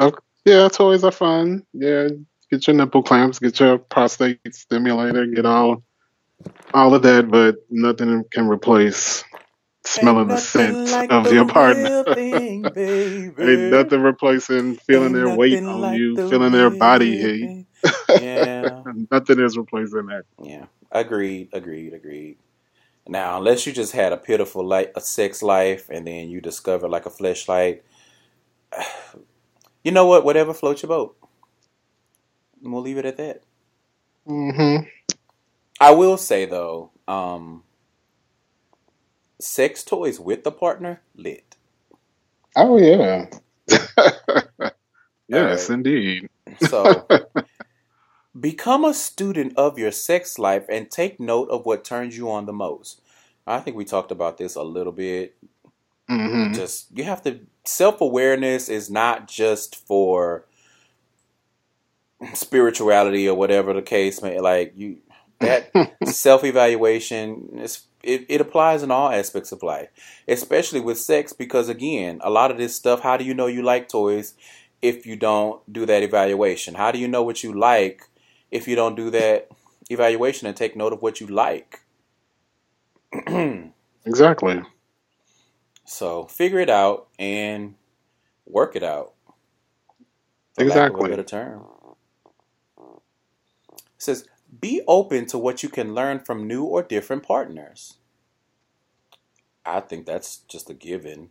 okay, 0.00 0.18
yeah, 0.44 0.68
toys 0.68 1.04
are 1.04 1.12
fun. 1.12 1.66
Yeah, 1.72 2.08
get 2.50 2.66
your 2.66 2.76
nipple 2.76 3.02
clamps, 3.02 3.38
get 3.40 3.60
your 3.60 3.78
prostate 3.78 4.40
stimulator, 4.54 5.26
get 5.26 5.46
all 5.46 5.84
all 6.74 6.94
of 6.94 7.02
that, 7.02 7.30
but 7.30 7.56
nothing 7.70 8.24
can 8.32 8.48
replace 8.48 9.24
smelling 9.84 10.28
the 10.28 10.38
scent 10.38 10.80
like 10.90 11.10
of 11.10 11.30
the 11.30 11.32
your 11.32 11.46
partner. 11.46 11.90
thing. 12.14 12.72
Ain't 13.40 13.62
nothing 13.64 14.02
replacing 14.02 14.76
feeling 14.76 15.12
Ain't 15.12 15.14
their 15.14 15.30
weight 15.30 15.62
on 15.66 15.82
like 15.82 15.92
you, 15.92 16.16
the 16.16 16.24
feeling 16.28 16.52
their 16.52 16.70
body 16.70 17.16
heat. 17.16 17.52
Yeah, 18.14 18.84
nothing 19.10 19.40
is 19.40 19.58
replacing 19.58 20.06
that. 20.06 20.24
yeah. 20.42 20.66
Agreed, 20.92 21.50
agreed, 21.52 21.94
agreed. 21.94 22.38
Now, 23.08 23.38
unless 23.38 23.66
you 23.66 23.72
just 23.72 23.92
had 23.92 24.12
a 24.12 24.18
pitiful 24.18 24.64
like 24.66 24.92
a 24.96 25.00
sex 25.00 25.42
life, 25.42 25.88
and 25.90 26.06
then 26.06 26.30
you 26.30 26.40
discover 26.40 26.88
like 26.88 27.06
a 27.06 27.10
fleshlight, 27.10 27.82
you 29.84 29.92
know 29.92 30.06
what? 30.06 30.24
Whatever 30.24 30.54
floats 30.54 30.82
your 30.82 30.88
boat. 30.88 31.16
And 32.62 32.72
we'll 32.72 32.82
leave 32.82 32.98
it 32.98 33.06
at 33.06 33.18
that. 33.18 33.42
hmm 34.26 34.76
I 35.80 35.92
will 35.92 36.18
say 36.18 36.46
though, 36.46 36.92
um, 37.08 37.64
sex 39.40 39.84
toys 39.84 40.20
with 40.20 40.44
the 40.44 40.52
partner 40.52 41.02
lit. 41.16 41.56
Oh 42.56 42.78
yeah. 42.78 43.26
yes, 45.28 45.70
indeed. 45.70 46.28
So, 46.58 47.10
become 48.38 48.84
a 48.84 48.94
student 48.94 49.52
of 49.56 49.78
your 49.78 49.92
sex 49.92 50.38
life 50.38 50.66
and 50.68 50.90
take 50.90 51.20
note 51.20 51.48
of 51.50 51.66
what 51.66 51.84
turns 51.84 52.16
you 52.16 52.30
on 52.30 52.46
the 52.46 52.52
most. 52.52 53.00
I 53.46 53.60
think 53.60 53.76
we 53.76 53.84
talked 53.84 54.12
about 54.12 54.38
this 54.38 54.54
a 54.56 54.62
little 54.62 54.92
bit. 54.92 55.36
hmm 56.08 56.52
Just 56.52 56.86
you 56.96 57.04
have 57.04 57.22
to 57.22 57.40
self 57.64 58.00
awareness 58.00 58.68
is 58.68 58.90
not 58.90 59.28
just 59.28 59.76
for 59.76 60.46
spirituality 62.34 63.28
or 63.28 63.36
whatever 63.36 63.72
the 63.74 63.82
case 63.82 64.22
may. 64.22 64.40
Like 64.40 64.72
you, 64.76 64.98
that 65.40 65.74
self 66.04 66.44
evaluation 66.44 67.58
is 67.58 67.82
it, 68.02 68.26
it 68.28 68.40
applies 68.40 68.82
in 68.82 68.90
all 68.90 69.10
aspects 69.10 69.52
of 69.52 69.62
life, 69.62 69.88
especially 70.28 70.80
with 70.80 70.98
sex. 70.98 71.32
Because 71.32 71.68
again, 71.68 72.20
a 72.22 72.30
lot 72.30 72.50
of 72.50 72.58
this 72.58 72.76
stuff. 72.76 73.00
How 73.02 73.16
do 73.16 73.24
you 73.24 73.34
know 73.34 73.46
you 73.48 73.62
like 73.62 73.88
toys 73.88 74.34
if 74.82 75.06
you 75.06 75.16
don't 75.16 75.60
do 75.72 75.86
that 75.86 76.02
evaluation? 76.02 76.74
How 76.74 76.92
do 76.92 76.98
you 76.98 77.08
know 77.08 77.22
what 77.22 77.44
you 77.44 77.52
like 77.58 78.04
if 78.50 78.68
you 78.68 78.76
don't 78.76 78.96
do 78.96 79.10
that 79.10 79.48
evaluation 79.90 80.48
and 80.48 80.56
take 80.56 80.76
note 80.76 80.92
of 80.94 81.02
what 81.02 81.20
you 81.20 81.28
like? 81.28 81.80
exactly. 84.06 84.62
so 85.86 86.26
figure 86.26 86.60
it 86.60 86.70
out 86.70 87.08
and 87.18 87.74
work 88.46 88.76
it 88.76 88.82
out. 88.84 89.12
lack 90.58 90.90
of 90.90 90.98
a 90.98 91.04
Exactly. 91.04 91.10
better 91.10 91.24
term. 91.24 91.64
It 93.86 94.02
says, 94.02 94.26
be 94.58 94.82
open 94.86 95.26
to 95.26 95.38
what 95.38 95.62
you 95.62 95.68
can 95.68 95.94
learn 95.94 96.20
from 96.20 96.46
new 96.46 96.64
or 96.64 96.82
different 96.82 97.22
partners. 97.22 97.94
I 99.64 99.80
think 99.80 100.06
that's 100.06 100.38
just 100.38 100.70
a 100.70 100.74
given. 100.74 101.30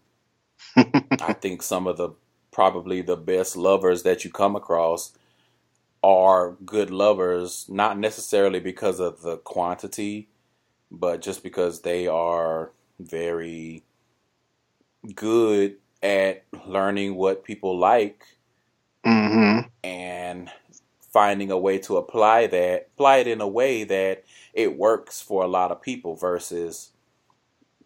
I 1.19 1.33
think 1.33 1.61
some 1.61 1.87
of 1.87 1.97
the 1.97 2.11
probably 2.51 3.01
the 3.01 3.17
best 3.17 3.55
lovers 3.55 4.03
that 4.03 4.23
you 4.23 4.31
come 4.31 4.55
across 4.55 5.13
are 6.03 6.53
good 6.65 6.91
lovers, 6.91 7.65
not 7.69 7.99
necessarily 7.99 8.59
because 8.59 8.99
of 8.99 9.21
the 9.21 9.37
quantity, 9.37 10.29
but 10.91 11.21
just 11.21 11.43
because 11.43 11.81
they 11.81 12.07
are 12.07 12.71
very 12.99 13.83
good 15.15 15.77
at 16.03 16.45
learning 16.65 17.15
what 17.15 17.43
people 17.43 17.77
like 17.77 18.23
hmm 19.05 19.59
and 19.83 20.49
finding 21.11 21.51
a 21.51 21.57
way 21.57 21.79
to 21.79 21.97
apply 21.97 22.47
that, 22.47 22.89
apply 22.95 23.17
it 23.17 23.27
in 23.27 23.41
a 23.41 23.47
way 23.47 23.83
that 23.85 24.23
it 24.53 24.77
works 24.77 25.21
for 25.21 25.43
a 25.43 25.47
lot 25.47 25.71
of 25.71 25.81
people 25.81 26.15
versus 26.15 26.91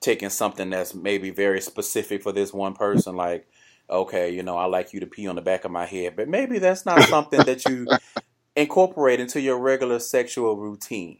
taking 0.01 0.29
something 0.29 0.69
that's 0.69 0.93
maybe 0.93 1.29
very 1.31 1.61
specific 1.61 2.23
for 2.23 2.31
this 2.31 2.53
one 2.53 2.73
person, 2.73 3.15
like, 3.15 3.47
okay, 3.89 4.31
you 4.33 4.43
know, 4.43 4.57
I 4.57 4.65
like 4.65 4.93
you 4.93 4.99
to 5.01 5.07
pee 5.07 5.27
on 5.27 5.35
the 5.35 5.41
back 5.41 5.65
of 5.65 5.71
my 5.71 5.85
head, 5.85 6.15
but 6.15 6.27
maybe 6.29 6.59
that's 6.59 6.85
not 6.85 7.03
something 7.05 7.45
that 7.45 7.65
you 7.67 7.91
incorporate 8.55 9.19
into 9.19 9.41
your 9.41 9.59
regular 9.59 9.99
sexual 9.99 10.57
routine. 10.57 11.19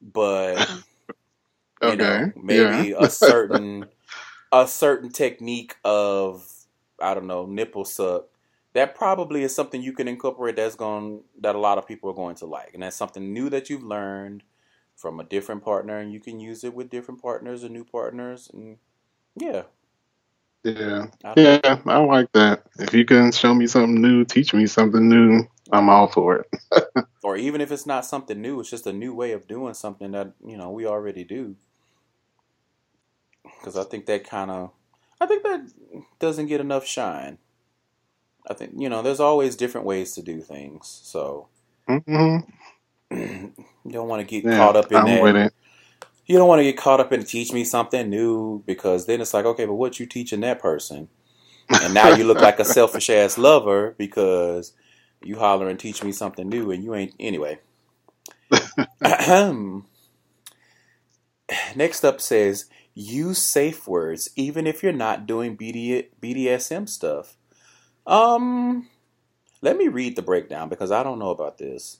But 0.00 0.70
you 1.82 1.96
Okay. 1.96 1.96
know, 1.96 2.32
maybe 2.36 2.90
yeah. 2.90 2.92
a 2.92 3.08
certain 3.10 3.88
a 4.52 4.66
certain 4.68 5.10
technique 5.10 5.76
of 5.84 6.46
I 7.00 7.14
don't 7.14 7.26
know 7.26 7.46
nipple 7.46 7.84
suck 7.84 8.26
that 8.76 8.94
probably 8.96 9.42
is 9.44 9.54
something 9.54 9.82
you 9.82 9.94
can 9.94 10.08
incorporate 10.08 10.56
that's 10.56 10.76
going 10.76 11.22
that 11.40 11.56
a 11.56 11.60
lot 11.60 11.78
of 11.78 11.88
people 11.88 12.10
are 12.10 12.14
going 12.14 12.36
to 12.36 12.46
like 12.46 12.72
and 12.74 12.82
that's 12.84 12.96
something 12.96 13.32
new 13.32 13.50
that 13.50 13.70
you've 13.70 13.84
learned 13.84 14.44
from 14.96 15.20
a 15.20 15.24
different 15.24 15.64
partner 15.64 15.98
and 15.98 16.12
you 16.12 16.20
can 16.20 16.40
use 16.40 16.64
it 16.64 16.74
with 16.74 16.90
different 16.90 17.22
partners 17.22 17.64
and 17.64 17.74
new 17.74 17.84
partners 17.84 18.50
and 18.52 18.78
yeah 19.36 19.64
Yeah. 20.64 21.06
I 21.24 21.34
Yeah, 21.36 21.80
I 21.86 21.98
like 21.98 22.32
that. 22.32 22.64
If 22.78 22.94
you 22.94 23.04
can 23.04 23.32
show 23.32 23.54
me 23.54 23.66
something 23.68 24.02
new, 24.02 24.24
teach 24.24 24.54
me 24.54 24.66
something 24.66 25.08
new, 25.08 25.46
I'm 25.72 25.88
all 25.88 26.08
for 26.08 26.38
it. 26.38 26.46
or 27.22 27.36
even 27.36 27.60
if 27.60 27.72
it's 27.72 27.86
not 27.86 28.06
something 28.06 28.40
new 28.40 28.60
it's 28.60 28.70
just 28.70 28.86
a 28.86 28.92
new 28.92 29.14
way 29.14 29.32
of 29.32 29.48
doing 29.48 29.74
something 29.74 30.12
that 30.12 30.32
you 30.44 30.56
know 30.56 30.70
we 30.70 30.86
already 30.86 31.24
do 31.24 31.56
because 33.58 33.76
i 33.76 33.84
think 33.84 34.06
that 34.06 34.24
kind 34.28 34.50
of 34.50 34.70
i 35.20 35.26
think 35.26 35.42
that 35.42 35.72
doesn't 36.20 36.46
get 36.46 36.60
enough 36.60 36.86
shine 36.86 37.38
i 38.48 38.54
think 38.54 38.72
you 38.76 38.88
know 38.88 39.02
there's 39.02 39.20
always 39.20 39.56
different 39.56 39.86
ways 39.86 40.14
to 40.14 40.22
do 40.22 40.40
things 40.40 41.00
so 41.04 41.48
hmm 41.88 42.38
you 43.10 43.52
don't 43.92 44.08
want 44.08 44.20
to 44.20 44.26
get 44.26 44.50
Yeah, 44.50 44.50
caught 44.50 44.76
up 44.76 44.92
in 44.92 45.04
I'm 45.04 45.18
that. 45.32 45.52
you 46.26 46.38
don't 46.38 46.48
want 46.48 46.60
to 46.60 46.64
get 46.64 46.78
caught 46.78 47.00
up 47.00 47.12
in 47.12 47.24
teach 47.24 47.52
me 47.52 47.64
something 47.64 48.10
new 48.10 48.62
because 48.66 49.06
then 49.06 49.20
it's 49.20 49.34
like 49.34 49.46
okay 49.46 49.66
but 49.66 49.74
what 49.74 50.00
you 50.00 50.06
teaching 50.06 50.40
that 50.40 50.60
person? 50.60 51.08
And 51.80 51.94
now 51.94 52.08
you 52.08 52.24
look 52.24 52.40
like 52.42 52.60
a 52.60 52.64
selfish 52.66 53.10
ass 53.10 53.38
lover 53.38 53.94
because 53.98 54.72
you 55.22 55.38
holler 55.38 55.68
and 55.68 55.78
teach 55.80 56.02
me 56.02 56.12
something 56.12 56.48
new 56.48 56.70
and 56.72 56.84
you 56.84 56.94
ain't 56.94 57.14
anyway. 57.20 57.58
Next 61.76 62.04
up 62.04 62.20
says 62.20 62.66
use 62.94 63.38
safe 63.38 63.88
words 63.88 64.30
even 64.36 64.66
if 64.66 64.82
you're 64.82 64.92
not 64.92 65.26
doing 65.26 65.56
BD, 65.56 66.06
bdsm 66.22 66.88
stuff 66.88 67.35
um 68.06 68.88
let 69.62 69.76
me 69.76 69.88
read 69.88 70.16
the 70.16 70.22
breakdown 70.22 70.68
because 70.68 70.90
i 70.90 71.02
don't 71.02 71.18
know 71.18 71.30
about 71.30 71.58
this 71.58 71.98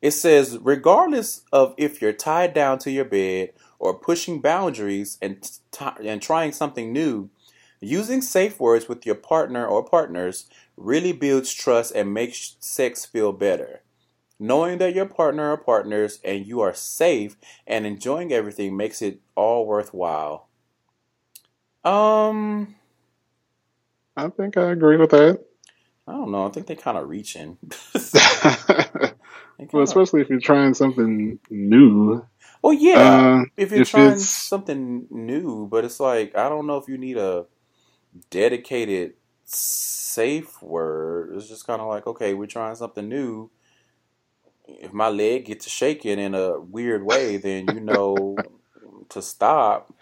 it 0.00 0.12
says 0.12 0.58
regardless 0.62 1.42
of 1.52 1.74
if 1.76 2.02
you're 2.02 2.12
tied 2.12 2.54
down 2.54 2.78
to 2.78 2.90
your 2.90 3.04
bed 3.04 3.52
or 3.78 3.94
pushing 3.94 4.40
boundaries 4.40 5.18
and 5.20 5.42
t- 5.70 5.84
and 6.04 6.22
trying 6.22 6.52
something 6.52 6.92
new 6.92 7.30
Using 7.84 8.22
safe 8.22 8.60
words 8.60 8.88
with 8.88 9.04
your 9.04 9.16
partner 9.16 9.66
or 9.66 9.84
partners 9.84 10.46
really 10.76 11.10
builds 11.10 11.52
trust 11.52 11.92
and 11.96 12.14
makes 12.14 12.54
sex 12.60 13.04
feel 13.04 13.32
better. 13.32 13.82
Knowing 14.38 14.78
that 14.78 14.94
your 14.94 15.06
partner 15.06 15.50
or 15.50 15.56
partners 15.56 16.20
and 16.24 16.46
you 16.46 16.60
are 16.60 16.74
safe 16.74 17.36
and 17.66 17.84
enjoying 17.84 18.32
everything 18.32 18.76
makes 18.76 19.02
it 19.02 19.18
all 19.34 19.66
worthwhile. 19.66 20.48
Um, 21.82 22.76
I 24.16 24.28
think 24.28 24.56
I 24.56 24.70
agree 24.70 24.96
with 24.96 25.10
that. 25.10 25.40
I 26.06 26.12
don't 26.12 26.32
know. 26.32 26.46
I 26.46 26.50
think 26.50 26.66
they 26.66 26.74
kind 26.74 26.98
of 26.98 27.08
reaching. 27.08 27.58
Well, 29.72 29.84
especially 29.84 30.22
if 30.22 30.28
you're 30.28 30.40
trying 30.40 30.74
something 30.74 31.38
new. 31.48 32.26
well, 32.62 32.72
yeah. 32.72 33.42
Uh, 33.42 33.44
if 33.56 33.70
you're 33.70 33.82
if 33.82 33.90
trying 33.90 34.06
it's- 34.08 34.28
something 34.28 35.06
new, 35.10 35.68
but 35.70 35.84
it's 35.84 36.00
like 36.00 36.36
I 36.36 36.48
don't 36.48 36.66
know 36.66 36.78
if 36.78 36.88
you 36.88 36.98
need 36.98 37.16
a 37.16 37.46
dedicated 38.30 39.14
safe 39.44 40.60
word. 40.62 41.34
It's 41.36 41.48
just 41.48 41.66
kind 41.66 41.80
of 41.80 41.88
like 41.88 42.06
okay, 42.08 42.34
we're 42.34 42.46
trying 42.46 42.74
something 42.74 43.08
new. 43.08 43.50
If 44.66 44.92
my 44.92 45.08
leg 45.08 45.46
gets 45.46 45.68
shaking 45.70 46.18
in 46.18 46.34
a 46.34 46.58
weird 46.60 47.04
way, 47.04 47.36
then 47.36 47.68
you 47.68 47.80
know 47.80 48.36
to 49.10 49.22
stop. 49.22 49.94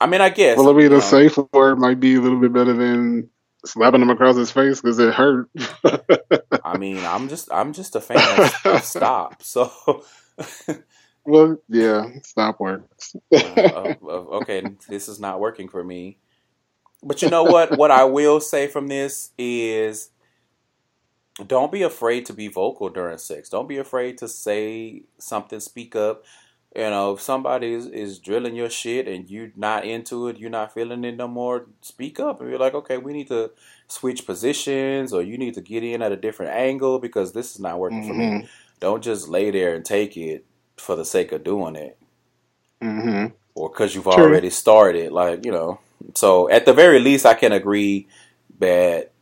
I 0.00 0.06
mean, 0.06 0.20
I 0.20 0.28
guess. 0.28 0.58
well, 0.58 0.68
I 0.68 0.72
mean, 0.72 0.90
the 0.90 0.96
know, 0.96 1.00
safe 1.00 1.38
word 1.52 1.78
might 1.78 2.00
be 2.00 2.16
a 2.16 2.20
little 2.20 2.40
bit 2.40 2.52
better 2.52 2.74
than 2.74 3.30
slapping 3.64 4.02
him 4.02 4.10
across 4.10 4.36
his 4.36 4.50
face 4.50 4.80
because 4.80 4.98
it 4.98 5.14
hurt. 5.14 5.48
I 6.64 6.76
mean, 6.78 7.04
I'm 7.04 7.28
just 7.28 7.48
I'm 7.52 7.72
just 7.72 7.96
a 7.96 8.00
fan 8.00 8.18
of, 8.40 8.66
of 8.66 8.84
stop. 8.84 9.42
So. 9.42 10.04
well, 11.24 11.56
yeah, 11.68 12.08
stop 12.22 12.60
works. 12.60 13.16
uh, 13.32 13.36
uh, 13.36 13.94
okay, 14.06 14.62
this 14.88 15.08
is 15.08 15.18
not 15.18 15.40
working 15.40 15.68
for 15.68 15.82
me. 15.82 16.18
But 17.02 17.22
you 17.22 17.30
know 17.30 17.44
what? 17.44 17.76
What 17.78 17.90
I 17.90 18.04
will 18.04 18.40
say 18.40 18.66
from 18.66 18.88
this 18.88 19.30
is 19.38 20.10
don't 21.46 21.72
be 21.72 21.82
afraid 21.82 22.26
to 22.26 22.32
be 22.32 22.48
vocal 22.48 22.88
during 22.88 23.18
sex. 23.18 23.48
Don't 23.48 23.68
be 23.68 23.76
afraid 23.78 24.18
to 24.18 24.28
say 24.28 25.02
something, 25.18 25.60
speak 25.60 25.94
up. 25.94 26.24
You 26.76 26.90
know, 26.90 27.14
if 27.14 27.22
somebody 27.22 27.74
is, 27.74 27.86
is 27.88 28.20
drilling 28.20 28.56
your 28.56 28.70
shit 28.70 29.08
and 29.08 29.30
you're 29.30 29.52
not 29.56 29.86
into 29.86 30.28
it, 30.28 30.38
you're 30.38 30.50
not 30.50 30.74
feeling 30.74 31.04
it 31.04 31.16
no 31.18 31.28
more, 31.28 31.68
speak 31.82 32.20
up 32.20 32.42
and 32.42 32.50
be 32.50 32.58
like, 32.58 32.74
okay, 32.74 32.98
we 32.98 33.14
need 33.14 33.28
to 33.28 33.52
switch 33.88 34.26
positions 34.26 35.12
or 35.14 35.22
you 35.22 35.38
need 35.38 35.54
to 35.54 35.62
get 35.62 35.84
in 35.84 36.02
at 36.02 36.12
a 36.12 36.16
different 36.18 36.52
angle 36.52 37.00
because 37.00 37.34
this 37.34 37.54
is 37.54 37.60
not 37.60 37.80
working 37.80 38.04
for 38.04 38.14
me. 38.14 38.38
Mhm. 38.38 38.48
Don't 38.80 39.04
just 39.04 39.28
lay 39.28 39.50
there 39.52 39.74
and 39.74 39.84
take 39.86 40.16
it 40.18 40.46
for 40.78 40.96
the 40.96 41.06
sake 41.06 41.32
of 41.32 41.44
doing 41.44 41.76
it 41.76 41.98
hmm 42.82 43.26
or 43.54 43.70
because 43.70 43.94
you've 43.94 44.08
True. 44.10 44.30
already 44.30 44.50
started. 44.50 45.12
Like, 45.12 45.44
you 45.44 45.52
know, 45.52 45.80
so 46.14 46.50
at 46.50 46.66
the 46.66 46.74
very 46.74 47.00
least, 47.00 47.26
I 47.26 47.34
can 47.34 47.52
agree 47.52 48.08
that 48.60 49.12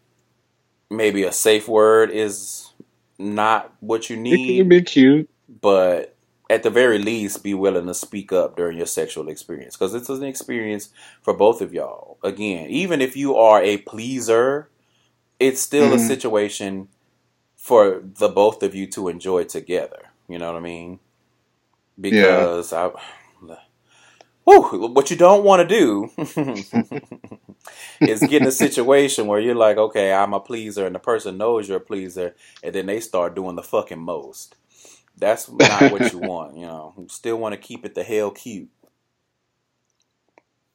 maybe 0.91 1.25
a 1.25 1.33
safe 1.33 1.69
word 1.69 2.11
is 2.11 2.73
not 3.19 3.75
what 3.81 4.11
you 4.11 4.17
It 4.31 4.43
need, 4.43 4.43
can 4.45 4.69
be 4.69 4.83
cute. 4.83 5.31
but 5.63 6.14
at 6.51 6.63
the 6.63 6.71
very 6.71 6.99
least, 6.99 7.43
be 7.43 7.55
willing 7.55 7.87
to 7.87 7.95
speak 7.95 8.33
up 8.33 8.57
during 8.57 8.77
your 8.77 8.87
sexual 8.87 9.29
experience 9.29 9.77
because 9.77 9.95
it's 9.95 10.09
an 10.09 10.23
experience 10.25 10.91
for 11.23 11.33
both 11.35 11.61
of 11.63 11.73
y'all. 11.73 12.19
Again, 12.23 12.69
even 12.69 13.01
if 13.01 13.17
you 13.17 13.37
are 13.37 13.63
a 13.63 13.79
pleaser, 13.79 14.69
it's 15.41 15.61
still 15.61 15.93
a 15.93 15.97
Mhm. 15.97 16.07
situation 16.07 16.89
for 17.57 18.03
the 18.05 18.29
both 18.29 18.63
of 18.63 18.75
you 18.75 18.87
to 18.89 19.09
enjoy 19.09 19.45
together. 19.45 20.11
You 20.29 20.39
know 20.39 20.53
what 20.53 20.59
I 20.59 20.63
mean? 20.63 21.01
Because 22.01 22.73
I, 22.73 22.91
whew, 24.45 24.89
what 24.89 25.11
you 25.11 25.17
don't 25.17 25.45
want 25.45 25.67
to 25.69 25.69
do 25.69 26.11
is 28.07 28.25
get 28.25 28.43
in 28.43 28.49
a 28.49 28.53
situation 28.53 29.27
where 29.27 29.41
you're 29.41 29.55
like, 29.55 29.77
okay, 29.77 30.13
I'm 30.13 30.35
a 30.35 30.41
pleaser, 30.41 30.87
and 30.87 30.95
the 30.95 30.99
person 30.99 31.39
knows 31.39 31.69
you're 31.69 31.79
a 31.79 31.81
pleaser, 31.81 32.35
and 32.63 32.75
then 32.75 32.87
they 32.87 33.01
start 33.01 33.35
doing 33.35 33.57
the 33.57 33.63
fucking 33.63 34.01
most. 34.01 34.57
That's 35.25 35.51
not 35.51 35.91
what 35.91 36.13
you 36.13 36.19
want. 36.31 36.55
You 36.55 36.67
know, 36.67 36.93
you 36.99 37.09
still 37.09 37.39
want 37.39 37.55
to 37.55 37.59
keep 37.59 37.87
it 37.87 37.95
the 37.95 38.03
hell 38.03 38.31
cute. 38.31 38.69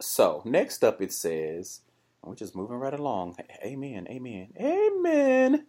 So 0.01 0.41
next 0.43 0.83
up, 0.83 1.03
it 1.03 1.13
says, 1.13 1.81
we're 2.23 2.33
just 2.33 2.55
moving 2.55 2.77
right 2.77 2.93
along. 2.93 3.37
Amen. 3.63 4.07
Amen. 4.09 4.47
Amen. 4.59 5.67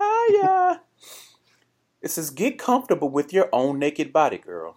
Hiya. 0.00 0.82
It 2.00 2.12
says, 2.12 2.30
get 2.30 2.60
comfortable 2.60 3.08
with 3.08 3.32
your 3.32 3.48
own 3.52 3.80
naked 3.80 4.12
body, 4.12 4.38
girl. 4.38 4.76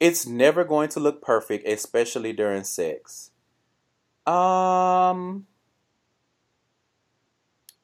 It's 0.00 0.26
never 0.26 0.64
going 0.64 0.88
to 0.90 1.00
look 1.00 1.22
perfect, 1.22 1.64
especially 1.68 2.32
during 2.32 2.64
sex. 2.64 3.30
Um, 4.26 5.46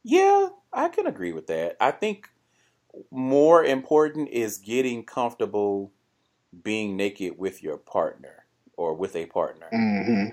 yeah, 0.02 0.48
I 0.72 0.88
can 0.88 1.06
agree 1.06 1.32
with 1.32 1.46
that. 1.46 1.76
I 1.80 1.92
think 1.92 2.28
more 3.10 3.64
important 3.64 4.28
is 4.30 4.58
getting 4.58 5.04
comfortable 5.04 5.92
being 6.62 6.96
naked 6.96 7.38
with 7.38 7.62
your 7.62 7.76
partner 7.76 8.46
or 8.76 8.94
with 8.94 9.14
a 9.16 9.26
partner. 9.26 9.68
hmm 9.70 10.26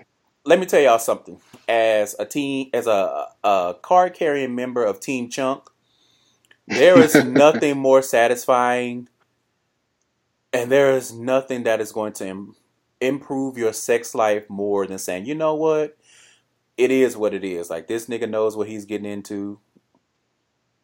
Let 0.45 0.59
me 0.59 0.65
tell 0.65 0.81
y'all 0.81 0.99
something. 0.99 1.39
As 1.67 2.15
a 2.19 2.25
team, 2.25 2.69
as 2.73 2.87
a, 2.87 3.27
a 3.43 3.75
card 3.81 4.13
carrying 4.13 4.55
member 4.55 4.83
of 4.83 4.99
Team 4.99 5.29
Chunk, 5.29 5.63
there 6.67 7.01
is 7.01 7.19
nothing 7.23 7.77
more 7.77 8.01
satisfying, 8.01 9.09
and 10.53 10.71
there 10.71 10.91
is 10.91 11.13
nothing 11.13 11.63
that 11.63 11.81
is 11.81 11.91
going 11.91 12.13
to 12.13 12.27
Im- 12.27 12.55
improve 13.01 13.57
your 13.57 13.73
sex 13.73 14.15
life 14.15 14.49
more 14.49 14.87
than 14.87 14.97
saying, 14.97 15.25
you 15.25 15.35
know 15.35 15.55
what, 15.55 15.97
it 16.77 16.91
is 16.91 17.17
what 17.17 17.33
it 17.33 17.43
is. 17.43 17.69
Like 17.69 17.87
this 17.87 18.07
nigga 18.07 18.29
knows 18.29 18.55
what 18.55 18.67
he's 18.67 18.85
getting 18.85 19.09
into. 19.11 19.59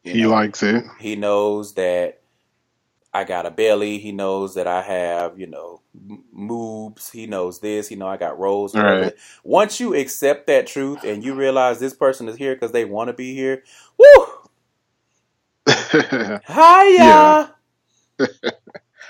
You 0.04 0.16
He 0.16 0.18
know, 0.18 0.28
likes 0.28 0.64
it. 0.64 0.86
he 1.00 1.16
knows 1.16 1.76
that 1.76 2.22
I 3.14 3.24
got 3.26 3.46
a 3.46 3.52
belly. 3.52 4.00
He 4.00 4.12
knows 4.12 4.56
that 4.56 4.68
I 4.68 4.82
have, 4.84 5.40
you 5.40 5.48
know, 5.48 5.82
moobs. 6.36 7.12
He 7.12 7.28
knows 7.28 7.60
this. 7.60 7.90
He 7.90 7.96
know 7.96 8.08
I 8.08 8.18
got 8.18 8.40
rolls. 8.40 8.76
Right. 8.76 9.14
Once 9.44 9.80
you 9.80 9.96
accept 9.96 10.48
that 10.48 10.68
truth 10.68 11.04
and 11.04 11.24
you 11.24 11.36
realize 11.36 11.80
this 11.80 11.94
person 11.94 12.30
is 12.30 12.38
here 12.38 12.56
because 12.56 12.72
they 12.72 12.86
want 12.86 13.10
to 13.10 13.14
be 13.14 13.34
here, 13.36 13.64
woo! 14.00 14.28
Hiya! 16.48 17.50
Yeah. 18.20 18.30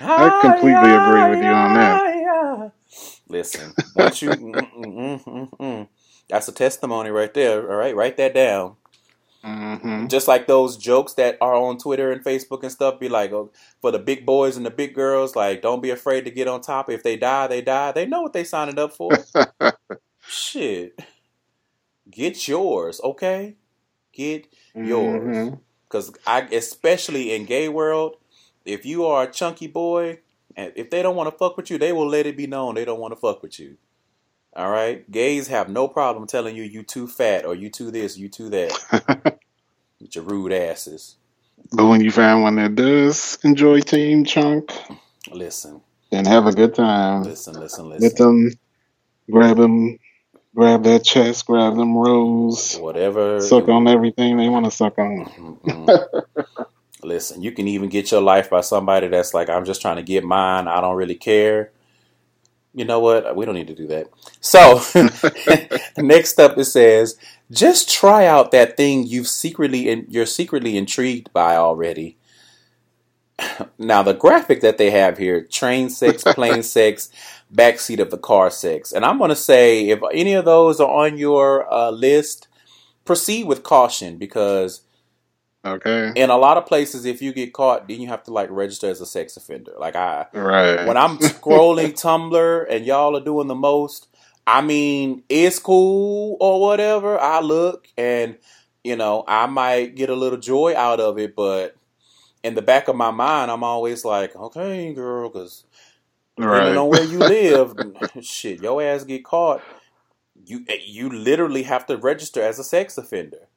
I 0.16 0.30
completely 0.30 0.94
agree 0.94 1.24
with 1.24 1.42
you 1.42 1.52
on 1.54 1.74
that. 1.74 2.02
that. 2.02 2.72
Listen, 3.28 3.76
once 3.94 4.22
you, 4.22 4.36
mm, 4.36 4.72
mm, 4.74 5.24
mm, 5.24 5.50
mm, 5.58 5.88
that's 6.28 6.48
a 6.48 6.52
testimony 6.52 7.10
right 7.10 7.32
there. 7.34 7.70
All 7.70 7.76
right, 7.78 7.96
write 7.96 8.16
that 8.18 8.34
down. 8.34 8.76
Hmm 9.42 10.06
Just 10.08 10.28
like 10.28 10.46
those 10.46 10.76
jokes 10.76 11.14
that 11.14 11.38
are 11.40 11.54
on 11.54 11.78
Twitter 11.78 12.12
and 12.12 12.24
Facebook 12.24 12.62
and 12.62 12.72
stuff, 12.72 13.00
be 13.00 13.08
like, 13.08 13.32
oh, 13.32 13.50
for 13.80 13.90
the 13.90 13.98
big 13.98 14.24
boys 14.26 14.56
and 14.56 14.64
the 14.66 14.70
big 14.70 14.94
girls, 14.94 15.34
like, 15.36 15.62
don't 15.62 15.82
be 15.82 15.90
afraid 15.90 16.24
to 16.24 16.30
get 16.30 16.48
on 16.48 16.60
top. 16.60 16.90
If 16.90 17.02
they 17.02 17.16
die, 17.16 17.46
they 17.48 17.60
die. 17.62 17.92
They 17.92 18.06
know 18.06 18.22
what 18.22 18.32
they 18.32 18.44
signed 18.44 18.78
up 18.78 18.92
for. 18.92 19.12
Shit. 20.26 20.98
Get 22.10 22.46
yours, 22.48 23.00
okay? 23.02 23.56
Get 24.12 24.48
yours. 24.74 25.36
Mhm. 25.36 25.60
Because 25.88 26.12
I, 26.26 26.42
especially 26.52 27.34
in 27.34 27.44
gay 27.46 27.68
world, 27.68 28.16
if 28.64 28.86
you 28.86 29.06
are 29.06 29.24
a 29.24 29.32
chunky 29.32 29.66
boy, 29.66 30.20
and 30.56 30.72
if 30.76 30.90
they 30.90 31.02
don't 31.02 31.16
want 31.16 31.30
to 31.30 31.36
fuck 31.38 31.56
with 31.56 31.70
you, 31.70 31.78
they 31.78 31.92
will 31.92 32.08
let 32.08 32.26
it 32.26 32.36
be 32.36 32.46
known 32.46 32.74
they 32.74 32.84
don't 32.84 33.00
want 33.00 33.12
to 33.12 33.20
fuck 33.20 33.42
with 33.42 33.58
you. 33.58 33.76
All 34.54 34.70
right, 34.70 35.10
gays 35.10 35.48
have 35.48 35.68
no 35.70 35.88
problem 35.88 36.26
telling 36.26 36.56
you 36.56 36.62
you 36.62 36.82
too 36.82 37.08
fat 37.08 37.46
or 37.46 37.54
you 37.54 37.70
too 37.70 37.90
this, 37.90 38.18
you 38.18 38.28
too 38.28 38.50
that, 38.50 39.31
with 40.02 40.14
your 40.16 40.24
rude 40.24 40.52
asses. 40.52 41.16
But 41.72 41.86
when 41.86 42.00
you 42.02 42.10
find 42.10 42.42
one 42.42 42.56
that 42.56 42.74
does 42.74 43.38
enjoy 43.44 43.80
Team 43.80 44.24
Chunk, 44.24 44.72
Listen, 45.30 45.80
then 46.10 46.24
have 46.26 46.46
a 46.46 46.52
good 46.52 46.74
time. 46.74 47.22
listen, 47.22 47.54
listen, 47.54 47.88
listen. 47.88 48.02
Let 48.08 48.16
them 48.16 48.50
grab 49.30 49.56
them, 49.56 49.98
grab 50.54 50.82
that 50.84 51.04
chest, 51.04 51.46
grab 51.46 51.76
them 51.76 51.96
rolls, 51.96 52.76
Whatever. 52.76 53.40
suck 53.40 53.68
on 53.68 53.86
everything 53.88 54.36
they 54.36 54.48
want 54.48 54.64
to 54.66 54.70
suck 54.70 54.98
on. 54.98 55.24
Mm-hmm. 55.64 56.62
Listen, 57.04 57.42
you 57.42 57.50
can 57.50 57.66
even 57.66 57.88
get 57.88 58.12
your 58.12 58.20
life 58.20 58.48
by 58.48 58.60
somebody 58.60 59.08
that's 59.08 59.34
like, 59.34 59.48
I'm 59.50 59.64
just 59.64 59.80
trying 59.82 59.96
to 59.96 60.04
get 60.04 60.22
mine. 60.22 60.68
I 60.68 60.80
don't 60.80 60.94
really 60.94 61.16
care. 61.16 61.72
You 62.74 62.84
know 62.86 63.00
what? 63.00 63.36
We 63.36 63.44
don't 63.44 63.54
need 63.54 63.66
to 63.66 63.74
do 63.74 63.86
that. 63.88 64.08
So, 64.40 64.80
next 66.02 66.40
up 66.40 66.56
it 66.56 66.64
says, 66.64 67.18
just 67.50 67.90
try 67.90 68.24
out 68.24 68.50
that 68.52 68.76
thing 68.78 69.06
you've 69.06 69.28
secretly 69.28 69.90
in, 69.90 70.06
you're 70.08 70.26
secretly 70.26 70.76
intrigued 70.76 71.32
by 71.32 71.56
already. 71.56 72.16
Now, 73.78 74.02
the 74.02 74.14
graphic 74.14 74.60
that 74.62 74.78
they 74.78 74.90
have 74.90 75.18
here: 75.18 75.42
train 75.42 75.90
sex, 75.90 76.22
plane 76.26 76.62
sex, 76.62 77.10
backseat 77.52 77.98
of 77.98 78.10
the 78.10 78.18
car 78.18 78.50
sex. 78.50 78.92
And 78.92 79.04
I'm 79.04 79.18
going 79.18 79.30
to 79.30 79.36
say, 79.36 79.88
if 79.88 80.00
any 80.12 80.32
of 80.32 80.44
those 80.44 80.80
are 80.80 80.88
on 80.88 81.18
your 81.18 81.70
uh, 81.72 81.90
list, 81.90 82.48
proceed 83.04 83.46
with 83.46 83.62
caution 83.62 84.16
because 84.16 84.82
Okay. 85.64 86.12
in 86.14 86.30
a 86.30 86.36
lot 86.36 86.56
of 86.56 86.66
places, 86.66 87.04
if 87.04 87.22
you 87.22 87.32
get 87.32 87.52
caught, 87.52 87.88
then 87.88 88.00
you 88.00 88.08
have 88.08 88.24
to 88.24 88.32
like 88.32 88.50
register 88.50 88.88
as 88.90 89.00
a 89.00 89.06
sex 89.06 89.36
offender. 89.36 89.72
Like 89.78 89.96
I, 89.96 90.26
Right. 90.32 90.86
when 90.86 90.96
I'm 90.96 91.18
scrolling 91.18 91.92
Tumblr 91.92 92.66
and 92.68 92.84
y'all 92.84 93.16
are 93.16 93.24
doing 93.24 93.46
the 93.48 93.54
most, 93.54 94.08
I 94.46 94.60
mean, 94.60 95.22
it's 95.28 95.58
cool 95.58 96.36
or 96.40 96.60
whatever. 96.60 97.18
I 97.18 97.40
look 97.40 97.86
and 97.96 98.38
you 98.82 98.96
know 98.96 99.24
I 99.28 99.46
might 99.46 99.94
get 99.94 100.10
a 100.10 100.16
little 100.16 100.38
joy 100.38 100.74
out 100.76 101.00
of 101.00 101.18
it, 101.18 101.36
but 101.36 101.76
in 102.42 102.54
the 102.54 102.62
back 102.62 102.88
of 102.88 102.96
my 102.96 103.12
mind, 103.12 103.50
I'm 103.50 103.62
always 103.64 104.04
like, 104.04 104.34
okay, 104.34 104.92
girl, 104.94 105.28
because 105.28 105.64
depending 106.36 106.76
on 106.76 106.88
where 106.88 107.04
you 107.04 107.20
live, 107.24 107.76
shit, 108.20 108.60
your 108.60 108.82
ass 108.82 109.04
get 109.04 109.24
caught. 109.24 109.62
You 110.44 110.64
eh, 110.68 110.78
you 110.84 111.08
literally 111.10 111.62
have 111.64 111.86
to 111.86 111.96
register 111.96 112.42
as 112.42 112.58
a 112.58 112.64
sex 112.64 112.98
offender. 112.98 113.48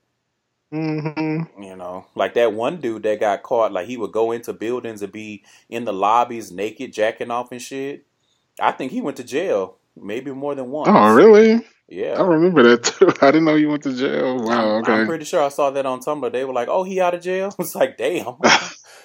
Hmm 0.71 1.41
You 1.61 1.75
know, 1.75 2.05
like 2.15 2.33
that 2.35 2.53
one 2.53 2.81
dude 2.81 3.03
that 3.03 3.19
got 3.19 3.43
caught, 3.43 3.71
like 3.71 3.87
he 3.87 3.97
would 3.97 4.11
go 4.11 4.31
into 4.31 4.53
buildings 4.53 5.01
and 5.01 5.11
be 5.11 5.43
in 5.69 5.85
the 5.85 5.93
lobbies 5.93 6.51
naked, 6.51 6.93
jacking 6.93 7.31
off 7.31 7.51
and 7.51 7.61
shit. 7.61 8.05
I 8.59 8.71
think 8.71 8.91
he 8.91 9.01
went 9.01 9.17
to 9.17 9.23
jail, 9.23 9.77
maybe 9.95 10.31
more 10.31 10.55
than 10.55 10.69
once. 10.71 10.89
Oh, 10.89 11.13
really? 11.13 11.65
Yeah. 11.87 12.15
I 12.19 12.23
remember 12.23 12.63
that 12.63 12.83
too. 12.83 13.09
I 13.21 13.27
didn't 13.31 13.45
know 13.45 13.55
you 13.55 13.69
went 13.69 13.83
to 13.83 13.95
jail. 13.95 14.37
Wow. 14.43 14.77
I'm, 14.77 14.83
Okay. 14.83 14.93
I'm 14.93 15.05
pretty 15.07 15.25
sure 15.25 15.43
I 15.43 15.49
saw 15.49 15.69
that 15.71 15.85
on 15.85 15.99
Tumblr. 15.99 16.31
They 16.31 16.45
were 16.45 16.53
like, 16.53 16.67
"Oh, 16.69 16.83
he 16.83 16.99
out 17.01 17.13
of 17.13 17.21
jail." 17.21 17.53
It's 17.59 17.75
like, 17.75 17.97
damn. 17.97 18.37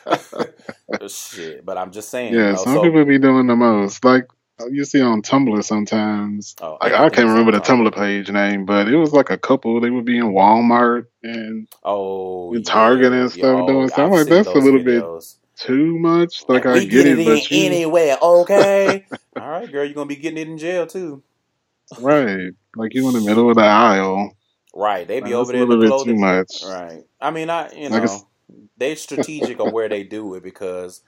shit, 1.09 1.65
but 1.65 1.79
I'm 1.79 1.93
just 1.93 2.11
saying. 2.11 2.35
yeah. 2.35 2.47
you 2.47 2.53
know, 2.53 2.57
Some 2.57 2.75
so, 2.77 2.83
people 2.83 3.05
be 3.05 3.19
doing 3.19 3.47
the 3.47 3.57
most. 3.57 4.05
Like 4.05 4.27
you 4.69 4.85
see 4.85 5.01
on 5.03 5.23
Tumblr 5.23 5.65
sometimes. 5.65 6.57
oh, 6.61 6.81
Like 6.83 6.95
I 6.95 7.11
can't 7.11 7.29
remember 7.29 7.53
the 7.53 7.61
Tumblr. 7.61 7.95
Page 7.95 8.31
name, 8.31 8.67
but 8.67 8.89
it 8.89 8.97
was 8.97 9.13
like 9.13 9.31
a 9.31 9.39
couple. 9.39 9.81
They 9.81 9.91
would 9.91 10.05
be 10.07 10.19
in 10.19 10.33
Walmart 10.35 11.07
and 11.23 11.69
Oh, 11.85 12.53
in 12.53 12.65
Target 12.65 13.13
yeah, 13.13 13.15
and 13.15 13.33
stuff 13.33 13.65
Oh, 13.65 13.67
doing 13.67 13.89
stuff. 13.89 14.07
I'm 14.07 14.13
like, 14.13 14.29
that's 14.29 14.55
a 14.55 14.59
little 14.59 14.81
bit 14.83 15.07
too 15.59 15.99
much. 15.99 16.45
Like 16.49 16.67
And 16.67 16.67
I 16.67 16.81
get 16.81 17.07
it, 17.07 17.19
it 17.19 17.21
but 17.25 17.43
in 17.51 17.51
you 17.51 17.83
anywhere, 17.83 18.19
okay? 18.23 19.07
All 19.37 19.49
right, 19.49 19.71
girl, 19.71 19.85
you're 19.85 19.95
gonna 19.95 20.07
be 20.07 20.17
getting 20.17 20.39
it 20.39 20.49
in 20.49 20.59
jail 20.59 20.87
too. 20.87 21.23
right. 21.97 22.53
Like 22.77 22.95
you 22.95 23.09
in 23.09 23.15
the 23.15 23.21
middle 23.23 23.51
of 23.51 23.57
the 23.57 23.65
aisle. 23.65 24.33
Right, 24.75 25.09
they 25.09 25.21
Like, 25.21 25.23
be 25.23 25.35
over 25.35 25.53
there 25.53 25.63
in 25.65 25.71
the 25.71 25.77
little 25.77 25.87
bit 25.87 25.99
too 25.99 26.15
much. 26.17 26.53
Right. 26.61 27.05
I 27.21 27.31
mean, 27.31 27.51
I 27.51 27.73
you 27.75 27.91
Like 27.91 28.05
know 28.05 28.29
they 28.79 28.95
strategic 28.97 29.61
on 29.61 29.73
where 29.73 29.89
they 29.89 30.05
do 30.05 30.35
it 30.35 30.43
because 30.45 31.03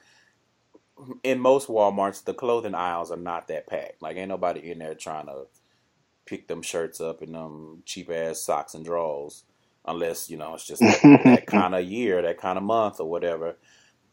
in 1.22 1.40
most 1.40 1.68
WalMarts 1.68 2.24
the 2.24 2.34
clothing 2.34 2.74
aisles 2.74 3.10
are 3.10 3.16
not 3.16 3.48
that 3.48 3.66
packed. 3.66 4.02
Like 4.02 4.16
ain't 4.16 4.28
nobody 4.28 4.70
in 4.70 4.78
there 4.78 4.94
trying 4.94 5.26
to 5.26 5.44
pick 6.26 6.48
them 6.48 6.62
shirts 6.62 7.00
up 7.00 7.22
and 7.22 7.34
them 7.34 7.82
cheap 7.86 8.10
ass 8.10 8.40
socks 8.40 8.74
and 8.74 8.84
drawers, 8.84 9.44
unless 9.86 10.30
you 10.30 10.36
know 10.36 10.54
it's 10.54 10.66
just 10.66 10.86
that, 10.86 11.04
that 11.24 11.46
kind 11.46 11.74
of 11.74 11.84
year, 11.84 12.22
that 12.22 12.38
kind 12.38 12.58
of 12.58 12.64
month 12.64 13.00
or 13.00 13.08
whatever. 13.10 13.56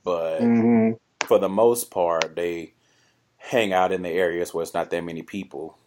But 0.04 0.56
hmm 0.56 0.92
for 1.26 1.40
the 1.40 1.50
most 1.50 1.92
part, 1.92 2.36
they 2.36 2.74
hang 3.38 3.74
out 3.74 3.92
in 3.92 4.02
the 4.04 4.10
areas 4.10 4.54
where 4.54 4.64
it's 4.64 4.74
not 4.74 4.90
that 4.92 5.04
many 5.04 5.22
people. 5.24 5.78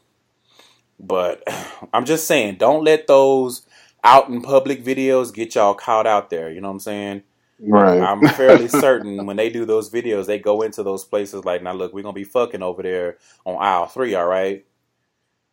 But 1.01 1.43
I'm 1.93 2.05
just 2.05 2.27
saying, 2.27 2.57
don't 2.57 2.85
let 2.85 3.07
those 3.07 3.67
out 4.05 4.29
in 4.29 4.43
public 4.43 4.85
videos 4.85 5.33
get 5.35 5.55
y'all 5.55 5.75
caught 5.75 6.07
out 6.07 6.31
there. 6.31 6.51
You 6.51 6.61
know 6.61 6.69
what 6.69 6.75
I'm 6.75 6.81
saying? 6.81 7.23
Right. 7.67 8.03
I'm 8.03 8.29
fairly 8.29 8.69
certain 8.69 9.27
when 9.27 9.37
they 9.37 9.51
do 9.51 9.65
those 9.67 9.91
videos, 9.91 10.27
they 10.27 10.39
go 10.39 10.63
into 10.63 10.83
those 10.83 11.05
places 11.05 11.45
like, 11.45 11.63
now 11.63 11.73
look, 11.75 11.93
we're 11.95 12.03
gonna 12.03 12.15
be 12.15 12.25
fucking 12.25 12.63
over 12.63 12.83
there 12.83 13.19
on 13.47 13.57
aisle 13.63 13.87
three, 13.87 14.15
all 14.15 14.27
right? 14.27 14.67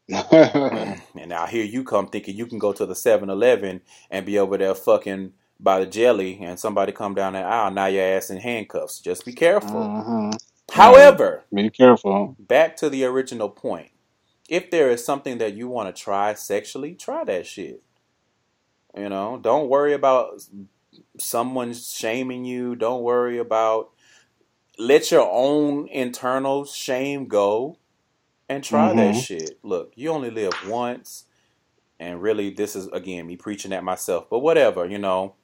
And 0.11 1.29
now 1.29 1.47
here 1.47 1.65
you 1.65 1.83
come 1.83 2.07
thinking 2.09 2.35
you 2.37 2.47
can 2.47 2.59
go 2.59 2.73
to 2.73 2.85
the 2.85 2.93
7-Eleven 2.95 3.81
and 4.11 4.25
be 4.25 4.39
over 4.39 4.57
there 4.57 4.75
fucking 4.75 5.33
by 5.59 5.79
the 5.81 5.87
jelly, 5.87 6.39
and 6.41 6.59
somebody 6.59 6.91
come 6.93 7.15
down 7.15 7.33
that 7.33 7.45
aisle, 7.45 7.71
now 7.71 7.87
your 7.87 8.03
ass 8.05 8.29
in 8.31 8.37
handcuffs. 8.39 8.99
Just 9.01 9.25
be 9.25 9.33
careful. 9.33 9.95
Mhm. 9.97 10.37
However, 10.71 11.45
Be 11.53 11.69
careful. 11.71 12.37
back 12.39 12.77
to 12.77 12.89
the 12.89 13.05
original 13.05 13.49
point. 13.49 13.91
If 14.49 14.71
there 14.71 14.91
is 14.91 15.05
something 15.05 15.39
that 15.39 15.55
you 15.55 15.69
want 15.69 15.95
to 15.95 16.01
try 16.01 16.33
sexually, 16.35 16.95
try 16.95 17.23
that 17.25 17.47
shit. 17.47 17.83
You 18.97 19.09
know, 19.09 19.39
don't 19.41 19.69
worry 19.69 19.93
about 19.93 20.41
someone 21.17 21.73
shaming 21.73 22.45
you. 22.45 22.75
Don't 22.75 23.03
worry 23.03 23.37
about 23.37 23.91
let 24.77 25.11
your 25.11 25.29
own 25.29 25.87
internal 25.89 26.65
shame 26.65 27.27
go 27.27 27.77
and 28.47 28.63
try 28.63 28.93
that 28.93 29.15
Mhm. 29.15 29.23
shit. 29.25 29.59
Look, 29.63 29.93
you 29.95 30.09
only 30.11 30.31
live 30.31 30.53
once. 30.67 31.25
And 31.99 32.21
really 32.21 32.49
this 32.49 32.75
is 32.75 32.87
again 32.87 33.27
me 33.27 33.35
preaching 33.37 33.73
at 33.73 33.83
myself, 33.83 34.29
but 34.29 34.39
whatever, 34.39 34.85
you 34.85 34.97
know. 34.97 35.35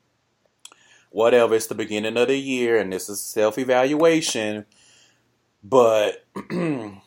Whatever, 1.12 1.56
it's 1.56 1.68
the 1.68 1.76
beginning 1.76 2.18
of 2.18 2.28
the 2.28 2.38
year 2.38 2.78
and 2.78 2.92
this 2.92 3.10
is 3.10 3.22
self-evaluation, 3.22 4.66
but 5.64 6.26
you 6.52 7.00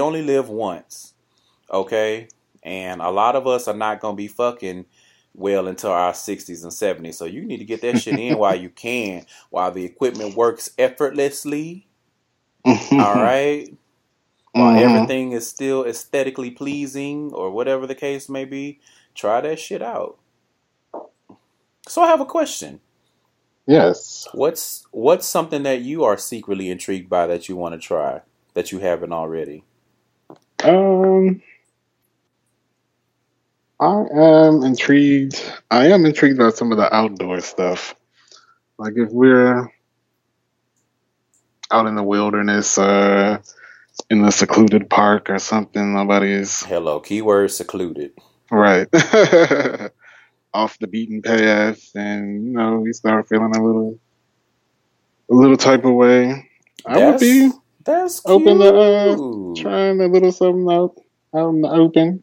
only 0.00 0.22
live 0.22 0.48
once, 0.48 1.14
okay? 1.70 2.28
And 2.62 3.02
a 3.02 3.10
lot 3.10 3.36
of 3.36 3.46
us 3.46 3.68
are 3.68 3.76
not 3.76 4.00
gonna 4.00 4.16
be 4.16 4.28
fucking 4.28 4.86
well 5.34 5.68
until 5.68 5.92
our 5.92 6.12
60s 6.12 6.62
and 6.64 6.72
70s. 6.72 7.14
So 7.14 7.26
you 7.26 7.44
need 7.44 7.58
to 7.58 7.64
get 7.66 7.82
that 7.82 7.98
shit 7.98 8.18
in 8.18 8.38
while 8.38 8.56
you 8.56 8.70
can, 8.70 9.26
while 9.50 9.72
the 9.72 9.84
equipment 9.84 10.36
works 10.36 10.70
effortlessly. 10.78 11.88
All 12.98 13.16
right, 13.18 13.68
while 14.54 14.74
Mhm. 14.74 14.76
everything 14.76 15.32
is 15.32 15.48
still 15.48 15.84
aesthetically 15.86 16.50
pleasing 16.52 17.32
or 17.32 17.50
whatever 17.50 17.86
the 17.86 17.94
case 17.96 18.28
may 18.28 18.44
be. 18.46 18.80
Try 19.14 19.40
that 19.42 19.60
shit 19.60 19.82
out. 19.82 20.18
So 21.88 22.02
I 22.02 22.08
have 22.08 22.20
a 22.22 22.26
question. 22.26 22.80
Yes. 23.66 24.28
What's 24.32 24.86
what's 24.92 25.26
something 25.28 25.64
that 25.64 25.82
you 25.82 26.04
are 26.04 26.18
secretly 26.18 26.70
intrigued 26.70 27.10
by 27.10 27.26
that 27.28 27.48
you 27.48 27.56
want 27.56 27.74
to 27.74 27.80
try 27.80 28.22
that 28.54 28.72
you 28.72 28.80
haven't 28.80 29.12
already? 29.12 29.64
Um, 30.64 31.42
I 33.84 34.06
am 34.14 34.62
intrigued. 34.62 35.36
I 35.70 35.88
am 35.88 36.06
intrigued 36.06 36.38
by 36.38 36.48
some 36.50 36.72
of 36.72 36.78
the 36.78 36.94
outdoor 36.94 37.40
stuff. 37.40 37.94
Like 38.78 38.94
if 38.96 39.10
we're 39.10 39.70
out 41.70 41.86
in 41.86 41.94
the 41.94 42.02
wilderness, 42.02 42.78
uh, 42.78 43.42
in 44.08 44.24
a 44.24 44.32
secluded 44.32 44.88
park 44.88 45.28
or 45.28 45.38
something, 45.38 45.92
nobody's 45.92 46.62
Hello, 46.62 46.98
keyword 46.98 47.50
secluded. 47.50 48.12
right 48.50 48.88
off 50.54 50.78
the 50.78 50.86
beaten 50.86 51.20
path, 51.20 51.90
and 51.94 52.42
you 52.42 52.52
know 52.52 52.76
we 52.76 52.94
start 52.94 53.28
feeling 53.28 53.54
a 53.54 53.62
little, 53.62 53.98
a 55.30 55.34
little 55.34 55.58
type 55.58 55.84
of 55.84 55.92
way. 55.92 56.48
I 56.86 57.10
would 57.10 57.20
be 57.20 57.50
that's 57.84 58.22
open 58.24 58.60
cute. 58.60 58.74
to, 58.74 59.60
uh, 59.60 59.62
trying 59.62 60.00
a 60.00 60.06
little 60.06 60.32
something 60.32 60.70
out 60.70 60.96
out 61.34 61.50
in 61.50 61.60
the 61.60 61.68
open. 61.68 62.22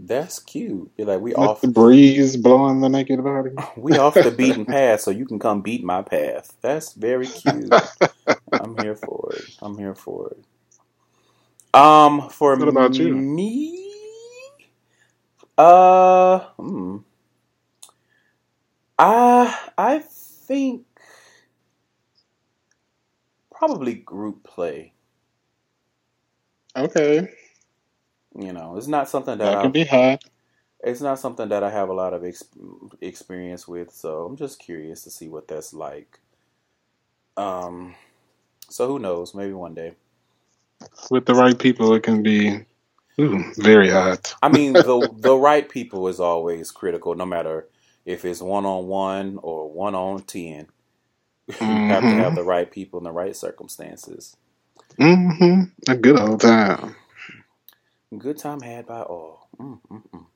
That's 0.00 0.40
cute. 0.40 0.96
Be 0.96 1.04
like 1.04 1.20
we 1.20 1.34
With 1.36 1.60
off 1.60 1.62
the 1.62 1.68
breeze 1.68 2.36
blowing 2.36 2.80
the 2.80 2.88
naked 2.90 3.24
body. 3.24 3.52
we 3.76 3.98
off 3.98 4.22
the 4.22 4.32
beaten 4.32 4.66
path, 4.66 5.02
so 5.02 5.10
you 5.12 5.26
can 5.26 5.38
come 5.40 5.62
beat 5.62 5.84
my 5.84 6.02
path. 6.02 6.56
That's 6.62 6.94
very 6.94 7.28
cute. 7.30 7.78
I'm 8.58 8.76
here 8.76 8.96
for 8.96 9.36
it. 9.36 9.50
I'm 9.60 9.78
here 9.78 9.94
for 9.94 10.30
it. 10.32 10.44
Um, 11.74 12.28
for 12.30 12.56
What 12.56 12.68
about 12.68 12.98
you? 12.98 13.26
me, 13.26 13.92
uh, 15.58 16.40
hmm. 16.58 16.98
I 18.98 19.70
I 19.78 19.98
think 20.00 20.86
probably 23.52 23.94
group 23.94 24.44
play. 24.44 24.94
Okay, 26.76 27.30
You 28.36 28.52
know, 28.52 28.76
it's 28.76 28.88
not 28.88 29.08
something 29.08 29.38
that 29.38 29.54
that 29.54 29.54
I 29.54 29.56
can 29.56 29.72
be 29.72 29.84
hot. 29.84 30.24
it's 30.84 31.00
not 31.02 31.18
something 31.20 31.48
that 31.50 31.64
I 31.64 31.70
have 31.70 31.88
a 31.90 31.94
lot 31.94 32.14
of 32.14 32.24
ex- 32.24 32.44
experience 33.00 33.68
with, 33.68 33.92
so 33.92 34.24
I'm 34.26 34.36
just 34.36 34.60
curious 34.60 35.04
to 35.04 35.10
see 35.10 35.28
what 35.28 35.48
that's 35.48 35.74
like. 35.74 36.20
Um, 37.36 37.96
so 38.70 38.88
who 38.88 38.98
knows? 38.98 39.34
Maybe 39.34 39.52
one 39.54 39.74
day. 39.74 39.94
With 41.10 41.26
the 41.26 41.34
right 41.34 41.58
people, 41.58 41.94
it 41.94 42.02
can 42.04 42.22
be 42.22 42.64
ooh, 43.20 43.44
very 43.58 43.90
hot. 43.90 44.36
I 44.42 44.48
mean, 44.48 44.74
the 44.84 45.08
the 45.18 45.36
right 45.36 45.68
people 45.68 46.08
is 46.08 46.20
always 46.20 46.70
critical, 46.72 47.14
no 47.16 47.26
matter 47.26 47.68
if 48.06 48.24
it's 48.24 48.42
one 48.42 48.66
on 48.66 48.86
one 48.88 49.38
or 49.42 49.70
one 49.72 49.94
on 49.94 50.22
ten. 50.24 50.68
You 51.60 51.94
have 51.94 52.08
to 52.08 52.16
have 52.16 52.34
the 52.36 52.44
right 52.44 52.70
people 52.70 52.98
in 53.00 53.04
the 53.04 53.12
right 53.12 53.36
circumstances. 53.36 54.36
Mm-hmm. 55.00 55.90
A 55.92 55.96
good 55.96 56.18
old 56.20 56.40
time. 56.42 56.96
Good 58.16 58.38
time 58.38 58.60
had 58.62 58.86
by 58.86 59.02
all. 59.02 59.48
Mm, 59.58 59.80
mm, 59.90 60.02
mm. 60.14 60.26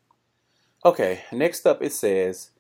Okay, 0.85 1.25
next 1.33 1.66
up 1.66 1.83
it 1.83 1.93
says, 1.93 2.51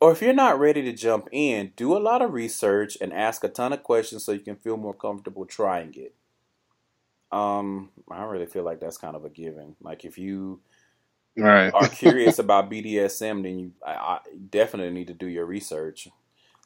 or 0.00 0.12
if 0.12 0.22
you're 0.22 0.32
not 0.34 0.58
ready 0.60 0.82
to 0.82 0.92
jump 0.92 1.28
in, 1.32 1.72
do 1.76 1.96
a 1.96 1.98
lot 2.00 2.22
of 2.22 2.32
research 2.32 2.98
and 3.00 3.12
ask 3.12 3.44
a 3.44 3.48
ton 3.48 3.72
of 3.72 3.82
questions 3.82 4.24
so 4.24 4.32
you 4.32 4.40
can 4.40 4.56
feel 4.56 4.76
more 4.76 4.94
comfortable 4.94 5.46
trying 5.46 5.94
it. 5.94 6.14
Um, 7.32 7.90
I 8.10 8.24
really 8.24 8.46
feel 8.46 8.64
like 8.64 8.80
that's 8.80 8.96
kind 8.98 9.16
of 9.16 9.24
a 9.24 9.30
given. 9.30 9.76
Like 9.82 10.04
if 10.04 10.18
you 10.18 10.60
Right. 11.36 11.74
are 11.74 11.88
curious 11.88 12.38
about 12.40 12.70
BDSM, 12.70 13.42
then 13.42 13.58
you 13.58 13.72
I, 13.86 13.92
I 13.92 14.18
definitely 14.50 14.92
need 14.92 15.08
to 15.08 15.14
do 15.14 15.26
your 15.26 15.46
research. 15.46 16.08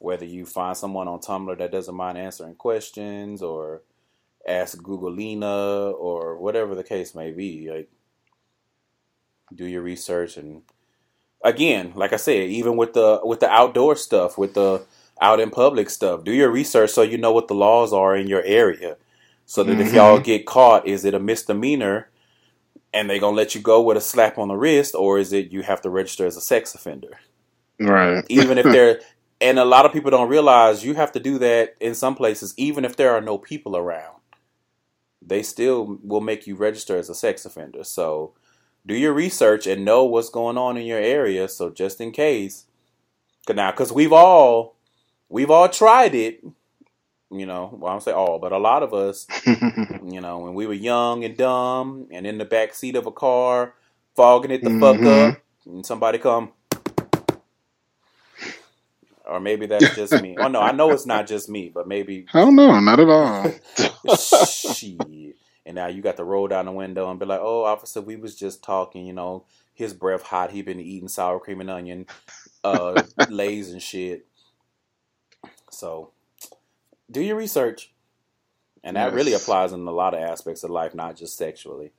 Whether 0.00 0.26
you 0.26 0.46
find 0.46 0.76
someone 0.76 1.08
on 1.08 1.20
Tumblr 1.20 1.58
that 1.58 1.72
doesn't 1.72 1.94
mind 1.94 2.18
answering 2.18 2.56
questions, 2.56 3.42
or 3.42 3.82
ask 4.46 4.78
Googleina, 4.78 5.94
or 5.94 6.38
whatever 6.38 6.74
the 6.74 6.84
case 6.84 7.14
may 7.14 7.32
be, 7.32 7.70
like 7.70 7.90
do 9.54 9.66
your 9.66 9.82
research. 9.82 10.36
And 10.36 10.62
again, 11.44 11.92
like 11.94 12.12
I 12.12 12.16
said, 12.16 12.48
even 12.50 12.76
with 12.76 12.94
the 12.94 13.20
with 13.24 13.40
the 13.40 13.50
outdoor 13.50 13.96
stuff, 13.96 14.38
with 14.38 14.54
the 14.54 14.84
out 15.20 15.40
in 15.40 15.50
public 15.50 15.90
stuff, 15.90 16.24
do 16.24 16.32
your 16.32 16.50
research 16.50 16.90
so 16.90 17.02
you 17.02 17.18
know 17.18 17.32
what 17.32 17.48
the 17.48 17.54
laws 17.54 17.92
are 17.92 18.16
in 18.16 18.28
your 18.28 18.42
area, 18.42 18.96
so 19.46 19.64
that 19.64 19.80
if 19.80 19.88
Mhm. 19.88 19.94
y'all 19.94 20.20
get 20.20 20.46
caught, 20.46 20.86
is 20.86 21.04
it 21.04 21.14
a 21.14 21.20
misdemeanor? 21.20 22.08
and 22.92 23.08
they 23.08 23.18
gonna 23.18 23.36
let 23.36 23.54
you 23.54 23.60
go 23.60 23.82
with 23.82 23.96
a 23.96 24.00
slap 24.00 24.38
on 24.38 24.48
the 24.48 24.56
wrist, 24.56 24.94
or 24.94 25.18
is 25.18 25.32
it 25.32 25.52
you 25.52 25.62
have 25.62 25.80
to 25.82 25.90
register 25.90 26.26
as 26.26 26.36
a 26.36 26.40
sex 26.40 26.74
offender? 26.74 27.18
Right. 27.80 28.24
Even 28.28 28.58
if 28.58 28.70
they're, 28.72 29.00
and 29.40 29.58
a 29.58 29.64
lot 29.64 29.86
of 29.86 29.92
people 29.92 30.10
don't 30.10 30.28
realize 30.28 30.84
you 30.84 30.94
have 30.94 31.12
to 31.12 31.20
do 31.20 31.38
that 31.38 31.76
in 31.80 31.94
some 31.94 32.14
places, 32.14 32.54
even 32.56 32.84
if 32.84 32.96
there 32.96 33.12
are 33.12 33.20
no 33.20 33.38
people 33.38 33.76
around. 33.76 34.16
They 35.24 35.42
still 35.42 35.98
will 36.02 36.20
make 36.20 36.46
you 36.46 36.54
register 36.56 36.96
as 36.96 37.08
a 37.08 37.14
sex 37.14 37.44
offender. 37.44 37.84
So 37.84 38.32
do 38.86 38.94
your 38.94 39.12
research 39.12 39.66
and 39.66 39.84
know 39.84 40.04
what's 40.04 40.30
going 40.30 40.58
on 40.58 40.76
in 40.76 40.86
your 40.86 40.98
area. 40.98 41.48
So 41.48 41.70
just 41.70 42.00
in 42.00 42.10
case, 42.12 42.64
now, 43.48 43.70
because 43.70 43.92
we've 43.92 44.12
all, 44.12 44.76
we've 45.28 45.50
all 45.50 45.68
tried 45.68 46.14
it. 46.14 46.44
You 47.30 47.46
know, 47.46 47.76
well, 47.80 47.90
I 47.90 47.94
don't 47.94 48.02
say 48.02 48.12
all, 48.12 48.38
but 48.38 48.52
a 48.52 48.58
lot 48.58 48.82
of 48.82 48.92
us 48.92 49.26
you 49.46 50.20
know, 50.20 50.38
when 50.38 50.54
we 50.54 50.66
were 50.66 50.74
young 50.74 51.24
and 51.24 51.36
dumb 51.36 52.06
and 52.10 52.26
in 52.26 52.38
the 52.38 52.44
back 52.44 52.74
seat 52.74 52.96
of 52.96 53.06
a 53.06 53.12
car, 53.12 53.74
fogging 54.16 54.50
it 54.50 54.62
the 54.62 54.70
fuck 54.78 54.96
Mhm. 54.98 55.28
up, 55.30 55.40
and 55.66 55.86
somebody 55.86 56.18
come, 56.18 56.52
or 59.32 59.40
maybe 59.40 59.66
that's 59.66 59.94
just 59.96 60.20
me. 60.22 60.36
Oh 60.38 60.48
no, 60.48 60.60
I 60.60 60.72
know 60.72 60.90
it's 60.90 61.06
not 61.06 61.26
just 61.26 61.48
me, 61.48 61.70
but 61.72 61.88
maybe 61.88 62.26
I 62.34 62.40
don't 62.40 62.54
know, 62.54 62.78
not 62.80 63.00
at 63.00 63.08
all. 63.08 64.16
shit. 64.16 65.36
And 65.64 65.76
now 65.76 65.86
you 65.86 66.02
got 66.02 66.16
to 66.16 66.24
roll 66.24 66.48
down 66.48 66.66
the 66.66 66.72
window 66.72 67.10
and 67.10 67.18
be 67.18 67.26
like, 67.26 67.40
"Oh, 67.42 67.64
officer, 67.64 68.00
we 68.00 68.16
was 68.16 68.36
just 68.36 68.62
talking. 68.62 69.06
You 69.06 69.12
know, 69.12 69.44
his 69.72 69.94
breath 69.94 70.22
hot. 70.22 70.50
He 70.52 70.62
been 70.62 70.80
eating 70.80 71.08
sour 71.08 71.40
cream 71.40 71.60
and 71.60 71.70
onion, 71.70 72.06
uh, 72.62 73.02
lays 73.28 73.72
and 73.72 73.82
shit." 73.82 74.26
So, 75.70 76.10
do 77.10 77.20
your 77.22 77.36
research. 77.36 77.92
And 78.84 78.96
that 78.96 79.12
really 79.12 79.32
applies 79.32 79.72
in 79.72 79.86
a 79.86 79.92
lot 79.92 80.12
of 80.12 80.20
aspects 80.20 80.64
of 80.64 80.70
life, 80.70 80.92
not 80.92 81.16
just 81.16 81.36
sexually. 81.36 81.92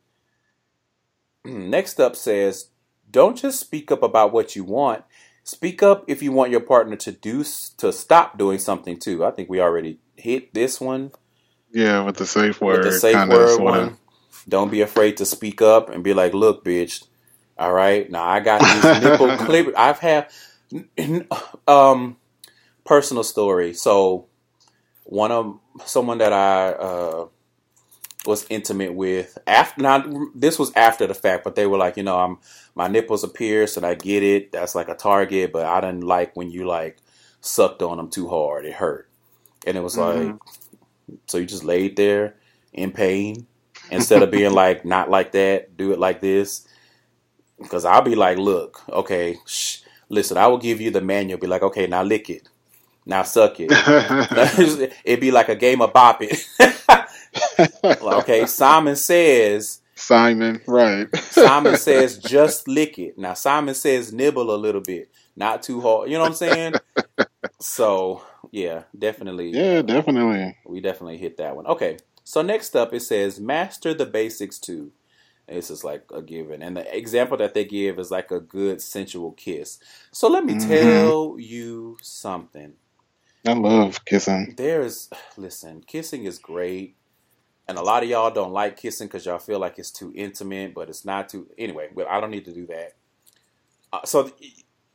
Next 1.45 1.99
up 2.01 2.17
says, 2.17 2.71
don't 3.09 3.37
just 3.37 3.59
speak 3.59 3.91
up 3.91 4.03
about 4.03 4.33
what 4.33 4.55
you 4.55 4.65
want. 4.65 5.03
Speak 5.43 5.83
up 5.83 6.05
if 6.07 6.23
you 6.23 6.31
want 6.31 6.51
your 6.51 6.61
partner 6.61 6.95
to 6.95 7.11
do 7.11 7.43
to 7.77 7.91
stop 7.91 8.37
doing 8.37 8.59
something 8.59 8.97
too. 8.97 9.25
I 9.25 9.31
think 9.31 9.49
we 9.49 9.59
already 9.59 9.99
hit 10.15 10.53
this 10.53 10.79
one. 10.79 11.11
Yeah, 11.71 12.03
with 12.03 12.17
the 12.17 12.25
safe 12.25 12.61
word. 12.61 12.83
with 12.83 12.93
the 12.93 12.99
safe 12.99 13.15
kinda, 13.17 13.35
word 13.35 13.59
one. 13.59 13.97
Don't 14.47 14.71
be 14.71 14.81
afraid 14.81 15.17
to 15.17 15.25
speak 15.25 15.61
up 15.61 15.89
and 15.89 16.03
be 16.03 16.13
like, 16.13 16.33
"Look, 16.33 16.63
bitch. 16.63 17.05
All 17.57 17.73
right, 17.73 18.09
now 18.09 18.23
I 18.25 18.39
got 18.39 18.61
these 18.61 19.03
nipple 19.03 19.37
clip. 19.37 19.73
I've 19.77 19.99
had 19.99 20.29
um 21.67 22.17
personal 22.85 23.23
story. 23.23 23.73
So 23.73 24.27
one 25.03 25.31
of 25.31 25.59
someone 25.85 26.19
that 26.19 26.33
I 26.33 26.69
uh 26.69 27.27
was 28.25 28.45
intimate 28.49 28.93
with 28.93 29.37
after 29.47 29.81
now 29.81 30.29
this 30.35 30.59
was 30.59 30.71
after 30.75 31.07
the 31.07 31.13
fact, 31.13 31.43
but 31.43 31.55
they 31.55 31.67
were 31.67 31.77
like, 31.77 31.97
you 31.97 32.03
know, 32.03 32.17
I'm 32.19 32.39
my 32.75 32.87
nipples 32.87 33.23
are 33.23 33.29
pierced 33.29 33.77
and 33.77 33.85
I 33.85 33.95
get 33.95 34.23
it. 34.23 34.51
That's 34.51 34.75
like 34.75 34.89
a 34.89 34.95
target, 34.95 35.51
but 35.53 35.65
I 35.65 35.81
didn't 35.81 36.03
like 36.03 36.35
when 36.35 36.51
you 36.51 36.65
like 36.65 36.97
sucked 37.41 37.81
on 37.81 37.97
them 37.97 38.09
too 38.09 38.29
hard. 38.29 38.65
It 38.65 38.73
hurt. 38.73 39.09
And 39.65 39.77
it 39.77 39.81
was 39.81 39.97
Mhm. 39.97 39.97
like 39.97 40.35
so 41.27 41.37
you 41.37 41.45
just 41.45 41.63
laid 41.63 41.95
there 41.97 42.35
in 42.73 42.91
pain 42.91 43.47
instead 43.91 44.23
of 44.23 44.31
being 44.31 44.53
like 44.53 44.85
not 44.95 45.09
like 45.09 45.31
that, 45.33 45.77
do 45.77 45.91
it 45.91 45.99
like 45.99 46.21
this. 46.21 46.67
Because 47.59 47.85
I'll 47.85 48.01
be 48.01 48.15
like, 48.15 48.37
look, 48.37 48.81
okay, 48.89 49.37
shh, 49.45 49.79
listen, 50.09 50.37
I 50.37 50.47
will 50.47 50.57
give 50.57 50.81
you 50.81 50.91
the 50.91 51.01
manual. 51.01 51.39
Be 51.39 51.47
like, 51.47 51.63
okay, 51.63 51.87
now 51.87 52.03
lick 52.03 52.29
it, 52.29 52.49
now 53.05 53.23
suck 53.23 53.57
it. 53.59 53.77
It'd 55.05 55.19
be 55.21 55.31
like 55.31 55.49
a 55.49 55.55
game 55.55 55.81
of 55.81 55.93
bop 55.93 56.19
it. 56.21 56.45
Okay, 58.01 58.45
Simon 58.45 58.95
says, 58.95 59.81
Simon, 59.95 60.61
right. 60.67 61.07
Simon 61.29 61.75
says, 61.75 62.19
just 62.19 62.67
lick 62.67 62.99
it. 62.99 63.17
Now 63.17 63.33
Simon 63.35 63.75
says, 63.75 64.13
nibble 64.13 64.53
a 64.53 64.57
little 64.57 64.81
bit, 64.81 65.11
not 65.35 65.63
too 65.63 65.81
hard. 65.81 66.09
You 66.09 66.15
know 66.17 66.21
what 66.23 66.27
I'm 66.29 66.35
saying? 66.35 66.79
So 67.59 68.23
yeah, 68.51 68.83
definitely. 68.97 69.51
yeah, 69.51 69.81
definitely. 69.83 70.57
We 70.65 70.81
definitely 70.81 71.17
hit 71.17 71.37
that 71.37 71.55
one. 71.55 71.67
Okay. 71.67 71.97
So 72.23 72.41
next 72.41 72.75
up 72.75 72.93
it 72.93 73.01
says 73.01 73.39
master 73.39 73.93
the 73.93 74.05
basics 74.05 74.59
too. 74.59 74.91
This 75.47 75.71
is 75.71 75.83
like 75.83 76.05
a 76.13 76.21
given. 76.21 76.63
And 76.63 76.77
the 76.77 76.97
example 76.97 77.37
that 77.37 77.53
they 77.53 77.65
give 77.65 77.99
is 77.99 78.11
like 78.11 78.31
a 78.31 78.39
good 78.39 78.81
sensual 78.81 79.33
kiss. 79.33 79.79
So 80.11 80.29
let 80.29 80.45
me 80.45 80.55
Mhm. 80.55 80.59
tell 80.59 81.37
you 81.39 81.97
something. 82.01 82.73
I 83.47 83.53
love 83.53 84.05
kissing. 84.05 84.55
There's 84.57 85.09
listen, 85.37 85.83
kissing 85.87 86.25
is 86.25 86.39
great. 86.39 86.97
And 87.67 87.77
a 87.77 87.83
lot 87.83 88.03
of 88.03 88.09
y'all 88.09 88.31
don't 88.31 88.53
like 88.53 88.77
kissing 88.77 89.07
because 89.07 89.25
y'all 89.25 89.39
feel 89.39 89.59
like 89.59 89.79
it's 89.79 89.91
too 89.91 90.13
intimate, 90.15 90.73
but 90.75 90.89
it's 90.89 91.05
not 91.05 91.29
too. 91.29 91.47
Anyway, 91.57 91.89
well, 91.95 92.07
I 92.09 92.21
don't 92.21 92.31
need 92.31 92.45
to 92.45 92.53
do 92.53 92.67
that. 92.67 92.93
Uh, 93.93 94.05
so 94.05 94.31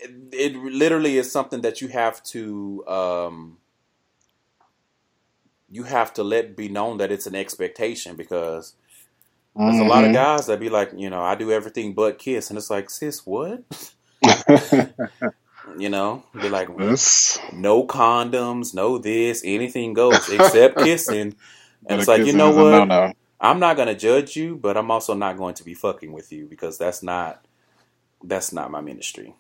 it, 0.01 0.13
it 0.33 0.57
literally 0.57 1.19
is 1.19 1.33
something 1.33 1.63
that 1.63 1.81
you 1.83 1.89
have 1.89 2.23
to 2.25 2.87
um, 2.89 3.59
you 5.71 5.85
have 5.85 6.15
to 6.15 6.25
let 6.25 6.57
be 6.57 6.69
known 6.69 6.99
that 6.99 7.13
it's 7.13 7.27
an 7.27 7.37
expectation 7.37 8.17
because 8.17 8.75
there's 9.65 9.81
a 9.81 9.85
lot 9.85 10.05
of 10.05 10.13
Mhm. 10.13 10.13
guys 10.13 10.47
that 10.47 10.61
be 10.61 10.71
like, 10.71 10.93
you 10.97 11.11
know, 11.11 11.23
I 11.23 11.35
do 11.37 11.53
everything 11.53 11.95
but 11.95 12.19
kiss, 12.19 12.51
and 12.51 12.59
it's 12.59 12.71
like, 12.71 12.91
sis, 12.91 13.27
what? 13.27 13.65
You 15.79 15.89
know, 15.91 16.25
be 16.39 16.49
like, 16.49 16.69
That's 16.79 17.39
no 17.53 17.87
condoms, 17.87 18.75
no 18.75 18.99
this, 18.99 19.43
anything 19.45 19.95
goes 19.95 20.29
except 20.29 20.81
kissing. 20.81 21.37
And 21.87 21.99
it's 21.99 22.09
like, 22.09 22.25
you 22.27 22.33
know 22.35 22.53
what? 22.53 22.91
no-no. 22.91 23.13
I'm 23.41 23.61
not 23.61 23.77
gonna 23.77 23.95
judge 23.97 24.37
you, 24.37 24.57
but 24.57 24.77
I'm 24.77 24.91
also 24.91 25.15
not 25.15 25.37
going 25.39 25.55
to 25.57 25.65
be 25.65 25.75
fucking 25.75 26.13
with 26.13 26.33
you 26.33 26.47
because 26.47 26.79
that's 26.79 27.03
not 27.03 27.45
that's 28.25 28.53
not 28.53 28.71
my 28.71 28.81
ministry. 28.81 29.35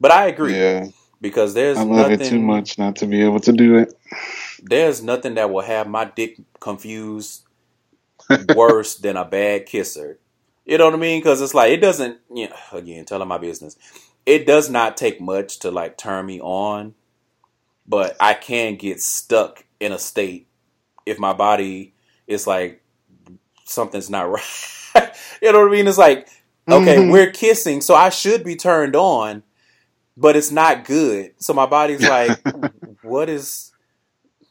But 0.00 0.12
I 0.12 0.26
agree 0.28 0.60
Yeah, 0.60 0.88
because 1.20 1.54
there's 1.54 1.82
I 1.82 1.84
love 1.84 2.10
nothing 2.10 2.22
it 2.22 2.22
too 2.24 2.40
much 2.40 2.78
not 2.78 2.96
to 2.96 3.06
be 3.06 3.22
able 3.22 3.40
to 3.40 3.52
do 3.52 3.76
it. 3.78 3.94
there's 4.58 5.02
nothing 5.02 5.34
that 5.34 5.50
will 5.50 5.62
have 5.62 5.88
my 5.88 6.06
dick 6.06 6.38
confused 6.60 7.44
worse 8.36 8.96
than 8.96 9.16
a 9.16 9.24
bad 9.24 9.66
kisser. 9.66 10.18
You 10.66 10.78
know 10.78 10.86
what 10.86 10.94
I 10.94 10.98
mean? 10.98 11.20
Because 11.20 11.40
it's 11.42 11.54
like 11.54 11.72
it 11.72 11.78
doesn't. 11.82 12.18
You 12.34 12.50
know, 12.50 12.56
again, 12.72 13.04
telling 13.04 13.28
my 13.28 13.38
business. 13.38 13.76
It 14.26 14.46
does 14.46 14.70
not 14.70 14.96
take 14.96 15.20
much 15.20 15.60
to 15.60 15.70
like 15.70 15.98
turn 15.98 16.26
me 16.26 16.40
on, 16.40 16.94
but 17.86 18.16
I 18.20 18.34
can 18.34 18.76
get 18.76 19.02
stuck 19.02 19.66
in 19.80 19.92
a 19.92 20.00
state 20.00 20.47
if 21.08 21.18
my 21.18 21.32
body 21.32 21.94
is 22.26 22.46
like 22.46 22.82
something's 23.64 24.10
not 24.10 24.30
right. 24.30 25.12
you 25.42 25.52
know 25.52 25.60
what 25.60 25.68
I 25.68 25.72
mean? 25.72 25.88
It's 25.88 25.98
like 25.98 26.28
okay, 26.68 26.96
Mhm. 26.98 27.10
we're 27.12 27.30
kissing, 27.30 27.80
so 27.80 27.94
I 27.94 28.10
should 28.10 28.44
be 28.44 28.54
turned 28.56 28.94
on, 28.94 29.42
but 30.16 30.36
it's 30.36 30.50
not 30.50 30.84
good. 30.84 31.32
So 31.38 31.54
my 31.54 31.64
body's 31.66 32.02
like, 32.16 32.38
what 33.02 33.28
is, 33.30 33.72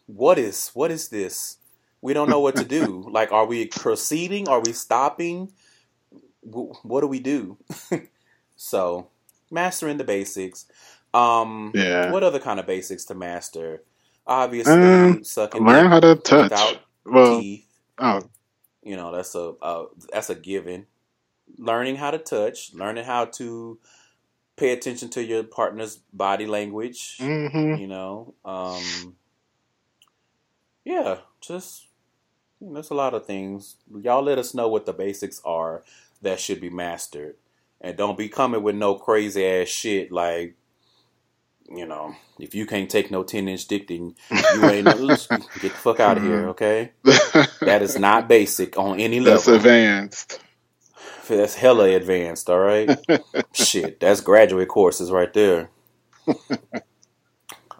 what 0.08 0.40
is, 0.40 0.70
what 0.74 0.90
is 0.90 1.10
this? 1.10 1.58
We 2.02 2.14
don't 2.14 2.30
know 2.30 2.40
what 2.40 2.56
to 2.56 2.66
do. 2.66 3.08
Like, 3.12 3.32
are 3.32 3.46
we 3.46 3.68
proceeding? 3.68 4.48
Are 4.50 4.60
we 4.62 4.74
stopping? 4.74 5.52
Wh- 6.42 6.74
What 6.86 7.02
do 7.02 7.08
we 7.08 7.20
do? 7.20 7.58
so, 8.56 9.10
mastering 9.52 9.98
the 9.98 10.04
basics. 10.04 10.66
Um, 11.14 11.72
Yeah. 11.76 12.12
What 12.12 12.24
other 12.24 12.40
kind 12.40 12.60
of 12.60 12.66
basics 12.66 13.06
to 13.06 13.16
master? 13.16 13.84
Obviously, 14.28 15.20
Um, 15.20 15.24
sucking 15.26 15.66
Learn 15.66 15.88
how 15.88 16.00
to 16.02 16.16
touch. 16.18 16.78
Well, 17.06 17.38
teeth. 17.38 17.68
oh, 18.00 18.22
You 18.84 18.98
know, 18.98 19.16
that's 19.16 19.36
a 19.36 19.54
uh, 19.62 19.86
that's 20.12 20.30
a 20.32 20.36
given. 20.36 20.88
Learning 21.58 21.96
how 21.98 22.12
to 22.12 22.20
touch, 22.20 22.74
learning 22.74 23.06
how 23.06 23.26
to 23.26 23.80
pay 24.58 24.72
attention 24.74 25.10
to 25.12 25.24
your 25.24 25.44
partner's 25.44 25.98
body 26.14 26.48
language. 26.48 27.20
hmm 27.20 27.76
You 27.76 27.88
know, 27.88 28.36
um, 28.46 29.16
yeah, 30.86 31.20
just 31.42 31.88
you 32.62 32.68
know, 32.68 32.76
there's 32.76 32.92
a 32.92 32.96
lot 32.96 33.14
of 33.16 33.26
things. 33.26 33.78
Y'all 34.02 34.24
let 34.24 34.40
us 34.40 34.54
know 34.56 34.70
what 34.70 34.86
the 34.88 34.94
basics 34.94 35.42
are 35.46 35.84
that 36.22 36.40
should 36.40 36.62
be 36.62 36.70
mastered, 36.72 37.36
and 37.82 37.98
don't 37.98 38.18
be 38.18 38.30
coming 38.30 38.64
with 38.64 38.76
no 38.76 38.96
crazy 38.96 39.46
ass 39.46 39.70
shit 39.70 40.12
like. 40.12 40.56
You 41.70 41.86
know, 41.86 42.16
if 42.40 42.56
you 42.56 42.66
can't 42.66 42.90
take 42.90 43.12
no 43.12 43.24
ten 43.24 43.48
inch 43.48 43.68
dick, 43.68 43.88
then 43.88 44.16
you 44.32 44.66
ain't 44.66 44.86
no, 44.86 45.08
get 45.08 45.28
the 45.62 45.70
fuck 45.70 46.00
out 46.00 46.18
of 46.18 46.24
here, 46.24 46.50
okay? 46.50 46.92
That 47.62 47.82
is 47.82 48.00
not 48.00 48.30
basic 48.30 48.78
on 48.78 49.00
any 49.00 49.20
level. 49.20 49.34
That's 49.34 49.48
advanced. 49.48 50.40
That's 51.28 51.56
hella 51.56 51.90
advanced, 51.90 52.50
all 52.50 52.60
right? 52.60 52.98
Shit, 53.54 54.00
that's 54.00 54.22
graduate 54.22 54.70
courses 54.70 55.12
right 55.12 55.34
there. 55.34 55.70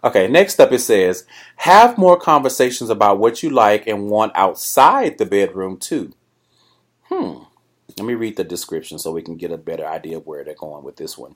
Okay, 0.04 0.28
next 0.28 0.60
up 0.60 0.72
it 0.72 0.80
says, 0.80 1.26
have 1.58 1.98
more 1.98 2.20
conversations 2.20 2.90
about 2.90 3.20
what 3.20 3.42
you 3.42 3.50
like 3.50 3.88
and 3.88 4.10
want 4.10 4.32
outside 4.36 5.18
the 5.18 5.26
bedroom 5.26 5.78
too. 5.78 6.14
Hmm. 7.04 7.44
Let 7.98 8.06
me 8.06 8.14
read 8.14 8.38
the 8.38 8.44
description 8.44 9.00
so 9.00 9.12
we 9.12 9.24
can 9.24 9.38
get 9.38 9.52
a 9.52 9.58
better 9.58 9.86
idea 9.86 10.18
of 10.18 10.28
where 10.28 10.44
they're 10.44 10.54
going 10.54 10.84
with 10.84 10.98
this 10.98 11.18
one. 11.18 11.36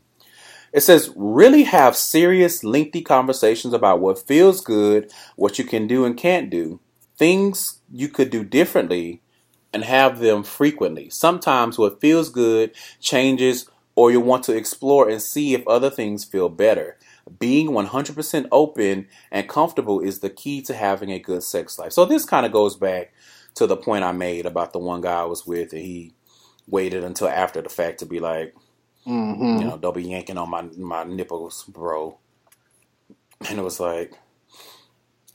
It 0.73 0.81
says, 0.81 1.11
really 1.15 1.63
have 1.63 1.97
serious, 1.97 2.63
lengthy 2.63 3.01
conversations 3.01 3.73
about 3.73 3.99
what 3.99 4.25
feels 4.25 4.61
good, 4.61 5.11
what 5.35 5.59
you 5.59 5.65
can 5.65 5.85
do 5.85 6.05
and 6.05 6.15
can't 6.15 6.49
do, 6.49 6.79
things 7.17 7.79
you 7.91 8.07
could 8.07 8.29
do 8.29 8.43
differently, 8.43 9.21
and 9.73 9.83
have 9.83 10.19
them 10.19 10.43
frequently. 10.43 11.09
Sometimes 11.09 11.77
what 11.77 12.01
feels 12.01 12.29
good 12.29 12.71
changes, 12.99 13.69
or 13.95 14.11
you 14.11 14.19
want 14.19 14.43
to 14.45 14.55
explore 14.55 15.09
and 15.09 15.21
see 15.21 15.53
if 15.53 15.67
other 15.67 15.89
things 15.89 16.23
feel 16.23 16.49
better. 16.49 16.97
Being 17.39 17.69
100% 17.69 18.47
open 18.51 19.07
and 19.31 19.49
comfortable 19.49 19.99
is 19.99 20.19
the 20.19 20.29
key 20.29 20.61
to 20.63 20.73
having 20.73 21.11
a 21.11 21.19
good 21.19 21.43
sex 21.43 21.77
life. 21.77 21.93
So, 21.93 22.05
this 22.05 22.25
kind 22.25 22.45
of 22.45 22.51
goes 22.51 22.75
back 22.75 23.13
to 23.55 23.67
the 23.67 23.77
point 23.77 24.03
I 24.03 24.11
made 24.11 24.45
about 24.45 24.73
the 24.73 24.79
one 24.79 25.01
guy 25.01 25.21
I 25.21 25.25
was 25.25 25.45
with, 25.45 25.73
and 25.73 25.81
he 25.81 26.13
waited 26.67 27.03
until 27.03 27.27
after 27.27 27.61
the 27.61 27.69
fact 27.69 27.99
to 27.99 28.05
be 28.05 28.19
like, 28.19 28.55
hmm 29.05 29.59
you 29.59 29.65
know, 29.65 29.77
don't 29.77 29.95
be 29.95 30.03
yanking 30.03 30.37
on 30.37 30.49
my 30.49 30.63
my 30.77 31.03
nipples, 31.03 31.65
bro. 31.65 32.19
And 33.49 33.59
it 33.59 33.63
was 33.63 33.79
like, 33.79 34.13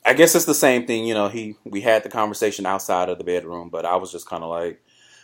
I 0.05 0.15
guess 0.15 0.35
it's 0.35 0.45
the 0.47 0.55
same 0.55 0.87
thing. 0.87 1.07
You 1.07 1.15
know, 1.15 1.29
he 1.29 1.57
we 1.65 1.81
had 1.83 2.03
the 2.05 2.09
conversation 2.09 2.67
outside 2.67 3.09
of 3.09 3.19
the 3.19 3.25
bedroom, 3.25 3.71
but 3.71 3.87
I 3.87 3.97
was 3.97 4.13
just 4.13 4.29
kind 4.29 4.45
of 4.45 4.51
like, 4.51 4.83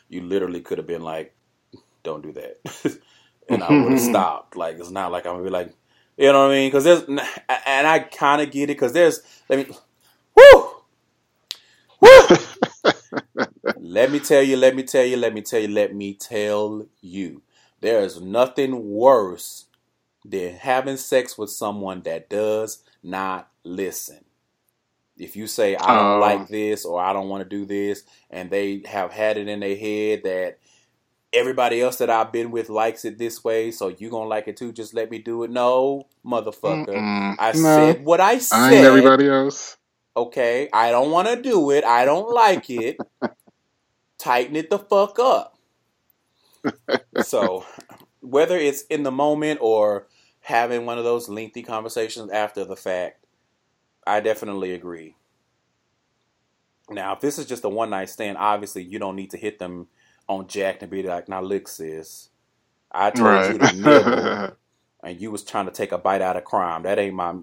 you 0.09 0.23
literally 0.23 0.61
could 0.61 0.79
have 0.79 0.87
been 0.87 1.03
like, 1.03 1.35
don't 2.05 2.23
do 2.23 2.33
that, 2.33 2.99
and 3.49 3.65
I 3.65 3.73
would 3.73 3.93
have 3.93 4.01
stopped. 4.01 4.57
Like 4.57 4.79
it's 4.79 4.91
not 4.91 5.13
like 5.13 5.27
I'm 5.27 5.35
gonna 5.35 5.45
be 5.45 5.51
like, 5.51 5.75
you 6.17 6.33
know 6.33 6.47
what 6.49 6.53
I 6.53 6.55
mean? 6.57 6.69
Because 6.71 6.85
there's, 6.85 7.03
and 7.05 7.89
I 7.89 8.01
kind 8.01 8.43
of 8.43 8.51
get 8.51 8.65
it 8.65 8.75
because 8.77 8.93
there's, 8.93 9.23
let 9.49 9.59
me, 9.69 9.77
whoo, 10.37 10.71
whoo. 12.01 12.39
let 13.77 14.11
me 14.11 14.21
tell 14.21 14.43
you, 14.43 14.57
let 14.57 14.75
me 14.77 14.83
tell 14.85 15.05
you, 15.05 15.17
let 15.17 15.35
me 15.35 15.43
tell 15.43 15.61
you, 15.61 15.69
let 15.69 15.95
me 15.95 16.15
tell 16.15 16.87
you. 17.01 17.43
There 17.83 18.03
is 18.03 18.23
nothing 18.23 18.91
worse 18.91 19.67
than 20.25 20.55
having 20.55 20.99
sex 20.99 21.39
with 21.39 21.51
someone 21.51 22.03
that 22.03 22.31
does 22.31 22.85
not 23.03 23.51
listen. 23.65 24.25
If 25.19 25.37
you 25.37 25.47
say, 25.47 25.77
I 25.77 25.95
don't 25.95 26.15
Oh. 26.15 26.19
like 26.19 26.49
this 26.49 26.85
or 26.87 27.01
I 27.03 27.13
don't 27.13 27.29
want 27.29 27.45
to 27.45 27.49
do 27.49 27.67
this, 27.67 28.05
and 28.31 28.51
they 28.51 28.83
have 28.87 29.13
had 29.13 29.39
it 29.39 29.49
in 29.49 29.61
their 29.61 29.77
head 29.77 30.23
that 30.25 30.59
everybody 31.33 31.83
else 31.83 31.99
that 31.99 32.11
I've 32.11 32.33
been 32.33 32.53
with 32.53 32.71
likes 32.71 33.05
it 33.07 33.19
this 33.19 33.45
way, 33.45 33.71
so 33.73 33.89
you 33.89 34.11
going 34.11 34.25
to 34.27 34.31
like 34.31 34.49
it 34.49 34.59
too, 34.59 34.73
just 34.73 34.95
let 34.95 35.11
me 35.11 35.19
do 35.19 35.45
it. 35.45 35.51
No, 35.53 36.09
motherfucker. 36.27 37.07
Mm-mm. 37.09 37.37
I 37.39 37.53
No, 37.55 37.99
said 37.99 38.05
what 38.05 38.21
I 38.21 38.39
I 38.51 38.75
ain't 38.75 38.85
said. 38.85 38.85
everybody 38.85 39.29
else. 39.29 39.77
Okay, 40.17 40.71
I 40.73 40.91
don't 40.93 41.11
want 41.13 41.29
to 41.29 41.43
do 41.43 41.71
it. 41.73 41.85
I 41.85 42.05
don't 42.07 42.31
like 42.33 42.71
it. 42.71 43.03
Tighten 44.19 44.57
it 44.57 44.71
the 44.71 44.79
fuck 44.79 45.19
up. 45.21 45.59
So, 47.23 47.65
whether 48.21 48.57
it's 48.57 48.83
in 48.83 49.03
the 49.03 49.11
moment 49.11 49.61
or 49.63 50.07
having 50.41 50.87
one 50.87 50.99
of 50.99 51.05
those 51.05 51.29
lengthy 51.29 51.63
conversations 51.63 52.31
after 52.31 52.65
the 52.65 52.77
fact, 52.77 53.25
I 54.07 54.21
definitely 54.21 54.73
agree. 54.75 55.17
Now, 56.91 57.15
if 57.15 57.21
this 57.21 57.39
is 57.39 57.47
just 57.47 57.65
a 57.65 57.69
one 57.69 57.91
night 57.91 58.11
stand, 58.11 58.39
obviously 58.39 58.83
you 58.83 58.99
don't 58.99 59.17
need 59.17 59.31
to 59.31 59.37
hit 59.37 59.59
them 59.59 59.89
on 60.29 60.47
Jack 60.49 60.83
and 60.83 60.91
be 60.91 61.03
like, 61.03 61.29
"Now 61.29 61.41
look, 61.41 61.69
sis, 61.69 62.29
I 62.91 63.11
told 63.11 63.47
you 63.47 63.59
to 63.59 63.73
nibble, 63.73 64.57
and 65.03 65.21
you 65.21 65.31
was 65.31 65.45
trying 65.45 65.67
to 65.67 65.73
take 65.73 65.93
a 65.93 65.99
bite 65.99 66.23
out 66.23 66.37
of 66.37 66.45
crime. 66.45 66.83
That 66.83 66.99
ain't 66.99 67.15
my. 67.15 67.35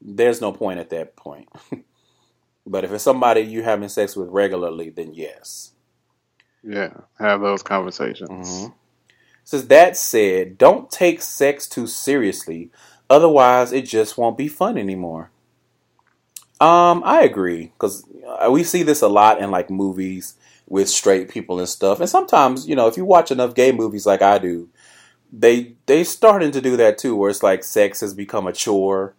There's 0.00 0.40
no 0.40 0.52
point 0.52 0.78
at 0.78 0.90
that 0.90 1.16
point. 1.16 1.48
but 2.66 2.84
if 2.84 2.92
it's 2.92 3.04
somebody 3.04 3.40
you 3.40 3.62
having 3.62 3.88
sex 3.88 4.16
with 4.16 4.28
regularly, 4.28 4.90
then 4.90 5.14
yes. 5.14 5.72
Yeah, 6.62 6.92
have 7.18 7.40
those 7.40 7.62
conversations. 7.62 8.30
Mhm. 8.30 8.72
Says 9.44 9.68
that 9.68 9.96
said, 9.96 10.58
don't 10.58 10.90
take 10.90 11.22
sex 11.22 11.66
too 11.66 11.86
seriously, 11.86 12.70
otherwise 13.08 13.72
it 13.72 13.86
just 13.86 14.18
won't 14.18 14.36
be 14.36 14.48
fun 14.48 14.76
anymore. 14.76 15.30
Um, 16.60 17.02
I 17.04 17.22
agree 17.22 17.66
because 17.74 18.04
we 18.50 18.64
see 18.64 18.82
this 18.82 19.00
a 19.00 19.08
lot 19.08 19.40
in 19.40 19.50
like 19.50 19.70
movies 19.70 20.34
with 20.68 20.88
straight 20.88 21.28
people 21.28 21.58
and 21.60 21.68
stuff, 21.68 22.00
and 22.00 22.08
sometimes 22.10 22.68
you 22.68 22.74
know 22.76 22.88
if 22.88 22.96
you 22.96 23.04
watch 23.04 23.30
enough 23.30 23.54
gay 23.54 23.72
movies 23.72 24.06
like 24.06 24.22
I 24.22 24.38
do, 24.38 24.68
they 25.32 25.74
they 25.86 26.04
starting 26.04 26.50
to 26.52 26.60
do 26.60 26.76
that 26.76 26.98
too, 26.98 27.14
where 27.16 27.30
it's 27.30 27.42
like 27.42 27.62
sex 27.64 28.00
has 28.00 28.12
become 28.12 28.46
a 28.46 28.52
chore 28.52 29.14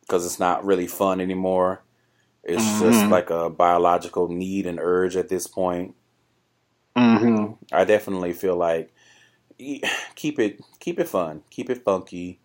because 0.00 0.24
it's 0.24 0.38
not 0.38 0.64
really 0.64 0.86
fun 0.86 1.20
anymore. 1.20 1.82
It's 2.44 2.78
just 2.80 3.04
Mhm. 3.04 3.10
like 3.10 3.30
a 3.30 3.50
biological 3.50 4.28
need 4.28 4.66
and 4.66 4.78
urge 4.80 5.16
at 5.16 5.28
this 5.28 5.46
point. 5.46 5.94
Hmm 6.96 7.52
I 7.72 7.84
definitely 7.84 8.32
feel 8.32 8.56
like 8.56 8.92
keep 10.16 10.38
it 10.38 10.60
keep 10.80 11.00
it 11.00 11.08
fun, 11.08 11.42
keep 11.50 11.70
it 11.70 11.84
funky. 11.84 12.40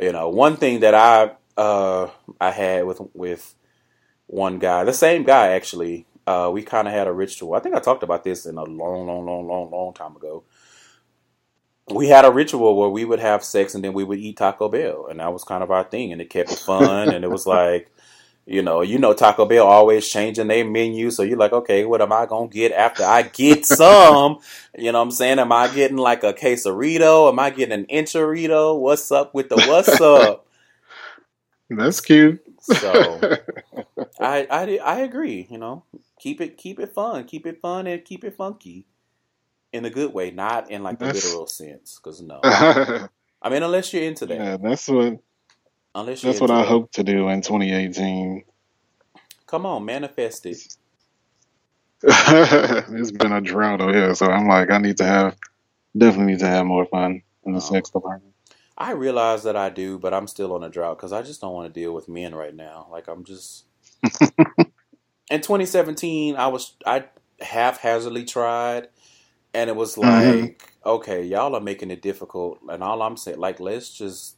You 0.00 0.12
know, 0.12 0.28
one 0.30 0.56
thing 0.56 0.80
that 0.80 0.94
I 0.94 1.32
uh 1.60 2.10
I 2.40 2.50
had 2.52 2.86
with 2.86 3.00
with 3.14 3.54
one 4.26 4.58
guy, 4.58 4.84
the 4.84 4.92
same 4.94 5.24
guy 5.24 5.48
actually. 5.48 6.06
Uh, 6.26 6.50
we 6.52 6.62
kind 6.62 6.88
of 6.88 6.94
had 6.94 7.08
a 7.08 7.12
ritual. 7.12 7.54
I 7.54 7.60
think 7.60 7.74
I 7.74 7.80
talked 7.80 8.02
about 8.02 8.24
this 8.24 8.46
in 8.46 8.58
a 8.58 8.64
long, 8.64 9.06
long, 9.08 9.26
long, 9.26 9.48
long, 9.48 9.70
long 9.70 9.94
time 9.94 10.16
ago. 10.16 10.44
We 11.92 12.08
had 12.08 12.24
a 12.24 12.30
ritual 12.30 12.76
where 12.76 12.88
we 12.88 13.04
would 13.04 13.18
have 13.18 13.42
sex 13.44 13.74
and 13.74 13.82
then 13.84 13.92
we 13.92 14.04
would 14.04 14.18
eat 14.20 14.36
Taco 14.36 14.68
Bell, 14.68 15.06
and 15.08 15.18
that 15.20 15.32
was 15.32 15.42
kind 15.44 15.62
of 15.62 15.70
our 15.72 15.82
thing, 15.84 16.12
and 16.12 16.20
it 16.20 16.30
kept 16.30 16.52
it 16.52 16.60
fun. 16.60 17.10
and 17.10 17.24
it 17.24 17.28
was 17.28 17.46
like, 17.46 17.90
you 18.50 18.62
know, 18.62 18.80
you 18.82 18.98
know, 18.98 19.14
Taco 19.14 19.46
Bell 19.46 19.64
always 19.64 20.08
changing 20.08 20.48
their 20.48 20.64
menu, 20.64 21.12
so 21.12 21.22
you're 21.22 21.38
like, 21.38 21.52
okay, 21.52 21.84
what 21.84 22.02
am 22.02 22.12
I 22.12 22.26
gonna 22.26 22.48
get 22.48 22.72
after 22.72 23.04
I 23.04 23.22
get 23.22 23.64
some? 23.80 24.38
You 24.76 24.90
know 24.90 24.98
what 24.98 25.04
I'm 25.04 25.10
saying? 25.12 25.38
Am 25.38 25.52
I 25.52 25.68
getting 25.72 25.98
like 25.98 26.24
a 26.24 26.32
quesarito? 26.32 27.28
Am 27.30 27.38
I 27.38 27.50
getting 27.50 27.78
an 27.78 27.86
enchilito? 27.86 28.76
What's 28.76 29.12
up 29.12 29.34
with 29.36 29.50
the 29.50 29.54
what's 29.54 30.00
up? 30.00 30.48
That's 31.70 32.00
cute. 32.00 32.42
So 32.60 33.20
I, 34.20 34.46
I 34.50 34.78
I 34.84 35.00
agree. 35.02 35.46
You 35.48 35.58
know, 35.58 35.84
keep 36.18 36.40
it 36.40 36.56
keep 36.56 36.80
it 36.80 36.92
fun, 36.92 37.24
keep 37.26 37.46
it 37.46 37.60
fun, 37.62 37.86
and 37.86 38.04
keep 38.04 38.24
it 38.24 38.34
funky 38.36 38.88
in 39.72 39.84
a 39.84 39.90
good 39.90 40.12
way, 40.12 40.32
not 40.32 40.72
in 40.72 40.82
like 40.82 40.98
the 40.98 41.04
That's- 41.04 41.24
literal 41.24 41.46
sense. 41.46 42.00
Because 42.02 42.20
no, 42.20 42.40
I 42.42 43.08
mean, 43.48 43.62
unless 43.62 43.92
you're 43.92 44.02
into 44.02 44.26
that, 44.26 44.60
that's 44.60 44.88
what 44.88 45.20
unless 45.94 46.22
that's 46.22 46.40
what 46.40 46.50
I 46.52 46.64
hope 46.64 46.92
to 46.92 47.04
do 47.04 47.28
in 47.28 47.42
2018. 47.42 48.44
Come 49.46 49.66
on, 49.66 49.84
manifest 49.84 50.46
it. 50.46 50.64
it's 52.04 53.12
been 53.12 53.32
a 53.32 53.40
drought 53.42 53.80
over 53.80 53.92
here, 53.94 54.14
so 54.14 54.26
I'm 54.26 54.48
like, 54.48 54.70
I 54.70 54.78
need 54.78 54.98
to 54.98 55.04
have 55.04 55.36
definitely 55.96 56.34
need 56.34 56.40
to 56.40 56.46
have 56.48 56.66
more 56.66 56.86
fun 56.86 57.22
in 57.44 57.54
the 57.54 57.60
Oh. 57.60 57.62
sex 57.62 57.90
department. 57.90 58.34
I 58.78 58.92
realize 58.92 59.44
that 59.44 59.56
I 59.56 59.70
do, 59.70 59.98
but 59.98 60.14
I'm 60.14 60.26
still 60.28 60.54
on 60.54 60.64
a 60.64 60.70
drought 60.70 60.98
because 60.98 61.12
I 61.12 61.22
just 61.22 61.40
don't 61.40 61.54
want 61.54 61.72
to 61.72 61.80
deal 61.80 61.94
with 61.94 62.08
men 62.08 62.34
right 62.34 62.54
now. 62.54 62.88
Like 62.90 63.08
I'm 63.08 63.24
just. 63.24 63.64
in 65.30 65.40
2017, 65.40 66.36
I 66.36 66.46
was 66.48 66.74
I 66.86 67.04
haphazardly 67.40 68.24
tried, 68.24 68.88
and 69.54 69.70
it 69.70 69.76
was 69.76 69.98
like, 69.98 70.44
Mhm. 70.44 70.56
okay, 70.86 71.24
y'all 71.24 71.54
are 71.56 71.60
making 71.60 71.90
it 71.92 72.02
difficult, 72.02 72.60
and 72.70 72.82
all 72.84 73.02
I'm 73.02 73.16
saying, 73.18 73.38
like, 73.38 73.60
let's 73.60 73.90
just 73.96 74.36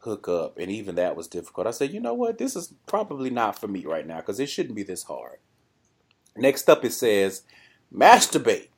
hook 0.00 0.28
up, 0.28 0.58
and 0.58 0.70
even 0.70 0.94
that 0.96 1.16
was 1.16 1.28
difficult. 1.28 1.66
I 1.66 1.70
said, 1.72 1.92
you 1.92 2.00
know 2.00 2.14
what, 2.14 2.38
this 2.38 2.56
is 2.56 2.74
probably 2.86 3.30
not 3.30 3.58
for 3.58 3.68
me 3.68 3.84
right 3.84 4.06
now 4.06 4.16
because 4.16 4.40
it 4.40 4.48
shouldn't 4.48 4.76
be 4.76 4.82
this 4.82 5.04
hard. 5.04 5.38
Next 6.36 6.68
up, 6.68 6.84
it 6.84 6.92
says, 6.92 7.42
masturbate 7.92 8.68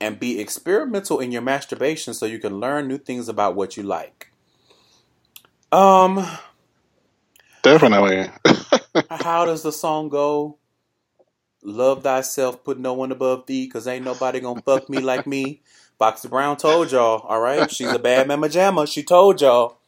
and 0.00 0.18
be 0.18 0.40
experimental 0.40 1.20
in 1.20 1.30
your 1.32 1.42
masturbation 1.42 2.14
so 2.14 2.26
you 2.26 2.38
can 2.38 2.58
learn 2.58 2.88
new 2.88 2.98
things 2.98 3.28
about 3.28 3.54
what 3.54 3.76
you 3.76 3.82
like. 3.82 4.32
Um, 5.72 6.26
Definitely. 7.62 8.30
how 9.10 9.44
does 9.44 9.62
the 9.62 9.72
song 9.72 10.08
go? 10.08 10.58
Love 11.62 12.02
thyself, 12.02 12.64
put 12.64 12.78
no 12.78 12.94
one 12.94 13.12
above 13.12 13.46
thee, 13.46 13.68
cause 13.68 13.86
ain't 13.86 14.04
nobody 14.04 14.40
gonna 14.40 14.62
fuck 14.62 14.88
me 14.88 15.02
like 15.02 15.26
me. 15.26 15.60
Foxy 15.98 16.28
Brown 16.28 16.56
told 16.56 16.90
y'all, 16.92 17.20
all 17.28 17.40
right. 17.40 17.70
She's 17.70 17.92
a 17.92 17.98
bad 17.98 18.26
mama 18.26 18.48
jamma. 18.48 18.90
She 18.90 19.02
told 19.02 19.42
y'all. 19.42 19.79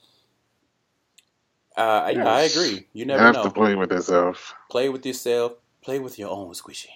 Uh, 1.76 2.12
yeah, 2.14 2.24
I 2.26 2.42
Yes. 2.42 2.52
agree. 2.52 2.88
You 2.92 3.06
never 3.06 3.24
have 3.26 3.34
know. 3.34 3.44
to 3.44 3.50
play 3.50 3.74
with 3.76 3.92
yourself. 3.92 4.54
Play 4.70 4.88
with 4.90 5.06
yourself. 5.06 5.54
Play 5.82 5.98
with 6.00 6.18
your 6.18 6.30
own 6.30 6.52
squishy. 6.54 6.88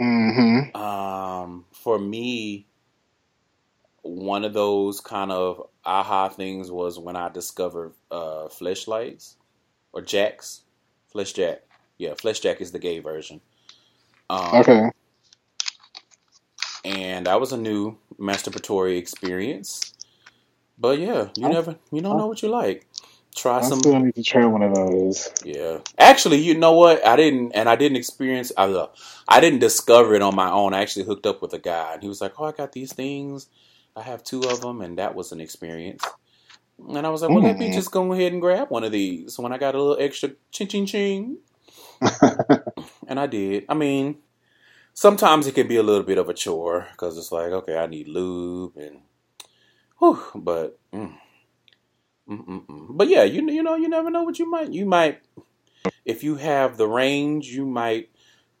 hmm 0.00 0.60
Um, 0.74 1.66
for 1.72 1.98
me, 1.98 2.66
one 4.02 4.44
of 4.44 4.52
those 4.54 5.00
kind 5.00 5.32
of 5.32 5.68
aha 5.84 6.28
things 6.28 6.70
was 6.70 6.98
when 6.98 7.16
I 7.16 7.28
discovered 7.30 7.94
uh, 8.10 8.48
fleshlights 8.48 9.36
or 9.92 10.02
jacks. 10.02 10.62
Flesh 11.12 11.32
jack. 11.34 11.62
Yeah, 11.98 12.14
flesh 12.14 12.40
jack 12.40 12.60
is 12.60 12.72
the 12.72 12.78
gay 12.78 13.00
version. 13.00 13.40
Um, 14.30 14.54
Okay. 14.60 14.90
And 16.84 17.26
that 17.26 17.40
was 17.40 17.52
a 17.52 17.56
new 17.58 17.98
masturbatory 18.18 18.98
experience. 18.98 19.94
But 20.78 20.98
yeah, 21.00 21.30
you 21.36 21.48
I- 21.48 21.50
never, 21.50 21.76
you 21.92 22.02
don't 22.02 22.18
know 22.18 22.26
what 22.28 22.42
you 22.42 22.48
like. 22.50 22.86
Try 23.36 23.58
I 23.58 23.62
some. 23.62 23.78
still 23.78 24.00
need 24.00 24.14
to 24.14 24.22
try 24.22 24.46
one 24.46 24.62
of 24.62 24.74
those. 24.74 25.30
Yeah. 25.44 25.80
Actually, 25.98 26.38
you 26.38 26.56
know 26.56 26.72
what? 26.72 27.06
I 27.06 27.16
didn't, 27.16 27.52
and 27.52 27.68
I 27.68 27.76
didn't 27.76 27.96
experience. 27.98 28.50
I, 28.56 28.64
uh, 28.64 28.88
I 29.28 29.40
didn't 29.40 29.58
discover 29.58 30.14
it 30.14 30.22
on 30.22 30.34
my 30.34 30.50
own. 30.50 30.72
I 30.74 30.80
actually 30.80 31.04
hooked 31.04 31.26
up 31.26 31.42
with 31.42 31.52
a 31.52 31.58
guy, 31.58 31.94
and 31.94 32.02
he 32.02 32.08
was 32.08 32.20
like, 32.22 32.32
"Oh, 32.40 32.44
I 32.46 32.52
got 32.52 32.72
these 32.72 32.94
things. 32.94 33.48
I 33.94 34.02
have 34.02 34.24
two 34.24 34.48
of 34.48 34.62
them, 34.62 34.80
and 34.80 34.98
that 34.98 35.14
was 35.14 35.32
an 35.32 35.40
experience." 35.40 36.02
And 36.78 37.06
I 37.06 37.10
was 37.10 37.22
like, 37.22 37.30
"Well, 37.30 37.42
let 37.42 37.58
me 37.58 37.68
Mm. 37.68 37.74
just 37.74 37.90
go 37.90 38.12
ahead 38.12 38.32
and 38.32 38.40
grab 38.40 38.70
one 38.70 38.84
of 38.84 38.92
these 38.92 39.38
when 39.38 39.52
I 39.52 39.58
got 39.58 39.74
a 39.74 39.82
little 39.82 40.02
extra 40.02 40.30
ching 40.50 40.68
ching 40.68 40.86
ching." 40.86 41.38
and 43.08 43.20
I 43.20 43.26
did. 43.26 43.64
I 43.68 43.74
mean, 43.74 44.18
sometimes 44.94 45.46
it 45.46 45.54
can 45.54 45.68
be 45.68 45.76
a 45.76 45.82
little 45.82 46.04
bit 46.04 46.18
of 46.18 46.28
a 46.28 46.34
chore 46.34 46.88
because 46.92 47.18
it's 47.18 47.32
like, 47.32 47.52
okay, 47.52 47.76
I 47.76 47.86
need 47.86 48.08
lube 48.08 48.76
and, 48.76 49.02
whew, 49.98 50.22
but. 50.34 50.78
Mm. 50.92 51.18
Mm-mm-mm. 52.28 52.96
But 52.96 53.08
yeah, 53.08 53.24
you 53.24 53.48
you 53.50 53.62
know 53.62 53.76
you 53.76 53.88
never 53.88 54.10
know 54.10 54.24
what 54.24 54.38
you 54.38 54.50
might 54.50 54.72
you 54.72 54.86
might 54.86 55.22
if 56.04 56.24
you 56.24 56.36
have 56.36 56.76
the 56.76 56.88
range 56.88 57.48
you 57.48 57.66
might 57.66 58.10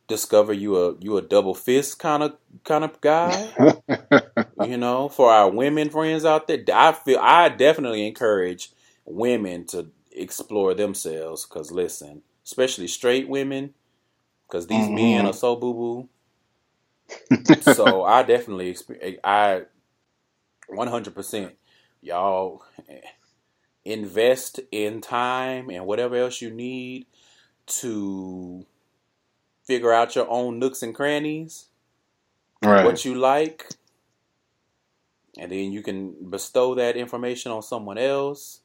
discover 0.08 0.52
you 0.52 0.76
a 0.76 0.96
you 1.00 1.16
a 1.18 1.22
double 1.22 1.54
fist 1.54 1.98
kind 1.98 2.22
of 2.22 2.36
kind 2.64 2.84
of 2.84 3.00
guy. 3.00 3.54
you 4.56 4.76
know, 4.76 5.08
for 5.08 5.30
our 5.32 5.50
women 5.50 5.90
friends 5.90 6.24
out 6.24 6.48
there, 6.48 6.62
I 6.72 6.92
feel 6.92 7.18
I 7.20 7.48
definitely 7.50 8.06
encourage 8.06 8.70
women 9.04 9.66
to 9.68 9.90
explore 10.12 10.74
themselves. 10.74 11.46
Cause 11.46 11.70
listen, 11.72 12.22
especially 12.44 12.88
straight 12.88 13.28
women, 13.28 13.74
cause 14.50 14.66
these 14.66 14.90
men 14.90 15.26
Mhm. 15.26 15.26
are 15.26 15.34
so 15.34 15.56
boo 15.56 15.74
boo. 15.74 16.08
so 17.60 18.02
I 18.04 18.22
definitely 18.22 18.72
exp- 18.74 19.20
I 19.24 19.62
100% 20.70 21.52
y'all 22.02 22.62
invest 23.86 24.60
in 24.72 25.00
time 25.00 25.70
and 25.70 25.86
whatever 25.86 26.16
else 26.16 26.42
you 26.42 26.50
need 26.50 27.06
to 27.66 28.66
figure 29.64 29.92
out 29.92 30.16
your 30.16 30.28
own 30.28 30.58
nooks 30.58 30.82
and 30.82 30.94
crannies 30.94 31.66
right. 32.62 32.84
what 32.84 33.04
you 33.04 33.14
like 33.14 33.68
and 35.38 35.52
then 35.52 35.70
you 35.70 35.82
can 35.82 36.30
bestow 36.30 36.74
that 36.74 36.96
information 36.96 37.52
on 37.52 37.62
someone 37.62 37.98
else. 37.98 38.60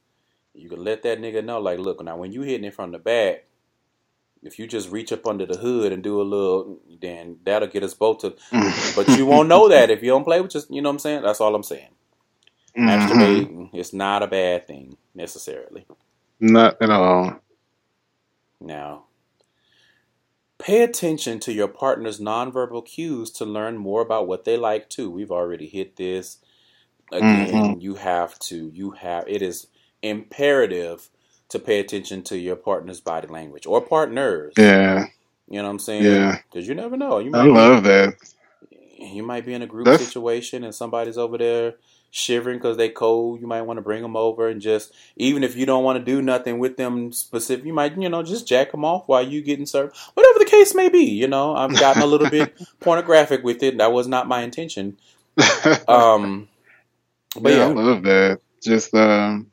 You 0.53 0.69
can 0.69 0.83
let 0.83 1.03
that 1.03 1.19
nigga 1.19 1.43
know 1.43 1.59
like 1.59 1.79
look 1.79 2.03
now 2.03 2.17
when 2.17 2.31
you 2.31 2.41
hitting 2.41 2.65
it 2.65 2.73
from 2.73 2.91
the 2.91 2.99
back 2.99 3.45
if 4.43 4.57
you 4.57 4.65
just 4.65 4.89
reach 4.89 5.11
up 5.11 5.27
under 5.27 5.45
the 5.45 5.57
hood 5.57 5.91
and 5.91 6.03
do 6.03 6.19
a 6.19 6.23
little 6.23 6.79
then 6.99 7.37
that'll 7.45 7.67
get 7.67 7.83
us 7.83 7.93
both 7.93 8.19
to 8.19 8.35
but 8.95 9.07
you 9.17 9.25
won't 9.25 9.47
know 9.47 9.69
that 9.69 9.89
if 9.91 10.01
you 10.01 10.09
don't 10.09 10.23
play 10.23 10.41
with 10.41 10.51
just 10.51 10.69
you 10.71 10.81
know 10.81 10.89
what 10.89 10.95
i'm 10.95 10.99
saying? 10.99 11.21
That's 11.21 11.39
all 11.39 11.55
i'm 11.55 11.63
saying 11.63 11.89
Mhm. 12.77 12.85
masturbating 12.87 13.73
is 13.75 13.93
not 13.93 14.23
a 14.23 14.27
bad 14.27 14.65
thing 14.67 14.97
necessarily 15.13 15.85
Not 16.39 16.81
at 16.81 16.89
all. 16.89 17.35
Now, 18.59 19.03
pay 20.57 20.83
attention 20.83 21.39
to 21.41 21.51
your 21.53 21.67
partner's 21.67 22.19
nonverbal 22.19 22.85
cues 22.85 23.31
to 23.31 23.45
learn 23.45 23.77
more 23.77 24.01
about 24.01 24.27
what 24.27 24.45
they 24.45 24.57
like 24.57 24.89
too. 24.89 25.09
We've 25.09 25.31
already 25.31 25.67
hit 25.67 25.95
this. 25.97 26.37
Again, 27.11 27.81
you 27.81 27.95
have 27.95 28.39
to, 28.39 28.69
you 28.73 28.91
have, 28.91 29.25
it 29.27 29.41
is 29.41 29.67
imperative 30.01 31.09
to 31.49 31.59
pay 31.59 31.79
attention 31.79 32.23
to 32.23 32.37
your 32.37 32.55
partner's 32.55 33.01
body 33.01 33.27
language 33.27 33.65
or 33.67 33.81
partners. 33.81 34.53
Yeah, 34.57 35.07
You 35.49 35.57
know 35.57 35.63
what 35.65 35.71
I'm 35.71 35.79
saying? 35.79 36.03
Yeah. 36.05 36.37
Because 36.49 36.67
you 36.67 36.73
never 36.75 36.95
know. 36.95 37.19
You 37.19 37.29
I 37.35 37.39
might 37.39 37.43
be- 37.43 37.49
love 37.51 37.83
that. 37.83 38.13
you 38.97 39.23
might 39.23 39.45
be 39.45 39.53
in 39.53 39.61
a 39.61 39.67
group 39.67 39.85
That's- 39.85 40.05
situation 40.07 40.63
and 40.63 40.73
somebody's 40.73 41.17
over 41.17 41.37
there 41.37 41.73
shivering 42.11 42.57
because 42.57 42.77
they 42.77 42.89
cold. 42.89 43.41
You 43.41 43.47
might 43.47 43.63
want 43.63 43.77
to 43.77 43.81
bring 43.81 44.03
them 44.03 44.15
over 44.15 44.47
and 44.47 44.61
just, 44.61 44.93
even 45.15 45.43
if 45.43 45.55
you 45.55 45.65
don't 45.65 45.83
want 45.83 45.97
to 45.97 46.05
do 46.05 46.21
nothing 46.21 46.59
with 46.59 46.77
them 46.77 47.11
specific, 47.11 47.65
you 47.65 47.73
might, 47.73 47.97
you 47.97 48.09
know, 48.09 48.21
just 48.21 48.47
jack 48.47 48.71
them 48.71 48.85
off 48.85 49.07
while 49.07 49.25
you 49.25 49.41
getting 49.41 49.65
served. 49.65 49.97
Whatever 50.13 50.39
the 50.39 50.45
case 50.45 50.75
may 50.75 50.89
be, 50.89 51.05
you 51.05 51.27
know, 51.27 51.55
I've 51.55 51.79
gotten 51.79 52.01
a 52.01 52.05
little 52.05 52.29
bit 52.29 52.53
pornographic 52.79 53.43
with 53.43 53.63
it. 53.63 53.69
and 53.69 53.79
That 53.79 53.93
was 53.93 54.07
not 54.07 54.27
my 54.27 54.41
intention. 54.43 54.97
Um, 55.87 56.49
but 57.39 57.53
yeah, 57.53 57.59
yeah, 57.59 57.65
I 57.67 57.83
love 57.83 58.03
that. 58.03 58.41
Just 58.61 58.93
um, 58.93 59.49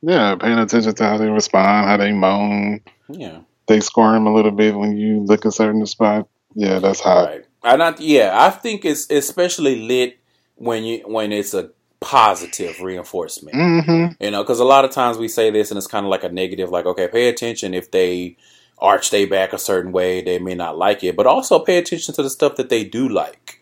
yeah, 0.00 0.34
paying 0.36 0.58
attention 0.58 0.94
to 0.94 1.04
how 1.04 1.18
they 1.18 1.28
respond, 1.28 1.88
how 1.88 1.96
they 1.98 2.12
moan, 2.12 2.80
yeah, 3.08 3.40
they 3.66 3.80
squirm 3.80 4.26
a 4.26 4.34
little 4.34 4.50
bit 4.50 4.74
when 4.74 4.96
you 4.96 5.20
look 5.20 5.44
a 5.44 5.52
certain 5.52 5.84
spot. 5.86 6.28
Yeah, 6.54 6.78
that's 6.78 7.00
hot. 7.00 7.28
right. 7.28 7.44
I 7.62 7.76
not, 7.76 8.00
yeah, 8.00 8.32
I 8.34 8.50
think 8.50 8.84
it's 8.84 9.08
especially 9.10 9.86
lit 9.86 10.18
when 10.56 10.84
you 10.84 11.02
when 11.06 11.32
it's 11.32 11.54
a 11.54 11.70
positive 12.02 12.80
reinforcement. 12.80 13.56
Mm-hmm. 13.56 14.22
You 14.22 14.30
know, 14.30 14.42
because 14.42 14.60
a 14.60 14.64
lot 14.64 14.84
of 14.84 14.90
times 14.90 15.16
we 15.16 15.28
say 15.28 15.50
this 15.50 15.70
and 15.70 15.78
it's 15.78 15.86
kind 15.86 16.04
of 16.04 16.10
like 16.10 16.24
a 16.24 16.28
negative, 16.28 16.70
like, 16.70 16.84
okay, 16.84 17.08
pay 17.08 17.28
attention 17.28 17.72
if 17.72 17.90
they 17.90 18.36
arch 18.78 19.10
their 19.10 19.26
back 19.26 19.52
a 19.52 19.58
certain 19.58 19.92
way, 19.92 20.20
they 20.20 20.38
may 20.38 20.54
not 20.54 20.76
like 20.76 21.04
it, 21.04 21.16
but 21.16 21.26
also 21.26 21.58
pay 21.60 21.78
attention 21.78 22.12
to 22.14 22.22
the 22.22 22.30
stuff 22.30 22.56
that 22.56 22.68
they 22.68 22.84
do 22.84 23.08
like. 23.08 23.60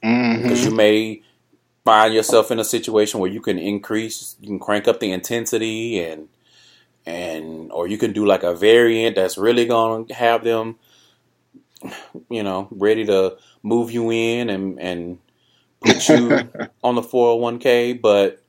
Because 0.00 0.60
Mm-hmm. 0.60 0.70
you 0.70 0.74
may 0.74 1.22
find 1.84 2.14
yourself 2.14 2.50
in 2.50 2.58
a 2.58 2.64
situation 2.64 3.20
where 3.20 3.30
you 3.30 3.40
can 3.40 3.58
increase, 3.58 4.36
you 4.40 4.48
can 4.48 4.58
crank 4.58 4.88
up 4.88 4.98
the 4.98 5.12
intensity 5.12 6.00
and, 6.00 6.28
and, 7.04 7.70
or 7.70 7.86
you 7.86 7.98
can 7.98 8.12
do 8.12 8.24
like 8.24 8.42
a 8.42 8.54
variant 8.54 9.16
that's 9.16 9.38
really 9.38 9.66
going 9.66 10.06
to 10.06 10.14
have 10.14 10.42
them, 10.42 10.76
you 12.30 12.42
know, 12.42 12.66
ready 12.70 13.04
to 13.04 13.36
move 13.62 13.90
you 13.90 14.10
in 14.10 14.48
and, 14.48 14.80
and 14.80 15.18
put 15.86 16.08
you 16.08 16.48
on 16.82 16.94
the 16.94 17.02
401k, 17.02 18.00
but 18.00 18.42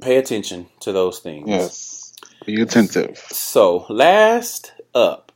pay 0.00 0.16
attention 0.16 0.66
to 0.80 0.92
those 0.92 1.18
things. 1.18 1.48
Yes. 1.48 2.14
Be 2.46 2.60
attentive. 2.60 3.18
So, 3.18 3.86
last 3.88 4.72
up, 4.94 5.32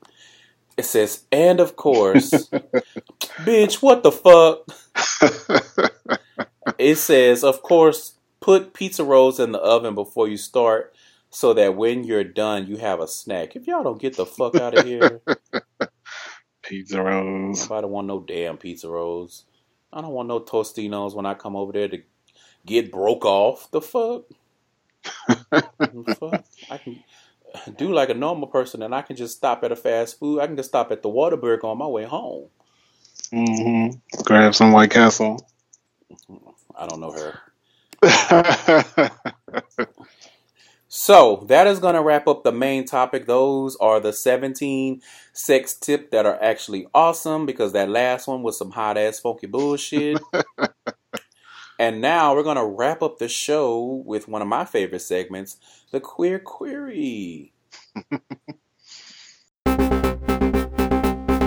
it 0.76 0.84
says, 0.84 1.24
and 1.30 1.60
of 1.60 1.76
course, 1.76 2.48
bitch, 3.44 3.82
what 3.82 4.02
the 4.02 4.12
fuck? 4.12 4.66
It 6.78 6.96
says, 6.96 7.42
of 7.44 7.62
course, 7.62 8.16
put 8.40 8.74
pizza 8.74 9.02
rolls 9.04 9.40
in 9.40 9.52
the 9.52 9.60
oven 9.60 9.94
before 9.94 10.28
you 10.28 10.36
start 10.36 10.94
so 11.30 11.54
that 11.54 11.76
when 11.76 12.04
you're 12.04 12.24
done, 12.24 12.66
you 12.66 12.76
have 12.76 13.00
a 13.00 13.08
snack. 13.08 13.56
If 13.56 13.66
y'all 13.66 13.84
don't 13.84 14.00
get 14.00 14.16
the 14.16 14.26
fuck 14.26 14.56
out 14.56 14.76
of 14.76 14.84
here, 14.84 15.22
Pizza 16.66 17.00
rolls. 17.00 17.70
I 17.70 17.80
don't 17.80 17.92
want 17.92 18.08
no 18.08 18.20
damn 18.20 18.56
pizza 18.58 18.88
rolls. 18.88 19.44
I 19.96 20.02
don't 20.02 20.12
want 20.12 20.28
no 20.28 20.40
Totino's 20.40 21.14
when 21.14 21.24
I 21.24 21.32
come 21.32 21.56
over 21.56 21.72
there 21.72 21.88
to 21.88 22.02
get 22.66 22.92
broke 22.92 23.24
off. 23.24 23.70
The 23.70 23.80
fuck? 23.80 24.24
The 25.26 26.16
fuck? 26.20 26.44
I 26.70 26.76
can 26.76 27.02
do 27.78 27.94
like 27.94 28.10
a 28.10 28.14
normal 28.14 28.48
person 28.48 28.82
and 28.82 28.94
I 28.94 29.00
can 29.00 29.16
just 29.16 29.38
stop 29.38 29.64
at 29.64 29.72
a 29.72 29.76
fast 29.76 30.18
food. 30.18 30.40
I 30.40 30.46
can 30.48 30.56
just 30.56 30.68
stop 30.68 30.92
at 30.92 31.02
the 31.02 31.08
Whataburger 31.08 31.64
on 31.64 31.78
my 31.78 31.86
way 31.86 32.04
home. 32.04 32.48
Mm-hmm. 33.32 34.22
Grab 34.24 34.54
some 34.54 34.72
White 34.72 34.90
Castle. 34.90 35.48
I 36.76 36.86
don't 36.86 37.00
know 37.00 37.12
her. 37.12 37.40
So 40.88 41.44
that 41.48 41.66
is 41.66 41.80
going 41.80 41.94
to 41.94 42.02
wrap 42.02 42.28
up 42.28 42.44
the 42.44 42.52
main 42.52 42.84
topic. 42.84 43.26
Those 43.26 43.74
are 43.76 43.98
the 43.98 44.12
17 44.12 45.02
sex 45.32 45.74
tip 45.74 46.10
that 46.12 46.26
are 46.26 46.40
actually 46.42 46.86
awesome 46.94 47.44
because 47.44 47.72
that 47.72 47.88
last 47.88 48.28
one 48.28 48.42
was 48.42 48.56
some 48.56 48.70
hot 48.70 48.96
ass 48.96 49.18
funky 49.18 49.48
bullshit. 49.48 50.18
and 51.78 52.00
now 52.00 52.34
we're 52.34 52.44
going 52.44 52.56
to 52.56 52.64
wrap 52.64 53.02
up 53.02 53.18
the 53.18 53.28
show 53.28 54.02
with 54.06 54.28
one 54.28 54.42
of 54.42 54.48
my 54.48 54.64
favorite 54.64 55.00
segments, 55.00 55.56
the 55.90 56.00
queer 56.00 56.38
query. 56.38 57.52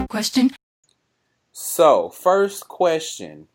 Question. 0.10 0.52
So, 1.52 2.10
first 2.10 2.68
question. 2.68 3.48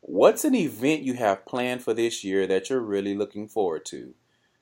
What's 0.00 0.44
an 0.44 0.54
event 0.54 1.02
you 1.02 1.14
have 1.14 1.44
planned 1.44 1.82
for 1.82 1.92
this 1.92 2.24
year 2.24 2.46
that 2.46 2.70
you're 2.70 2.80
really 2.80 3.14
looking 3.14 3.48
forward 3.48 3.84
to? 3.86 4.14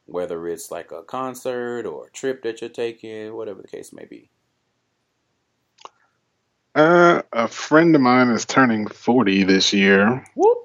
Whether 0.09 0.49
it's 0.49 0.71
like 0.71 0.91
a 0.91 1.03
concert 1.03 1.87
or 1.87 2.07
a 2.07 2.11
trip 2.11 2.43
that 2.43 2.61
you're 2.61 2.71
taking, 2.71 3.35
whatever 3.35 3.63
the 3.63 3.69
case 3.69 3.93
may 3.93 4.07
be. 4.07 4.31
uh, 6.79 7.23
a 7.33 7.49
friend 7.49 7.95
of 7.95 8.01
mine 8.01 8.29
is 8.31 8.45
turning 8.45 8.87
40 8.87 9.45
this 9.45 9.73
year. 9.73 10.25
Whoop. 10.37 10.59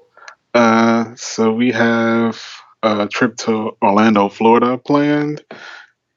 Uh, 0.54 1.14
so 1.16 1.52
we 1.52 1.72
have 1.72 2.40
a 2.82 3.08
trip 3.08 3.36
to 3.38 3.76
Orlando, 3.82 4.28
Florida 4.28 4.78
planned. 4.78 5.44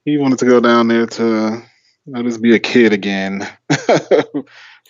He 0.05 0.17
wanted 0.17 0.39
to 0.39 0.45
go 0.45 0.59
down 0.59 0.87
there 0.87 1.07
to 1.07 1.63
you 2.05 2.13
know, 2.13 2.23
just 2.23 2.41
be 2.41 2.55
a 2.55 2.59
kid 2.59 2.93
again. 2.93 3.47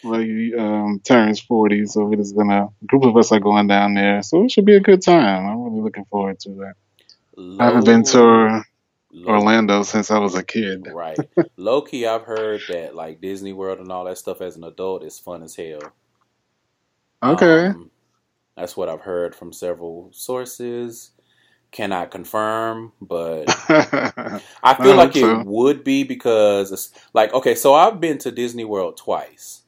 well, 0.04 0.20
he 0.20 0.54
um, 0.58 1.00
turns 1.04 1.40
40, 1.40 1.86
so 1.86 2.04
we're 2.04 2.18
just 2.18 2.36
gonna, 2.36 2.66
a 2.66 2.86
group 2.86 3.06
of 3.06 3.16
us 3.16 3.32
are 3.32 3.40
going 3.40 3.68
down 3.68 3.94
there. 3.94 4.22
So 4.22 4.44
it 4.44 4.52
should 4.52 4.66
be 4.66 4.76
a 4.76 4.82
good 4.82 5.02
time. 5.02 5.48
I'm 5.48 5.64
really 5.64 5.82
looking 5.82 6.06
forward 6.06 6.40
to 6.42 6.50
that. 6.50 6.74
I 7.38 7.66
haven't 7.66 7.86
been 7.86 8.04
to 8.06 8.64
Low- 9.12 9.34
Orlando 9.34 9.84
since 9.84 10.12
I 10.12 10.20
was 10.20 10.36
a 10.36 10.44
kid. 10.44 10.88
Right. 10.92 11.18
Low 11.56 11.82
key, 11.82 12.06
I've 12.06 12.24
heard 12.24 12.62
that 12.70 12.96
like 12.96 13.22
Disney 13.22 13.54
World 13.54 13.80
and 13.80 13.92
all 13.92 14.06
that 14.06 14.18
stuff 14.18 14.42
as 14.42 14.56
an 14.58 14.64
adult 14.64 15.04
is 15.04 15.20
fun 15.20 15.44
as 15.44 15.56
hell. 15.56 15.82
Okay. 17.24 17.68
Um, 17.68 17.92
that's 18.56 18.76
what 18.76 18.90
I've 18.90 19.02
heard 19.02 19.36
from 19.36 19.54
several 19.54 20.10
sources. 20.12 21.12
Cannot 21.72 22.12
confirm, 22.12 22.94
but 23.02 23.46
I 23.70 24.74
feel 24.82 24.94
I 24.94 24.96
like 24.96 25.16
it 25.18 25.22
so. 25.22 25.44
would 25.46 25.84
be 25.84 26.04
because 26.06 26.72
it's 26.72 26.92
like 27.14 27.34
okay, 27.34 27.56
so 27.56 27.74
I've 27.74 28.00
been 28.00 28.18
to 28.20 28.32
Disney 28.32 28.64
World 28.64 28.96
twice. 28.96 29.64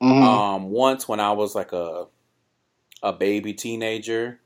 Mhm. 0.00 0.22
Um, 0.22 0.70
once 0.70 1.08
when 1.08 1.18
I 1.18 1.32
was 1.32 1.56
like 1.56 1.72
a 1.72 2.06
a 3.02 3.12
baby 3.12 3.52
teenager, 3.52 4.40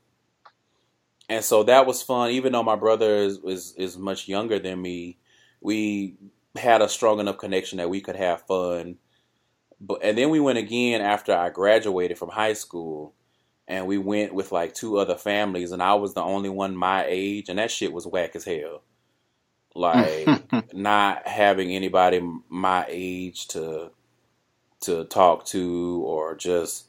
and 1.29 1.45
so 1.45 1.63
that 1.63 1.85
was 1.85 2.01
fun. 2.01 2.31
Even 2.31 2.51
though 2.51 2.63
my 2.63 2.75
brother 2.75 3.17
is 3.17 3.39
is, 3.43 3.73
is 3.77 3.97
much 3.97 4.27
younger 4.27 4.59
than 4.59 4.81
me, 4.81 5.17
we 5.61 6.15
had 6.57 6.81
a 6.81 6.89
strong 6.89 7.19
enough 7.19 7.37
connection 7.37 7.77
that 7.77 7.89
we 7.89 8.01
could 8.01 8.15
have 8.15 8.41
fun. 8.47 8.97
But 9.79 10.03
and 10.03 10.17
then 10.17 10.29
we 10.31 10.39
went 10.39 10.57
again 10.57 11.01
after 11.01 11.33
I 11.33 11.49
graduated 11.49 12.17
from 12.17 12.29
high 12.29 12.53
school, 12.53 13.13
and 13.67 13.85
we 13.87 13.97
went 13.97 14.33
with 14.33 14.51
like 14.51 14.73
two 14.73 14.97
other 14.97 15.15
families, 15.15 15.71
and 15.71 15.81
I 15.81 15.93
was 15.93 16.13
the 16.13 16.23
only 16.23 16.49
one 16.49 16.75
my 16.75 17.05
age, 17.07 17.47
and 17.47 17.59
that 17.59 17.71
shit 17.71 17.93
was 17.93 18.07
whack 18.07 18.35
as 18.35 18.43
hell. 18.43 18.81
Like 19.75 20.27
not 20.73 21.27
having 21.27 21.71
anybody 21.71 22.21
my 22.49 22.85
age 22.89 23.47
to 23.49 23.91
to 24.81 25.03
talk 25.05 25.45
to 25.45 26.01
or 26.05 26.35
just 26.35 26.88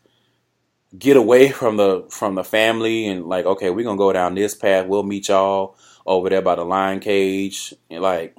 get 0.99 1.17
away 1.17 1.51
from 1.51 1.77
the 1.77 2.05
from 2.11 2.35
the 2.35 2.45
family 2.45 3.07
and 3.07 3.27
like 3.27 3.47
okay 3.47 3.71
we're 3.71 3.85
gonna 3.85 3.97
go 3.99 4.13
down 4.13 4.35
this 4.35 4.55
path 4.55 4.87
we'll 4.87 5.03
meet 5.05 5.29
y'all 5.29 5.77
over 6.07 6.29
there 6.29 6.43
by 6.43 6.55
the 6.57 6.65
lion 6.65 6.99
cage 7.01 7.73
and 7.91 8.03
like 8.03 8.35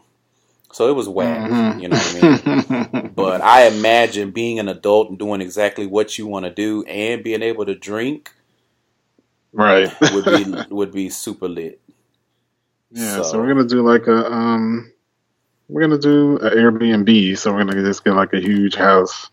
so 0.74 0.90
it 0.90 0.94
was 0.96 1.08
whack 1.08 1.50
Mhm. 1.50 1.82
you 1.82 1.88
know 1.88 1.98
what 1.98 2.84
i 2.84 3.00
mean 3.00 3.12
but 3.16 3.42
i 3.42 3.68
imagine 3.68 4.32
being 4.32 4.60
an 4.60 4.68
adult 4.68 5.10
and 5.10 5.18
doing 5.20 5.40
exactly 5.42 5.86
what 5.88 6.18
you 6.18 6.28
want 6.28 6.46
to 6.46 6.52
do 6.54 6.84
and 6.86 7.24
being 7.24 7.42
able 7.42 7.66
to 7.66 7.76
drink 7.76 8.34
right. 9.54 9.94
would 10.14 10.26
be 10.26 10.46
would 10.76 10.92
be 10.92 11.10
super 11.10 11.48
lit 11.48 11.80
Yeah, 12.92 13.16
so, 13.18 13.24
So- 13.24 13.40
we're 13.40 13.48
gonna 13.48 13.68
do 13.68 13.82
like 13.82 14.08
a 14.08 14.30
um, 14.32 14.92
we're 15.70 15.82
gonna 15.82 15.98
do 15.98 16.38
an 16.40 16.52
Airbnb. 16.58 17.38
So 17.38 17.54
we're 17.54 17.64
gonna 17.64 17.82
just 17.82 18.04
get 18.04 18.12
like 18.14 18.34
a 18.34 18.42
huge 18.42 18.76
house 18.76 19.30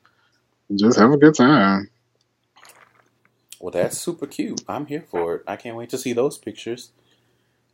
and 0.69 0.79
just 0.79 0.97
have 0.97 1.11
a 1.11 1.17
good 1.17 1.35
time. 1.35 1.91
Well 3.61 3.71
that's 3.73 3.99
super 3.99 4.27
cute 4.27 4.63
i'm 4.69 4.87
here 4.87 5.05
for 5.11 5.37
it 5.37 5.43
i 5.47 5.57
can't 5.57 5.77
wait 5.77 5.91
to 5.91 5.99
see 5.99 6.13
those 6.13 6.39
pictures 6.39 6.93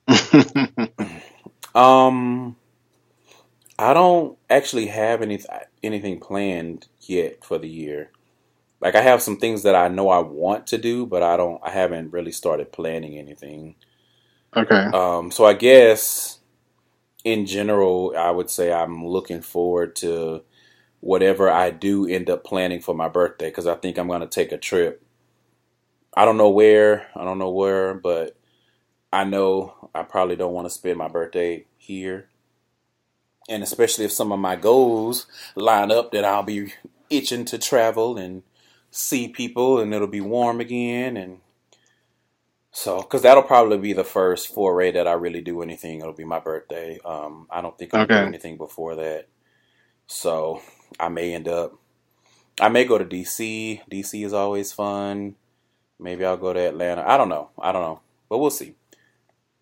Um, 1.74 2.56
I 3.78 3.94
don't 3.94 4.38
actually 4.50 4.88
have 4.88 5.22
any 5.22 5.40
anything 5.82 6.20
planned 6.20 6.88
yet 7.00 7.44
for 7.44 7.58
the 7.58 7.68
year. 7.68 8.12
Like 8.80 8.94
I 8.96 9.02
have 9.02 9.22
some 9.22 9.38
things 9.38 9.64
that 9.64 9.74
I 9.74 9.88
know 9.88 10.08
I 10.10 10.20
want 10.20 10.68
to 10.68 10.78
do, 10.78 11.06
but 11.06 11.22
I 11.22 11.36
don't. 11.36 11.60
I 11.64 11.70
haven't 11.70 12.12
really 12.12 12.32
started 12.32 12.72
planning 12.72 13.18
anything. 13.18 13.76
okay. 14.56 14.92
Um, 14.92 15.30
so 15.30 15.46
I 15.46 15.54
guess 15.54 16.38
in 17.24 17.46
general, 17.46 18.14
I 18.18 18.30
would 18.30 18.50
say 18.50 18.72
I'm 18.72 19.06
looking 19.06 19.42
forward 19.42 19.96
to 19.98 20.42
whatever 21.00 21.50
I 21.50 21.70
do 21.70 22.06
end 22.06 22.30
up 22.30 22.44
planning 22.44 22.80
for 22.80 22.94
my 22.94 23.08
birthday 23.08 23.50
because 23.50 23.68
I 23.68 23.76
think 23.76 23.98
I'm 23.98 24.08
going 24.08 24.22
to 24.22 24.28
take 24.28 24.52
a 24.52 24.58
trip. 24.58 25.03
I 26.16 26.24
don't 26.24 26.36
know 26.36 26.50
where, 26.50 27.06
I 27.16 27.24
don't 27.24 27.38
know 27.38 27.50
where, 27.50 27.94
but 27.94 28.36
I 29.12 29.24
know 29.24 29.90
I 29.94 30.02
probably 30.02 30.36
don't 30.36 30.52
want 30.52 30.66
to 30.66 30.74
spend 30.74 30.98
my 30.98 31.08
birthday 31.08 31.66
here. 31.76 32.28
And 33.48 33.62
especially 33.62 34.04
if 34.06 34.12
some 34.12 34.32
of 34.32 34.38
my 34.38 34.56
goals 34.56 35.26
line 35.54 35.92
up, 35.92 36.12
that 36.12 36.24
I'll 36.24 36.42
be 36.42 36.72
itching 37.10 37.44
to 37.46 37.58
travel 37.58 38.16
and 38.16 38.42
see 38.90 39.28
people, 39.28 39.80
and 39.80 39.92
it'll 39.92 40.06
be 40.06 40.20
warm 40.20 40.60
again. 40.60 41.16
And 41.16 41.40
so, 42.70 43.02
because 43.02 43.22
that'll 43.22 43.42
probably 43.42 43.78
be 43.78 43.92
the 43.92 44.04
first 44.04 44.54
foray 44.54 44.92
that 44.92 45.06
I 45.06 45.12
really 45.12 45.42
do 45.42 45.62
anything. 45.62 46.00
It'll 46.00 46.12
be 46.12 46.24
my 46.24 46.40
birthday. 46.40 46.98
Um, 47.04 47.46
I 47.50 47.60
don't 47.60 47.76
think 47.76 47.92
I'll 47.94 48.06
do 48.06 48.24
anything 48.24 48.56
before 48.56 48.96
that. 48.96 49.26
So, 50.06 50.62
I 50.98 51.08
may 51.08 51.34
end 51.34 51.48
up, 51.48 51.78
I 52.60 52.68
may 52.68 52.84
go 52.84 52.98
to 52.98 53.04
DC. 53.04 53.82
DC 53.90 54.24
is 54.24 54.32
always 54.32 54.72
fun. 54.72 55.36
Maybe 55.98 56.24
I'll 56.24 56.36
go 56.36 56.52
to 56.52 56.60
Atlanta. 56.60 57.02
I 57.06 57.16
don't 57.16 57.28
know. 57.28 57.50
I 57.58 57.72
don't 57.72 57.82
know. 57.82 58.00
But 58.28 58.38
we'll 58.38 58.50
see. 58.50 58.74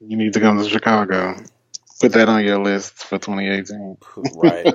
You 0.01 0.17
need 0.17 0.33
to 0.33 0.41
come 0.41 0.59
to 0.59 0.69
Chicago. 0.69 1.37
Put 2.01 2.13
that 2.13 2.29
on 2.29 2.45
your 2.45 2.59
list 2.59 2.95
for 2.95 3.19
2018. 3.19 3.97
Right. 4.35 4.75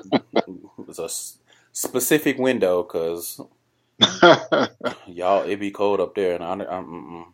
it's 0.88 1.00
a 1.00 1.10
specific 1.74 2.38
window 2.38 2.84
because 2.84 3.42
y'all, 5.08 5.44
it 5.44 5.60
be 5.60 5.72
cold 5.72 6.00
up 6.00 6.16
there. 6.16 6.36
And 6.36 6.44
I, 6.44 6.52
I'm, 6.52 6.86
mm-mm. 6.86 7.26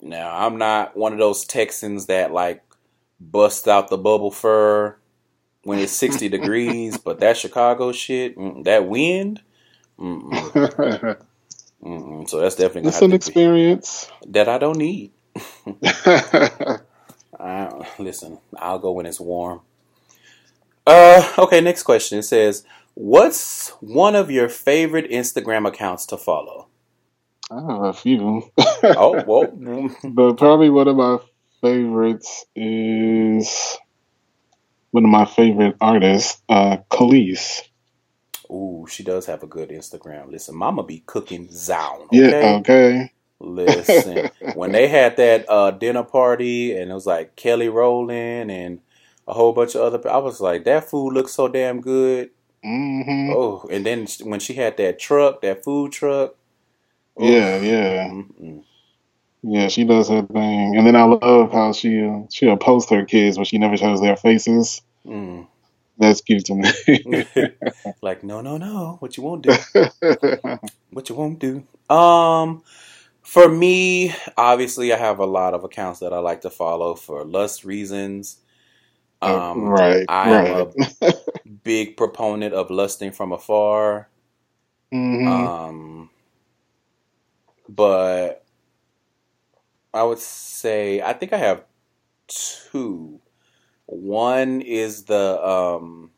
now, 0.00 0.46
I'm 0.46 0.56
not 0.56 0.96
one 0.96 1.12
of 1.12 1.18
those 1.18 1.44
Texans 1.44 2.06
that 2.06 2.32
like 2.32 2.62
bust 3.20 3.68
out 3.68 3.88
the 3.88 3.98
bubble 3.98 4.30
fur 4.30 4.96
when 5.64 5.78
it's 5.78 5.92
60 5.92 6.28
degrees, 6.30 6.96
but 6.96 7.20
that 7.20 7.36
Chicago 7.36 7.92
shit, 7.92 8.36
mm, 8.36 8.64
that 8.64 8.88
wind, 8.88 9.42
mm-mm. 11.82 12.28
so 12.28 12.40
that's 12.40 12.56
definitely 12.56 12.88
it's 12.88 13.02
an 13.02 13.10
be, 13.10 13.16
experience. 13.16 14.10
that 14.28 14.48
I 14.48 14.58
don't 14.58 14.78
need. 14.78 15.12
I, 17.40 17.88
listen, 17.98 18.38
I'll 18.58 18.78
go 18.78 18.92
when 18.92 19.06
it's 19.06 19.20
warm. 19.20 19.60
Uh, 20.86 21.32
okay, 21.38 21.60
next 21.60 21.84
question. 21.84 22.18
It 22.18 22.24
says, 22.24 22.64
"What's 22.94 23.68
one 23.80 24.14
of 24.14 24.30
your 24.30 24.48
favorite 24.48 25.10
Instagram 25.10 25.66
accounts 25.66 26.06
to 26.06 26.16
follow?" 26.16 26.66
I 27.50 27.60
have 27.60 27.82
a 27.82 27.92
few. 27.92 28.50
Oh, 28.84 29.22
well, 29.26 29.90
but 30.04 30.36
probably 30.36 30.70
one 30.70 30.88
of 30.88 30.96
my 30.96 31.18
favorites 31.60 32.44
is 32.54 33.78
one 34.92 35.04
of 35.04 35.10
my 35.10 35.24
favorite 35.24 35.76
artists, 35.80 36.40
uh, 36.48 36.78
Kelis. 36.90 37.62
Ooh, 38.50 38.86
she 38.90 39.04
does 39.04 39.26
have 39.26 39.42
a 39.44 39.48
good 39.48 39.70
Instagram. 39.70 40.30
Listen, 40.30 40.56
Mama 40.56 40.84
be 40.84 41.02
cooking 41.06 41.48
zown. 41.52 42.10
Yeah, 42.10 42.34
Okay, 42.34 42.60
okay. 42.60 43.12
listen. 43.40 44.26
when 44.52 44.72
they 44.72 44.88
had 44.88 45.16
that 45.18 45.46
uh, 45.48 45.72
dinner 45.72 46.04
party 46.04 46.76
and 46.76 46.90
it 46.90 46.94
was 46.94 47.06
like 47.06 47.36
Kelly 47.36 47.68
Rowland 47.68 48.50
and 48.50 48.80
a 49.28 49.34
whole 49.34 49.52
bunch 49.52 49.74
of 49.76 49.82
other, 49.82 50.10
I 50.10 50.18
was 50.18 50.40
like, 50.40 50.64
that 50.64 50.90
food 50.90 51.12
looks 51.14 51.34
so 51.34 51.48
damn 51.48 51.80
good. 51.80 52.30
hmm 52.64 53.32
Oh, 53.32 53.66
and 53.70 53.86
then 53.86 54.06
when 54.24 54.40
she 54.40 54.54
had 54.54 54.76
that 54.78 54.98
truck, 55.00 55.42
that 55.42 55.64
food 55.64 55.92
truck. 55.92 56.36
ooh, 57.20 57.44
Yeah, 57.44 57.58
yeah. 57.60 58.10
mm-mm. 58.10 58.64
Yeah, 59.42 59.68
she 59.68 59.84
does 59.84 60.08
her 60.10 60.22
thing. 60.22 60.76
And 60.76 60.86
then 60.86 60.96
I 60.96 61.04
love 61.04 61.52
how 61.52 61.72
she 61.72 62.02
uh, 62.02 62.22
she'll 62.30 62.58
post 62.58 62.90
her 62.90 63.06
kids, 63.06 63.38
but 63.38 63.48
she 63.48 63.58
never 63.58 63.76
shows 63.78 64.00
their 64.02 64.16
faces. 64.16 64.82
Mm. 65.06 65.48
That's 66.00 66.22
cute 66.22 66.46
to 66.46 66.56
me. 66.56 66.70
like, 68.02 68.24
no, 68.24 68.40
no, 68.42 68.58
no. 68.58 68.96
What 69.00 69.16
you 69.16 69.22
won't 69.24 69.42
do. 69.42 69.64
What 70.90 71.08
you 71.08 71.14
won't 71.16 71.40
do. 71.40 71.64
Um, 71.94 72.62
for 73.22 73.48
me, 73.48 74.14
obviously, 74.36 74.92
I 74.92 74.98
have 74.98 75.20
a 75.20 75.26
lot 75.26 75.54
of 75.54 75.64
accounts 75.64 76.00
that 76.00 76.12
I 76.12 76.18
like 76.20 76.42
to 76.42 76.50
follow 76.50 76.94
for 76.96 77.24
lust 77.24 77.64
reasons. 77.64 78.38
Um, 79.22 79.76
right, 79.76 80.08
I 80.08 80.32
am 80.32 80.50
right. 80.50 80.52
a 80.52 80.72
big 81.64 81.96
proponent 81.96 82.54
of 82.54 82.70
lusting 82.70 83.12
from 83.12 83.32
afar. 83.32 84.08
hmm 84.92 85.46
Um, 85.50 86.10
but 87.68 88.44
I 89.94 90.02
would 90.04 90.18
say 90.18 91.02
I 91.02 91.12
think 91.14 91.32
I 91.32 91.38
have 91.38 91.64
two. 92.28 93.19
One 93.90 94.60
is 94.60 95.04
the 95.04 95.44
um, 95.44 96.12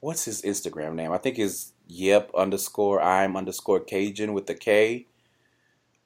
what's 0.00 0.24
his 0.24 0.40
Instagram 0.40 0.94
name? 0.94 1.12
I 1.12 1.18
think 1.18 1.38
is 1.38 1.72
Yep 1.88 2.32
underscore 2.34 3.00
I'm 3.00 3.36
underscore 3.36 3.80
Cajun 3.80 4.32
with 4.32 4.46
the 4.46 4.54
K. 4.54 5.06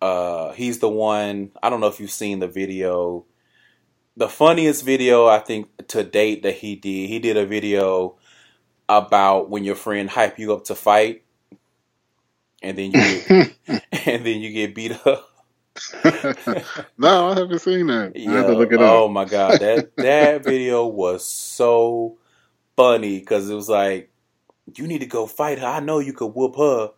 Uh, 0.03 0.53
he's 0.53 0.81
the 0.81 0.89
one. 0.89 1.53
I 1.63 1.71
don't 1.71 1.81
know 1.81 1.87
if 1.87 2.01
you've 2.01 2.11
seen 2.11 2.41
the 2.41 2.49
video. 2.49 3.25
The 4.17 4.29
funniest 4.29 4.85
video 4.85 5.27
I 5.27 5.39
think 5.39 5.69
to 5.89 6.03
date 6.03 6.43
that 6.43 6.57
he 6.57 6.75
did. 6.75 7.09
He 7.09 7.21
did 7.21 7.37
a 7.37 7.47
video 7.47 8.17
about 8.89 9.49
when 9.51 9.63
your 9.63 9.77
friend 9.77 10.11
hype 10.11 10.39
you 10.39 10.53
up 10.53 10.65
to 10.65 10.75
fight, 10.75 11.23
and 12.61 12.77
then 12.77 12.87
you 12.87 13.21
get, 13.23 13.55
and 14.07 14.27
then 14.27 14.41
you 14.41 14.53
get 14.53 14.75
beat 14.75 15.07
up. 15.07 15.30
no, 16.99 17.29
I 17.31 17.35
haven't 17.39 17.59
seen 17.61 17.87
that. 17.89 18.17
I 18.27 18.33
have 18.37 18.47
to 18.47 18.55
look 18.55 18.73
it 18.73 18.83
Oh 18.83 19.09
up. 19.09 19.09
my 19.09 19.25
god, 19.25 19.61
that 19.61 20.01
that 20.01 20.45
video 20.45 20.87
was 20.87 21.27
so 21.27 22.19
funny 22.77 23.21
because 23.21 23.51
it 23.51 23.55
was 23.55 23.69
like, 23.69 24.11
you 24.77 24.87
need 24.87 25.01
to 25.01 25.07
go 25.07 25.27
fight 25.27 25.59
her. 25.61 25.67
I 25.67 25.81
know 25.81 25.99
you 26.01 26.13
could 26.15 26.29
whoop 26.35 26.57
her. 26.57 26.93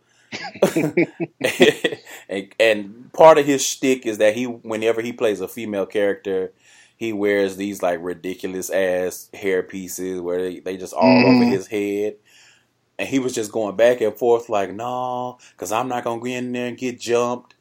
and, 2.28 2.54
and 2.60 3.12
part 3.12 3.38
of 3.38 3.46
his 3.46 3.64
shtick 3.64 4.06
is 4.06 4.18
that 4.18 4.34
he, 4.36 4.46
whenever 4.46 5.00
he 5.02 5.12
plays 5.12 5.40
a 5.40 5.48
female 5.48 5.86
character, 5.86 6.52
he 6.96 7.12
wears 7.12 7.56
these 7.56 7.82
like 7.82 7.98
ridiculous 8.02 8.70
ass 8.70 9.28
hair 9.34 9.62
pieces 9.62 10.20
where 10.20 10.42
they, 10.42 10.60
they 10.60 10.76
just 10.76 10.94
all 10.94 11.26
over 11.26 11.44
Mhm. 11.44 11.44
his 11.44 11.66
head. 11.66 12.16
And 12.98 13.08
he 13.08 13.18
was 13.18 13.34
just 13.34 13.52
going 13.52 13.76
back 13.76 14.00
and 14.00 14.16
forth 14.16 14.48
like, 14.48 14.72
no, 14.72 15.38
because 15.52 15.72
I'm 15.72 15.88
not 15.88 16.04
gonna 16.04 16.20
go 16.20 16.26
in 16.26 16.52
there 16.52 16.68
and 16.68 16.78
get 16.78 17.00
jumped. 17.00 17.54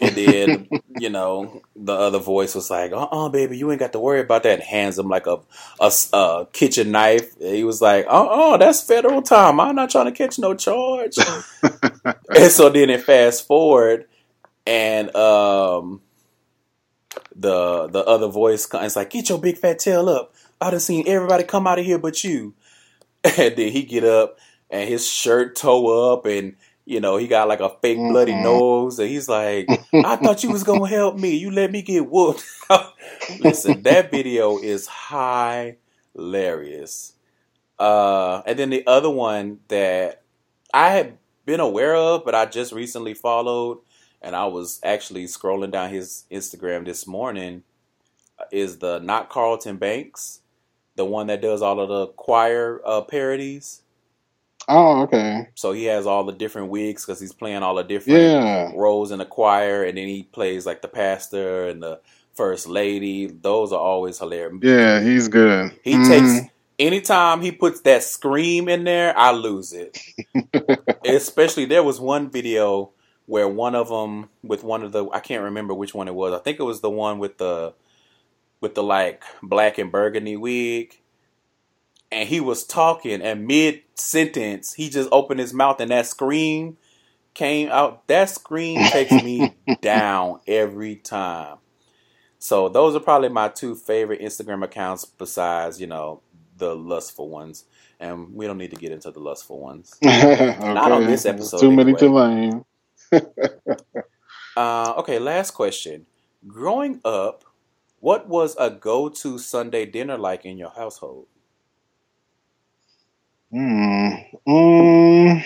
And 0.00 0.14
then, 0.16 0.68
you 0.96 1.10
know, 1.10 1.62
the 1.74 1.92
other 1.92 2.18
voice 2.18 2.54
was 2.54 2.70
like, 2.70 2.92
uh 2.92 3.08
uh 3.10 3.28
baby, 3.28 3.58
you 3.58 3.70
ain't 3.70 3.80
got 3.80 3.92
to 3.92 4.00
worry 4.00 4.20
about 4.20 4.44
that. 4.44 4.60
And 4.60 4.62
hands 4.62 4.98
him 4.98 5.08
like 5.08 5.26
a 5.26 5.38
a 5.80 6.46
kitchen 6.52 6.92
knife. 6.92 7.36
And 7.40 7.54
he 7.54 7.64
was 7.64 7.82
like, 7.82 8.06
uh 8.06 8.26
uh 8.26 8.56
that's 8.56 8.82
federal 8.82 9.22
time. 9.22 9.60
I'm 9.60 9.74
not 9.74 9.90
trying 9.90 10.06
to 10.06 10.12
catch 10.12 10.38
no 10.38 10.54
charge. 10.54 11.16
and 12.36 12.50
so 12.50 12.68
then 12.68 12.90
it 12.90 13.02
fast 13.02 13.46
forward, 13.46 14.06
and 14.66 15.14
um, 15.16 16.02
the 17.34 17.88
the 17.88 18.04
other 18.04 18.28
voice 18.28 18.66
comes 18.66 18.96
like, 18.96 19.10
get 19.10 19.28
your 19.28 19.38
big 19.38 19.56
fat 19.56 19.78
tail 19.78 20.08
up. 20.08 20.34
I 20.60 20.70
done 20.70 20.80
seen 20.80 21.04
everybody 21.06 21.44
come 21.44 21.66
out 21.66 21.78
of 21.78 21.84
here 21.84 21.98
but 21.98 22.22
you. 22.22 22.54
And 23.24 23.56
then 23.56 23.72
he 23.72 23.82
get 23.82 24.04
up 24.04 24.38
and 24.70 24.88
his 24.88 25.06
shirt 25.06 25.56
toe 25.56 26.12
up 26.12 26.24
and 26.24 26.54
you 26.88 27.00
know, 27.00 27.18
he 27.18 27.28
got 27.28 27.48
like 27.48 27.60
a 27.60 27.70
fake 27.82 28.08
bloody 28.08 28.36
Mhm. 28.36 28.42
nose, 28.42 28.98
and 28.98 29.08
he's 29.10 29.28
like, 29.28 29.74
"I 30.02 30.16
thought 30.16 30.42
you 30.44 30.50
was 30.50 30.64
gonna 30.64 30.88
help 30.98 31.16
me. 31.16 31.36
You 31.36 31.50
let 31.52 31.70
me 31.72 31.82
get 31.82 32.10
whooped." 32.10 32.44
Listen, 33.38 33.82
that 33.84 34.10
video 34.10 34.58
is 34.60 34.88
hilarious. 36.14 37.14
Uh, 37.78 38.42
and 38.46 38.58
then 38.58 38.70
the 38.70 38.86
other 38.86 39.10
one 39.10 39.60
that 39.68 40.22
I 40.74 40.90
had 40.90 41.18
been 41.46 41.60
aware 41.60 41.96
of, 41.96 42.24
but 42.24 42.34
I 42.34 42.46
just 42.46 42.72
recently 42.72 43.14
followed, 43.14 43.80
and 44.22 44.36
I 44.36 44.46
was 44.46 44.80
actually 44.82 45.24
scrolling 45.26 45.70
down 45.72 45.90
his 45.90 46.24
Instagram 46.30 46.84
this 46.86 47.06
morning, 47.06 47.64
is 48.50 48.78
the 48.78 48.98
not 49.00 49.30
Carlton 49.30 49.76
Banks, 49.76 50.40
the 50.96 51.04
one 51.04 51.28
that 51.28 51.42
does 51.42 51.62
all 51.62 51.80
of 51.80 51.88
the 51.88 52.08
choir 52.08 52.80
uh, 52.84 53.02
parodies. 53.02 53.82
Oh, 54.68 55.02
okay. 55.04 55.48
So 55.54 55.72
he 55.72 55.84
has 55.86 56.06
all 56.06 56.24
the 56.24 56.32
different 56.32 56.70
wigs 56.70 57.04
because 57.04 57.20
he's 57.20 57.32
playing 57.34 57.62
all 57.62 57.76
the 57.76 57.84
different 57.84 58.34
Yeah. 58.34 58.72
roles 58.72 59.10
in 59.12 59.18
the 59.18 59.26
choir, 59.26 59.84
and 59.84 59.98
then 59.98 60.08
he 60.08 60.24
plays 60.24 60.66
like 60.66 60.82
the 60.82 60.88
pastor 60.88 61.68
and 61.68 61.82
the 61.82 62.00
first 62.34 62.68
lady. 62.68 63.26
Those 63.26 63.72
are 63.72 63.80
always 63.80 64.18
hilarious. 64.18 64.54
Yeah, 64.62 65.00
he's 65.02 65.28
good. 65.28 65.72
He 65.82 65.98
Mhm. 65.98 66.02
takes 66.02 66.50
anytime 66.78 67.40
he 67.42 67.52
puts 67.52 67.80
that 67.82 68.02
scream 68.04 68.68
in 68.68 68.84
there, 68.84 69.16
I 69.18 69.32
lose 69.32 69.72
it. 69.72 69.96
Especially 71.04 71.64
there 71.66 71.84
was 71.84 72.00
one 72.00 72.30
video 72.30 72.92
where 73.26 73.48
one 73.48 73.74
of 73.74 73.88
them 73.88 74.30
with 74.42 74.64
one 74.64 74.82
of 74.84 74.92
the 74.92 75.08
I 75.10 75.20
can't 75.20 75.44
remember 75.44 75.74
which 75.74 75.94
one 75.94 76.08
it 76.08 76.14
was. 76.14 76.32
I 76.34 76.38
think 76.42 76.60
it 76.60 76.64
was 76.64 76.80
the 76.80 76.90
one 76.90 77.18
with 77.18 77.38
the 77.38 77.74
with 78.62 78.74
the 78.76 78.82
like 78.84 79.24
black 79.42 79.78
and 79.78 79.92
burgundy 79.92 80.36
wig. 80.36 80.97
And 82.10 82.28
he 82.28 82.40
was 82.40 82.64
talking 82.64 83.20
and 83.20 83.46
mid 83.46 83.82
sentence 83.94 84.72
he 84.74 84.88
just 84.88 85.08
opened 85.12 85.40
his 85.40 85.52
mouth 85.52 85.80
and 85.80 85.90
that 85.90 86.06
scream 86.06 86.78
came 87.34 87.70
out. 87.70 88.06
That 88.08 88.30
scream 88.30 88.78
takes 88.90 89.12
me 89.12 89.54
down 89.80 90.40
every 90.46 90.96
time. 90.96 91.58
So 92.38 92.68
those 92.68 92.94
are 92.94 93.00
probably 93.00 93.28
my 93.28 93.48
two 93.48 93.74
favorite 93.74 94.20
Instagram 94.20 94.64
accounts 94.64 95.04
besides, 95.04 95.80
you 95.80 95.86
know, 95.86 96.22
the 96.56 96.74
lustful 96.74 97.28
ones. 97.28 97.64
And 98.00 98.34
we 98.34 98.46
don't 98.46 98.58
need 98.58 98.70
to 98.70 98.76
get 98.76 98.92
into 98.92 99.10
the 99.10 99.20
lustful 99.20 99.58
ones. 99.60 99.94
okay. 100.04 100.56
on 100.56 101.06
this 101.06 101.26
episode, 101.26 101.60
Too 101.60 101.72
many 101.72 101.94
anyway. 101.98 102.50
to 103.10 103.20
name. 103.20 103.26
Uh, 104.58 104.94
okay, 104.98 105.20
last 105.20 105.52
question. 105.52 106.04
Growing 106.44 107.00
up, 107.04 107.44
what 108.00 108.28
was 108.28 108.56
a 108.58 108.70
go-to 108.70 109.38
Sunday 109.38 109.86
dinner 109.86 110.18
like 110.18 110.44
in 110.44 110.58
your 110.58 110.70
household? 110.70 111.26
Hmm. 113.50 114.10
Mm, 114.46 115.44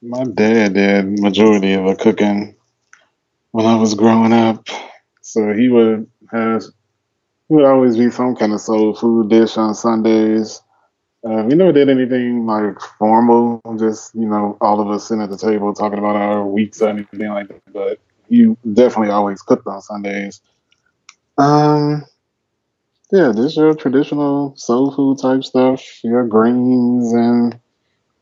my 0.00 0.24
dad 0.24 0.74
did 0.74 1.20
majority 1.20 1.74
of 1.74 1.84
the 1.84 1.96
cooking 1.96 2.54
when 3.50 3.66
I 3.66 3.76
was 3.76 3.94
growing 3.94 4.32
up, 4.32 4.66
so 5.20 5.52
he 5.52 5.68
would 5.68 6.10
have 6.30 6.62
he 7.48 7.54
would 7.54 7.66
always 7.66 7.96
be 7.98 8.10
some 8.10 8.34
kind 8.36 8.54
of 8.54 8.60
soul 8.60 8.94
food 8.94 9.28
dish 9.28 9.58
on 9.58 9.74
Sundays. 9.74 10.62
Uh, 11.24 11.44
we 11.46 11.54
never 11.54 11.72
did 11.72 11.90
anything 11.90 12.46
like 12.46 12.80
formal, 12.98 13.60
just 13.78 14.14
you 14.14 14.26
know, 14.26 14.56
all 14.60 14.80
of 14.80 14.88
us 14.88 15.08
sitting 15.08 15.22
at 15.22 15.30
the 15.30 15.36
table 15.36 15.74
talking 15.74 15.98
about 15.98 16.16
our 16.16 16.46
weeks 16.46 16.80
or 16.80 16.88
anything 16.88 17.28
like 17.28 17.48
that. 17.48 17.72
But 17.72 17.98
you 18.28 18.56
definitely 18.72 19.10
always 19.10 19.42
cooked 19.42 19.66
on 19.66 19.82
Sundays. 19.82 20.40
Um, 21.36 22.04
yeah, 23.12 23.32
just 23.36 23.56
your 23.58 23.74
traditional 23.74 24.56
soul 24.56 24.92
food 24.92 25.20
type 25.20 25.44
stuff. 25.44 25.82
Your 26.04 26.26
greens 26.26 27.12
and 27.14 27.60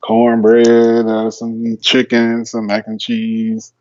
cornbread, 0.03 1.07
uh, 1.07 1.31
some 1.31 1.79
chicken, 1.83 2.45
some 2.47 2.67
mac 2.67 2.87
and 2.89 3.01
cheese. 3.01 3.73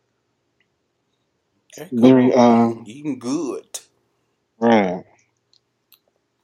Okay, 1.78 1.90
Very, 1.92 2.32
um, 2.34 2.84
eating 2.86 3.18
good. 3.18 3.80
Right. 4.60 5.04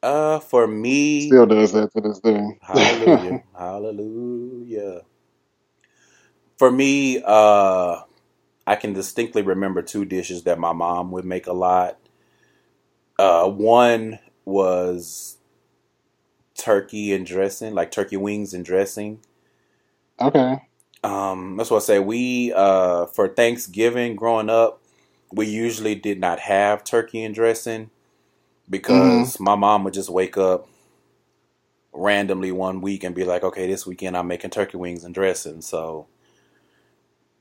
Uh, 0.02 0.40
for 0.40 0.66
me, 0.68 1.38
Still 1.38 1.46
does 1.46 1.72
that 1.72 1.92
to 1.92 2.00
this 2.00 2.20
day. 2.20 2.60
hallelujah, 2.60 3.38
hallelujah. 3.56 5.02
For 6.58 6.70
me, 6.70 7.22
uh, 7.24 8.02
I 8.66 8.76
can 8.76 8.92
distinctly 8.94 9.42
remember 9.42 9.82
two 9.82 10.04
dishes 10.04 10.44
that 10.44 10.58
my 10.58 10.72
mom 10.72 11.10
would 11.12 11.24
make 11.24 11.46
a 11.46 11.52
lot. 11.54 11.98
Uh, 13.18 13.48
one 13.48 14.18
was 14.46 15.38
turkey 16.56 17.14
and 17.14 17.26
dressing, 17.26 17.74
like 17.74 17.92
turkey 17.92 18.18
wings 18.18 18.54
and 18.54 18.64
dressing. 18.64 19.20
okay. 20.20 20.58
Um, 21.04 21.56
that's 21.56 21.70
what 21.70 21.78
I 21.82 21.86
say. 21.86 21.98
We 22.00 22.52
uh, 22.54 23.06
for 23.06 23.28
Thanksgiving 23.28 24.16
growing 24.16 24.50
up, 24.50 24.82
we 25.32 25.46
usually 25.46 25.94
did 25.94 26.20
not 26.20 26.40
have 26.40 26.84
turkey 26.84 27.24
and 27.24 27.34
dressing 27.34 27.90
because 28.70 29.40
my 29.40 29.56
mom 29.56 29.84
would 29.84 29.94
just 29.94 30.10
wake 30.10 30.38
up 30.38 30.68
randomly 31.92 32.52
one 32.52 32.80
week 32.82 33.04
and 33.04 33.14
be 33.14 33.24
like, 33.24 33.44
"Okay, 33.44 33.66
this 33.66 33.86
weekend 33.86 34.16
I'm 34.16 34.28
making 34.28 34.50
turkey 34.50 34.78
wings 34.78 35.04
and 35.04 35.14
dressing." 35.14 35.62
So 35.62 36.08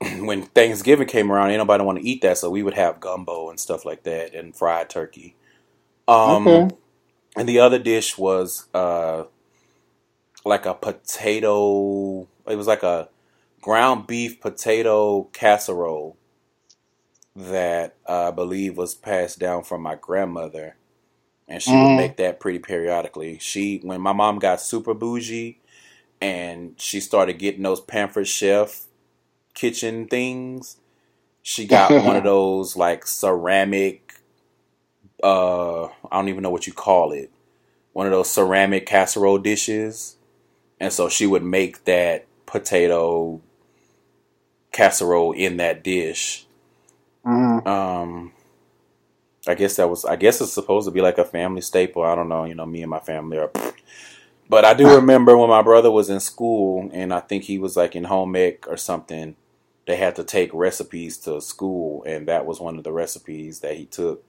when 0.00 0.42
Thanksgiving 0.42 1.08
came 1.08 1.32
around, 1.32 1.50
ain't 1.50 1.58
nobody 1.58 1.84
want 1.84 1.98
to 2.00 2.06
eat 2.08 2.22
that, 2.22 2.38
so 2.38 2.50
we 2.50 2.62
would 2.62 2.74
have 2.74 3.00
gumbo 3.00 3.50
and 3.50 3.60
stuff 3.60 3.84
like 3.84 4.04
that 4.04 4.34
and 4.34 4.56
fried 4.56 4.90
turkey. 4.90 5.36
Um, 6.08 6.66
Okay. 6.66 6.76
And 7.36 7.48
the 7.48 7.60
other 7.60 7.78
dish 7.80 8.18
was 8.18 8.68
uh, 8.74 9.24
like 10.44 10.66
a 10.66 10.74
potato. 10.74 12.28
It 12.46 12.56
was 12.56 12.66
like 12.68 12.82
a 12.84 13.08
ground 13.62 14.06
beef 14.06 14.40
potato 14.40 15.24
casserole 15.32 16.16
that 17.36 17.96
uh, 18.08 18.28
I 18.28 18.32
believe 18.32 18.76
was 18.78 18.94
passed 18.94 19.38
down 19.38 19.64
from 19.64 19.82
my 19.82 19.96
grandmother, 19.96 20.76
and 21.48 21.62
she 21.62 21.78
would 21.78 21.92
Mm. 21.92 21.96
make 21.96 22.18
that 22.18 22.40
pretty 22.40 22.60
periodically. 22.60 23.38
She, 23.40 23.80
when 23.82 24.00
my 24.00 24.12
mom 24.14 24.38
got 24.40 24.60
super 24.60 24.94
bougie, 24.94 25.60
and 26.20 26.74
she 26.80 27.00
started 27.00 27.34
getting 27.38 27.62
those 27.64 27.80
Pampered 27.80 28.28
Chef 28.28 28.86
kitchen 29.54 30.08
things, 30.08 30.78
she 31.42 31.66
got 31.66 31.98
one 31.98 32.16
of 32.16 32.24
those 32.24 32.76
like 32.76 33.06
ceramic. 33.06 34.05
Uh, 35.22 35.84
I 35.86 35.90
don't 36.12 36.28
even 36.28 36.42
know 36.42 36.50
what 36.50 36.66
you 36.66 36.72
call 36.72 37.12
it. 37.12 37.30
One 37.92 38.06
of 38.06 38.12
those 38.12 38.30
ceramic 38.30 38.86
casserole 38.86 39.38
dishes, 39.38 40.16
and 40.80 40.92
so 40.92 41.08
she 41.08 41.26
would 41.26 41.44
make 41.44 41.84
that 41.84 42.26
potato 42.46 43.40
casserole 44.72 45.32
in 45.32 45.58
that 45.58 45.82
dish. 45.84 46.46
Mhm. 47.26 47.66
Um, 47.66 48.32
I 49.46 49.54
guess 49.54 49.76
that 49.76 49.90
was. 49.90 50.04
I 50.04 50.16
guess 50.16 50.40
it's 50.40 50.52
supposed 50.52 50.86
to 50.88 50.92
be 50.92 51.00
like 51.00 51.18
a 51.18 51.24
family 51.24 51.60
staple. 51.62 52.02
I 52.02 52.14
don't 52.14 52.28
know. 52.28 52.44
You 52.44 52.54
know, 52.54 52.66
me 52.66 52.82
and 52.82 52.90
my 52.90 53.00
family 53.00 53.38
are. 53.38 53.50
But 54.48 54.64
I 54.64 54.74
do 54.74 54.86
remember 54.96 55.36
when 55.36 55.50
my 55.50 55.62
brother 55.62 55.90
was 55.90 56.10
in 56.10 56.20
school, 56.20 56.90
and 56.92 57.12
I 57.14 57.20
think 57.20 57.44
he 57.44 57.58
was 57.58 57.76
like 57.76 57.96
in 57.96 58.04
home 58.04 58.36
ec 58.36 58.68
or 58.68 58.76
something. 58.76 59.36
They 59.86 59.96
had 59.96 60.16
to 60.16 60.24
take 60.24 60.50
recipes 60.54 61.18
to 61.18 61.40
school, 61.40 62.04
and 62.04 62.28
that 62.28 62.46
was 62.46 62.60
one 62.60 62.78
of 62.78 62.84
the 62.84 62.92
recipes 62.92 63.60
that 63.60 63.76
he 63.76 63.86
took. 63.86 64.24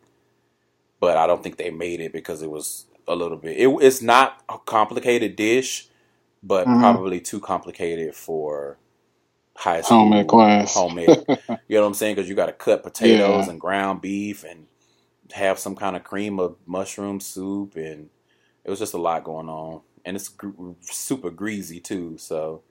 But 0.99 1.18
I 1.18 1.28
don't 1.28 1.44
think 1.44 1.57
they 1.57 1.69
made 1.72 2.02
it 2.02 2.11
because 2.14 2.41
it 2.41 2.49
was 2.52 2.86
a 3.07 3.15
little 3.15 3.38
bit. 3.38 3.57
It, 3.57 3.68
it's 3.82 4.02
not 4.02 4.44
a 4.49 4.57
complicated 4.60 5.36
dish, 5.36 5.88
but 6.44 6.68
Mhm. 6.68 6.80
probably 6.80 7.22
too 7.22 7.40
complicated 7.40 8.15
for 8.15 8.78
high 9.56 9.82
school 9.82 9.99
Homemade 9.99 10.28
class. 10.28 10.74
homemade. 10.76 11.26
You 11.68 11.76
know 11.78 11.82
what 11.82 11.88
I'm 11.90 11.94
saying? 11.95 12.15
Because 12.15 12.30
you 12.30 12.36
got 12.36 12.48
to 12.48 12.53
cut 12.53 12.84
potatoes 12.84 13.48
Yeah. 13.48 13.52
and 13.52 13.60
ground 13.61 14.02
beef 14.02 14.44
and 14.44 14.68
have 15.34 15.60
some 15.60 15.76
kind 15.76 15.95
of 15.95 16.03
cream 16.03 16.40
of 16.40 16.57
mushroom 16.65 17.19
soup, 17.19 17.76
and 17.76 18.10
it 18.64 18.69
was 18.69 18.80
just 18.80 18.94
a 18.94 18.98
lot 18.98 19.24
going 19.26 19.49
on. 19.49 19.82
And 20.06 20.15
it's 20.15 20.30
gr- 20.30 20.52
super 20.82 21.30
greasy 21.32 21.80
too. 21.82 22.18
So 22.18 22.64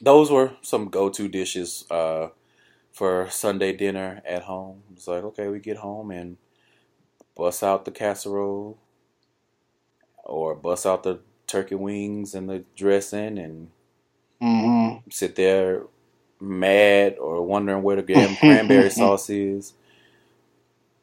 those 0.00 0.30
were 0.30 0.52
some 0.62 0.88
go-to 0.88 1.28
dishes 1.28 1.84
uh, 1.90 2.28
for 2.92 3.28
Sunday 3.30 3.72
dinner 3.72 4.22
at 4.26 4.42
home. 4.44 4.82
It's 4.92 5.08
like 5.08 5.24
okay, 5.24 5.48
we 5.48 5.58
get 5.60 5.78
home 5.78 6.10
and 6.10 6.36
bust 7.36 7.62
out 7.62 7.84
the 7.84 7.90
casserole, 7.90 8.78
or 10.24 10.54
bust 10.54 10.86
out 10.86 11.02
the 11.02 11.20
turkey 11.46 11.74
wings 11.76 12.34
and 12.34 12.48
the 12.48 12.64
dressing, 12.76 13.38
and 13.38 13.70
Mhm. 14.42 15.02
sit 15.10 15.36
there 15.36 15.84
mad 16.40 17.16
or 17.18 17.42
wondering 17.42 17.82
where 17.82 17.96
the 17.96 18.02
damn 18.14 18.36
cranberry 18.36 18.90
sauce 18.90 19.30
is. 19.30 19.74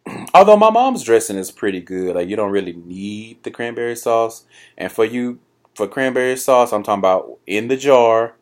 Although 0.33 0.57
my 0.57 0.69
mom's 0.69 1.03
dressing 1.03 1.37
is 1.37 1.51
pretty 1.51 1.81
good, 1.81 2.15
like 2.15 2.27
you 2.27 2.35
don't 2.35 2.51
really 2.51 2.73
need 2.73 3.43
the 3.43 3.51
cranberry 3.51 3.95
sauce. 3.95 4.45
And 4.77 4.91
for 4.91 5.05
you, 5.05 5.39
for 5.75 5.87
cranberry 5.87 6.37
sauce, 6.37 6.73
I'm 6.73 6.83
talking 6.83 6.99
about 6.99 7.39
in 7.47 7.67
the 7.67 7.77
jar. 7.77 8.35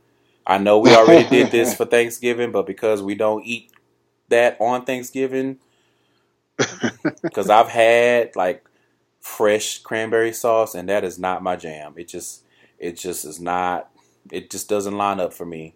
I 0.45 0.57
know 0.57 0.79
we 0.79 0.93
already 0.93 1.25
did 1.29 1.51
this 1.51 1.73
for 1.77 1.85
Thanksgiving, 1.85 2.51
but 2.51 2.65
because 2.67 3.01
we 3.01 3.15
don't 3.15 3.45
eat 3.45 3.71
that 4.29 4.57
on 4.59 4.85
Thanksgiving, 4.85 5.59
because 7.21 7.49
I've 7.49 7.69
had 7.69 8.35
like 8.35 8.65
fresh 9.19 9.79
cranberry 9.79 10.33
sauce, 10.33 10.75
and 10.75 10.89
that 10.89 11.03
is 11.03 11.19
not 11.19 11.43
my 11.43 11.55
jam. 11.55 11.93
It 11.97 12.07
just, 12.07 12.43
it 12.79 12.97
just 12.97 13.25
is 13.25 13.39
not. 13.39 13.89
It 14.31 14.49
just 14.49 14.69
doesn't 14.69 14.97
line 14.97 15.19
up 15.19 15.33
for 15.33 15.45
me. 15.45 15.75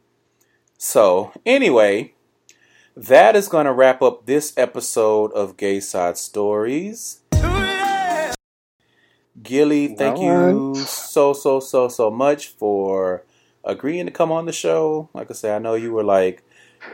So 0.77 1.31
anyway, 1.45 2.13
that 2.95 3.35
is 3.35 3.47
going 3.47 3.65
to 3.65 3.73
wrap 3.73 4.01
up 4.01 4.25
this 4.25 4.53
episode 4.57 5.31
of 5.33 5.57
Gay 5.57 5.79
Side 5.79 6.17
Stories. 6.17 7.21
Gilly, 9.41 9.95
thank 9.95 10.19
you 10.19 10.75
so 10.75 11.33
so 11.33 11.59
so 11.59 11.87
so 11.89 12.09
much 12.09 12.47
for 12.47 13.23
agreeing 13.63 14.05
to 14.05 14.11
come 14.11 14.31
on 14.31 14.45
the 14.45 14.53
show. 14.53 15.09
Like 15.13 15.29
I 15.29 15.33
said, 15.33 15.55
I 15.55 15.59
know 15.59 15.73
you 15.73 15.91
were 15.91 16.03
like 16.03 16.43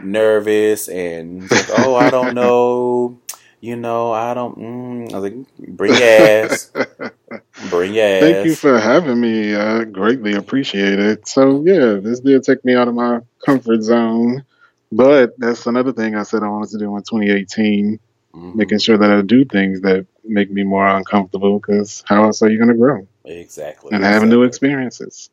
nervous 0.02 0.88
and 0.88 1.50
like, 1.52 1.68
oh, 1.78 1.96
I 1.96 2.10
don't 2.10 2.34
know, 2.42 3.20
you 3.62 3.76
know, 3.76 4.12
I 4.12 4.34
don't. 4.34 4.58
Mm. 4.58 5.14
I 5.14 5.20
was 5.20 5.32
like, 5.32 5.78
bring 5.78 5.94
your 5.94 6.04
ass, 6.04 6.72
bring 7.70 7.94
your 7.94 8.06
ass. 8.06 8.22
Thank 8.22 8.46
you 8.48 8.56
for 8.56 8.80
having 8.80 9.22
me. 9.22 9.56
I 9.56 9.84
greatly 9.84 10.34
appreciate 10.34 11.00
it. 11.00 11.28
So 11.28 11.64
yeah, 11.66 12.00
this 12.02 12.20
did 12.20 12.44
take 12.44 12.66
me 12.66 12.76
out 12.76 12.88
of 12.88 12.96
my 12.96 13.20
comfort 13.46 13.84
zone. 13.84 14.44
But 14.92 15.36
that's 15.38 15.68
another 15.68 15.94
thing 15.94 16.16
I 16.16 16.24
said 16.24 16.44
I 16.44 16.50
wanted 16.50 16.72
to 16.72 16.80
do 16.80 16.96
in 16.98 17.04
2018, 17.04 18.00
Mhm. 18.34 18.56
making 18.56 18.80
sure 18.80 18.98
that 18.98 19.12
I 19.12 19.22
do 19.22 19.46
things 19.46 19.82
that 19.82 20.06
make 20.26 20.52
me 20.52 20.64
more 20.64 20.86
uncomfortable. 20.86 21.60
Because 21.60 22.04
how 22.08 22.24
else 22.24 22.42
are 22.42 22.50
you 22.50 22.58
going 22.58 22.70
to 22.70 22.76
grow 22.76 23.08
exactly 23.24 23.92
and 23.94 24.04
have 24.04 24.24
new 24.26 24.44
experiences? 24.44 25.30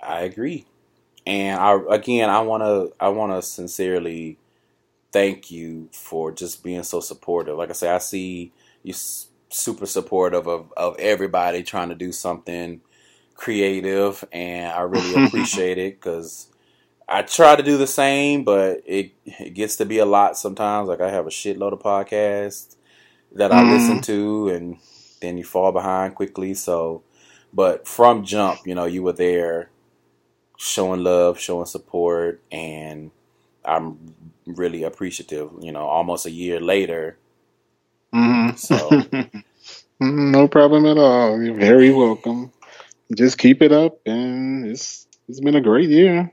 I 0.00 0.20
agree. 0.20 0.64
And 1.26 1.58
I 1.58 1.78
again, 1.90 2.30
I 2.30 2.40
want 2.42 2.62
to 2.62 2.92
I 3.00 3.08
want 3.08 3.32
to 3.32 3.42
sincerely 3.42 4.38
thank 5.14 5.52
you 5.52 5.90
for 5.94 6.32
just 6.32 6.64
being 6.64 6.84
so 6.84 7.00
supportive. 7.00 7.58
Like 7.58 7.70
I 7.70 7.74
say, 7.74 7.90
I 7.90 7.98
see 8.00 8.52
you 8.84 8.94
super 9.50 9.86
supportive 9.86 10.48
of 10.48 10.72
of 10.76 10.96
everybody 11.00 11.64
trying 11.64 11.90
to 11.90 11.96
do 11.96 12.12
something 12.12 12.82
creative, 13.36 14.24
and 14.32 14.72
I 14.72 14.82
really 14.82 15.14
appreciate 15.22 15.78
it 15.78 15.96
because 16.00 16.48
I 17.08 17.22
try 17.22 17.56
to 17.56 17.64
do 17.64 17.78
the 17.78 17.88
same, 17.88 18.44
but 18.44 18.82
it 18.86 19.12
it 19.26 19.54
gets 19.54 19.76
to 19.78 19.86
be 19.86 19.98
a 19.98 20.06
lot 20.06 20.38
sometimes. 20.38 20.88
Like 20.88 21.02
I 21.02 21.10
have 21.10 21.26
a 21.26 21.30
shitload 21.30 21.74
of 21.74 21.80
podcasts, 21.80 22.76
that 23.32 23.52
I 23.52 23.62
Mhm. 23.62 23.68
listen 23.70 24.00
to, 24.02 24.48
and 24.50 24.78
then 25.22 25.38
you 25.38 25.44
fall 25.44 25.72
behind 25.72 26.16
quickly. 26.16 26.54
So, 26.54 27.04
but 27.52 27.88
from 27.88 28.24
jump, 28.24 28.66
you 28.66 28.74
know, 28.76 28.86
you 28.86 29.02
were 29.04 29.14
there, 29.14 29.70
showing 30.58 31.02
love, 31.04 31.38
showing 31.40 31.66
support, 31.66 32.42
and 32.52 33.10
I'm 33.64 33.98
really 34.46 34.84
appreciative. 34.84 35.50
You 35.60 35.72
know, 35.72 35.86
almost 35.86 36.26
a 36.26 36.30
year 36.30 36.60
later. 36.60 37.18
Mhm. 38.14 38.58
So- 38.58 38.90
Mm, 40.02 40.32
no 40.32 40.48
problem 40.48 40.86
at 40.86 40.98
all. 40.98 41.42
You're 41.42 41.54
very 41.54 41.90
welcome. 41.92 42.52
Just 43.16 43.38
keep 43.38 43.62
it 43.62 43.72
up, 43.72 43.98
and 44.06 44.66
it's 44.66 45.06
it's 45.28 45.40
been 45.40 45.56
a 45.56 45.62
great 45.62 45.88
year. 45.90 46.32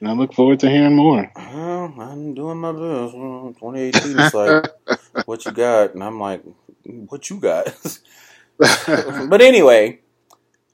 And 0.00 0.08
I 0.10 0.14
look 0.14 0.34
forward 0.34 0.60
to 0.60 0.70
hearing 0.70 0.96
more. 0.96 1.30
I'm 1.36 2.34
doing 2.34 2.58
my 2.58 2.72
best. 2.72 3.14
2018 3.14 4.18
is 4.18 4.34
like, 4.34 4.60
what 5.26 5.46
you 5.46 5.52
got? 5.52 5.94
And 5.94 6.04
I'm 6.04 6.20
like, 6.20 6.42
what 7.08 7.30
you 7.30 7.40
got? 7.40 7.74
but 8.58 9.42
anyway, 9.42 10.00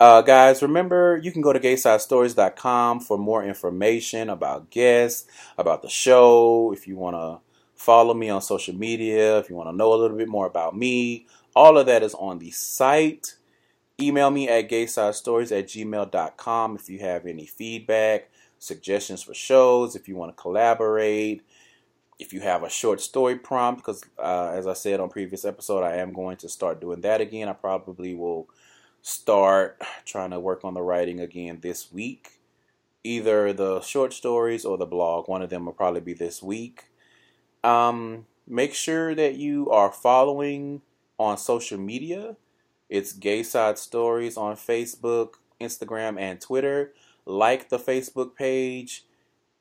uh, 0.00 0.22
guys, 0.22 0.62
remember 0.62 1.20
you 1.22 1.32
can 1.32 1.42
go 1.42 1.52
to 1.52 1.58
gaysidestories.com 1.58 3.00
for 3.00 3.18
more 3.18 3.44
information 3.44 4.30
about 4.30 4.70
guests, 4.70 5.28
about 5.56 5.82
the 5.82 5.88
show. 5.88 6.72
If 6.72 6.86
you 6.86 6.96
want 6.96 7.16
to 7.16 7.40
follow 7.74 8.14
me 8.14 8.30
on 8.30 8.40
social 8.40 8.74
media, 8.74 9.38
if 9.38 9.50
you 9.50 9.56
want 9.56 9.70
to 9.70 9.76
know 9.76 9.92
a 9.92 9.96
little 9.96 10.16
bit 10.16 10.28
more 10.28 10.46
about 10.46 10.76
me, 10.76 11.26
all 11.54 11.78
of 11.78 11.86
that 11.86 12.02
is 12.02 12.14
on 12.14 12.38
the 12.38 12.50
site. 12.50 13.34
Email 14.00 14.30
me 14.30 14.48
at 14.48 14.70
gaysidestories 14.70 15.56
at 15.56 15.66
gmail.com 15.66 16.76
if 16.76 16.88
you 16.88 17.00
have 17.00 17.26
any 17.26 17.46
feedback, 17.46 18.30
suggestions 18.60 19.24
for 19.24 19.34
shows, 19.34 19.96
if 19.96 20.06
you 20.06 20.14
want 20.14 20.36
to 20.36 20.40
collaborate, 20.40 21.42
if 22.20 22.32
you 22.32 22.40
have 22.40 22.62
a 22.62 22.70
short 22.70 23.00
story 23.00 23.36
prompt, 23.36 23.80
because 23.80 24.04
uh, 24.18 24.52
as 24.54 24.68
I 24.68 24.74
said 24.74 25.00
on 25.00 25.08
previous 25.08 25.44
episode, 25.44 25.82
I 25.82 25.96
am 25.96 26.12
going 26.12 26.36
to 26.38 26.48
start 26.48 26.80
doing 26.80 27.00
that 27.00 27.20
again. 27.20 27.48
I 27.48 27.52
probably 27.54 28.14
will 28.14 28.48
start 29.02 29.82
trying 30.04 30.30
to 30.30 30.40
work 30.40 30.64
on 30.64 30.74
the 30.74 30.82
writing 30.82 31.20
again 31.20 31.58
this 31.60 31.92
week. 31.92 32.40
Either 33.04 33.52
the 33.52 33.80
short 33.80 34.12
stories 34.12 34.64
or 34.64 34.76
the 34.76 34.86
blog. 34.86 35.28
One 35.28 35.42
of 35.42 35.50
them 35.50 35.64
will 35.64 35.72
probably 35.72 36.00
be 36.00 36.14
this 36.14 36.42
week. 36.42 36.84
Um, 37.64 38.26
make 38.46 38.74
sure 38.74 39.14
that 39.14 39.36
you 39.36 39.70
are 39.70 39.92
following 39.92 40.82
on 41.18 41.38
social 41.38 41.78
media. 41.78 42.36
It's 42.88 43.12
Gay 43.12 43.42
Side 43.42 43.78
Stories 43.78 44.36
on 44.36 44.56
Facebook, 44.56 45.34
Instagram, 45.60 46.18
and 46.18 46.40
Twitter. 46.40 46.92
Like 47.24 47.68
the 47.68 47.78
Facebook 47.78 48.34
page. 48.34 49.04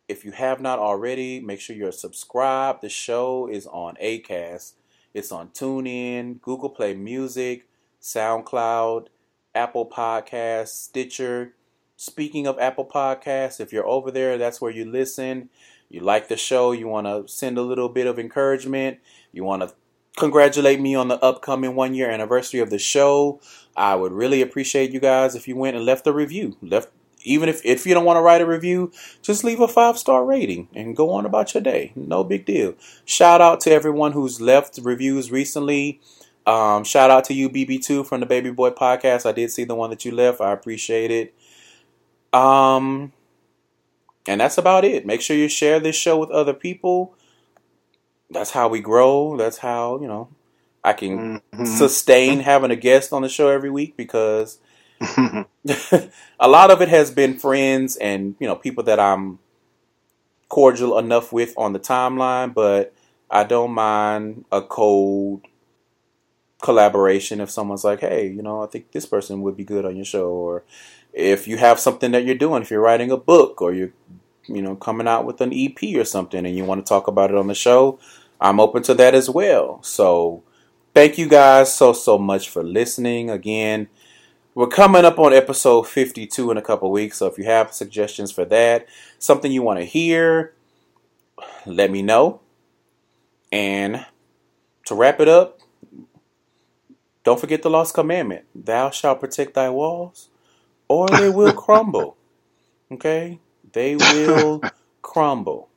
If 0.08 0.24
you 0.24 0.32
have 0.32 0.62
not 0.62 0.80
already, 0.80 1.42
make 1.42 1.60
sure 1.60 1.76
you're 1.76 1.92
subscribed. 1.92 2.82
The 2.82 2.90
show 2.90 3.48
is 3.48 3.68
on 3.68 3.96
Acast. 4.02 4.74
It's 5.14 5.32
on 5.32 5.50
TuneIn, 5.50 6.42
Google 6.42 6.70
Play 6.70 6.94
Music, 6.94 7.68
SoundCloud, 8.02 9.08
Apple 9.58 9.90
Podcasts, 9.90 10.70
Stitcher. 10.70 11.56
Speaking 11.96 12.46
of 12.46 12.60
Apple 12.60 12.86
Podcasts, 12.86 13.60
if 13.60 13.74
you're 13.74 13.88
over 13.88 14.12
there, 14.12 14.38
that's 14.38 14.62
where 14.62 14.72
you 14.72 14.86
listen. 14.86 15.50
You 15.90 16.02
like 16.02 16.28
the 16.28 16.38
show, 16.38 16.74
you 16.74 16.88
want 16.88 17.08
to 17.08 17.28
send 17.28 17.58
a 17.58 17.64
little 17.64 17.90
bit 17.90 18.06
of 18.06 18.20
encouragement, 18.20 19.00
you 19.32 19.44
want 19.44 19.64
to 19.64 19.74
congratulate 20.16 20.80
me 20.80 20.94
on 20.94 21.08
the 21.08 21.24
upcoming 21.24 21.76
one 21.76 21.96
year 21.96 22.10
anniversary 22.10 22.60
of 22.60 22.70
the 22.70 22.78
show. 22.78 23.40
I 23.76 23.96
would 23.96 24.12
really 24.12 24.44
appreciate 24.44 24.92
you 24.92 25.00
guys 25.00 25.34
if 25.34 25.48
you 25.48 25.56
went 25.56 25.76
and 25.76 25.86
left 25.86 26.06
a 26.06 26.14
review. 26.14 26.56
Left 26.62 26.90
even 27.24 27.50
if 27.50 27.66
if 27.66 27.86
you 27.86 27.94
don't 27.96 28.06
want 28.06 28.18
to 28.18 28.22
write 28.22 28.42
a 28.42 28.46
review, 28.46 28.92
just 29.22 29.44
leave 29.44 29.60
a 29.60 29.68
five 29.68 29.98
star 29.98 30.24
rating 30.24 30.68
and 30.76 30.96
go 30.96 31.10
on 31.12 31.26
about 31.26 31.54
your 31.54 31.64
day. 31.64 31.94
No 31.96 32.24
big 32.24 32.46
deal. 32.46 32.76
Shout 33.06 33.42
out 33.42 33.60
to 33.62 33.72
everyone 33.72 34.12
who's 34.12 34.40
left 34.40 34.80
reviews 34.84 35.32
recently. 35.32 36.00
Um, 36.48 36.86
shout 36.86 37.12
out 37.12 37.26
to 37.26 37.34
you, 37.34 37.50
BB2 37.50 38.08
from 38.08 38.22
the 38.22 38.26
Baby 38.26 38.52
Boy 38.52 38.70
Podcast. 38.70 39.26
I 39.26 39.34
did 39.34 39.52
see 39.52 39.66
the 39.66 39.76
one 39.76 39.90
that 39.90 40.06
you 40.06 40.12
left. 40.12 40.40
I 40.40 40.54
appreciate 40.54 41.12
it. 41.12 41.36
Um, 42.34 43.12
and 44.28 44.40
that's 44.40 44.58
about 44.58 44.86
it. 44.86 45.06
Make 45.06 45.22
sure 45.22 45.36
you 45.36 45.50
share 45.50 45.80
this 45.82 45.96
show 45.96 46.18
with 46.18 46.32
other 46.32 46.54
people. 46.54 47.16
That's 48.30 48.52
how 48.52 48.70
we 48.70 48.80
grow. 48.80 49.36
That's 49.38 49.58
how 49.58 50.00
you 50.02 50.08
know 50.08 50.30
I 50.84 50.94
can 50.94 51.42
Mhm. 51.54 51.68
sustain 51.68 52.40
having 52.42 52.72
a 52.72 52.76
guest 52.76 53.14
on 53.14 53.22
the 53.22 53.30
show 53.30 53.50
every 53.50 53.70
week 53.70 53.96
because 53.98 54.60
a 56.40 56.48
lot 56.48 56.72
of 56.72 56.82
it 56.82 56.90
has 56.90 57.12
been 57.12 57.38
friends 57.38 57.96
and 57.98 58.36
you 58.40 58.48
know 58.48 58.56
people 58.56 58.84
that 58.86 59.00
I'm 59.00 59.40
cordial 60.50 60.98
enough 60.98 61.32
with 61.34 61.54
on 61.58 61.74
the 61.74 61.80
timeline, 61.80 62.54
but 62.54 62.94
I 63.30 63.44
don't 63.44 63.72
mind 63.72 64.46
a 64.52 64.62
cold 64.62 65.42
collaboration 66.62 67.40
if 67.42 67.50
someone's 67.50 67.84
like, 67.84 68.02
"Hey, 68.02 68.28
you 68.28 68.42
know, 68.42 68.64
I 68.64 68.68
think 68.68 68.92
this 68.92 69.06
person 69.06 69.42
would 69.42 69.58
be 69.58 69.64
good 69.64 69.86
on 69.86 69.96
your 69.96 70.06
show," 70.06 70.30
or 70.30 70.64
if 71.14 71.48
you 71.48 71.58
have 71.58 71.80
something 71.80 72.12
that 72.12 72.26
you're 72.26 72.36
doing, 72.36 72.62
if 72.62 72.72
you're 72.72 72.82
writing 72.82 73.12
a 73.12 73.18
book 73.18 73.62
or 73.62 73.74
you're 73.74 73.92
you 74.46 74.62
know 74.62 74.76
coming 74.76 75.08
out 75.08 75.26
with 75.26 75.42
an 75.42 75.54
EP 75.54 75.96
or 75.96 76.06
something 76.06 76.46
and 76.46 76.56
you 76.56 76.64
want 76.66 76.86
to 76.86 76.90
talk 76.90 77.08
about 77.08 77.32
it 77.32 77.38
on 77.38 77.48
the 77.48 77.56
show, 77.56 78.00
I'm 78.40 78.60
open 78.60 78.84
to 78.84 78.94
that 78.96 79.16
as 79.16 79.30
well. 79.30 79.82
So, 79.84 80.44
thank 80.94 81.18
you 81.18 81.28
guys 81.28 81.74
so 81.74 81.94
so 81.94 82.18
much 82.18 82.50
for 82.50 82.64
listening 82.64 83.30
again. 83.30 83.88
We're 84.56 84.68
coming 84.68 85.06
up 85.06 85.20
on 85.20 85.34
episode 85.34 85.84
52 85.88 86.50
in 86.50 86.58
a 86.58 86.64
couple 86.64 86.90
weeks, 86.90 87.18
so 87.18 87.28
if 87.28 87.38
you 87.38 87.44
have 87.44 87.74
suggestions 87.74 88.32
for 88.32 88.44
that, 88.46 88.88
something 89.20 89.52
you 89.52 89.62
want 89.62 89.78
to 89.78 89.86
hear, 89.86 90.56
let 91.68 91.92
me 91.92 92.02
know. 92.02 92.40
And 93.52 94.04
to 94.86 94.96
wrap 94.96 95.20
it 95.20 95.28
up, 95.28 95.57
don't 97.28 97.42
forget 97.42 97.62
the 97.62 97.70
lost 97.70 97.94
commandment 97.94 98.46
Thou 98.56 98.90
shalt 98.90 99.20
protect 99.20 99.54
thy 99.54 99.70
walls, 99.70 100.30
or 100.88 101.10
they 101.10 101.28
will 101.30 101.52
crumble. 101.66 102.16
Okay? 102.90 103.42
They 103.74 103.98
will 103.98 104.62
crumble. 105.02 105.68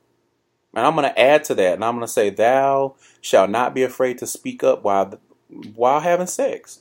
And 0.73 0.87
I'm 0.87 0.95
going 0.95 1.13
to 1.13 1.21
add 1.21 1.43
to 1.47 1.57
that, 1.57 1.75
and 1.75 1.85
I'm 1.85 1.97
going 1.97 2.07
to 2.07 2.13
say, 2.13 2.31
Thou 2.31 2.95
shalt 3.21 3.51
not 3.51 3.75
be 3.75 3.83
afraid 3.83 4.19
to 4.19 4.29
speak 4.29 4.63
up 4.63 4.85
while, 4.85 5.19
while 5.75 5.99
having 5.99 6.29
sex 6.29 6.79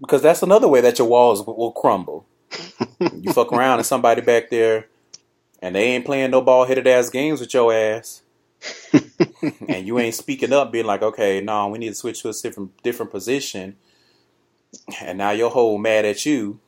because 0.00 0.22
that's 0.22 0.42
another 0.42 0.66
way 0.66 0.80
that 0.80 0.98
your 0.98 1.08
walls 1.08 1.46
will 1.46 1.72
crumble. 1.72 2.24
you 3.20 3.34
fuck 3.34 3.52
around 3.52 3.80
and 3.80 3.86
somebody 3.86 4.22
back 4.22 4.48
there, 4.48 4.86
and 5.60 5.74
they 5.74 5.88
ain't 5.88 6.06
playing 6.06 6.30
no 6.30 6.40
ball 6.40 6.64
headed 6.64 6.86
ass 6.86 7.10
games 7.10 7.38
with 7.38 7.52
your 7.52 7.70
ass, 7.70 8.22
and 9.68 9.86
you 9.86 9.98
ain't 9.98 10.14
speaking 10.14 10.52
up, 10.52 10.72
being 10.72 10.86
like, 10.86 11.02
okay, 11.02 11.40
no, 11.40 11.68
we 11.68 11.78
need 11.78 11.90
to 11.90 11.94
switch 11.94 12.22
to 12.22 12.28
a 12.28 12.32
different 12.32 12.82
different 12.82 13.10
position, 13.10 13.76
and 15.00 15.18
now 15.18 15.30
your 15.30 15.50
whole 15.50 15.78
mad 15.78 16.04
at 16.04 16.24
you, 16.24 16.60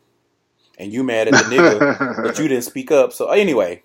and 0.78 0.92
you 0.92 1.02
mad 1.02 1.28
at 1.28 1.34
the 1.34 1.56
nigga 1.56 2.24
that 2.24 2.38
you 2.38 2.48
didn't 2.48 2.64
speak 2.64 2.90
up. 2.90 3.12
So 3.12 3.30
anyway, 3.30 3.82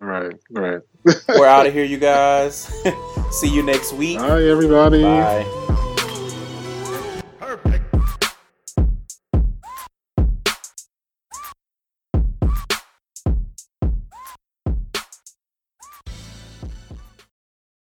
right, 0.00 0.32
right. 0.50 0.80
we're 1.28 1.46
out 1.46 1.66
of 1.66 1.72
here, 1.72 1.84
you 1.84 1.98
guys. 1.98 2.72
See 3.30 3.52
you 3.52 3.62
next 3.62 3.92
week. 3.92 4.18
Bye, 4.18 4.44
everybody. 4.44 5.02
Bye. 5.02 5.62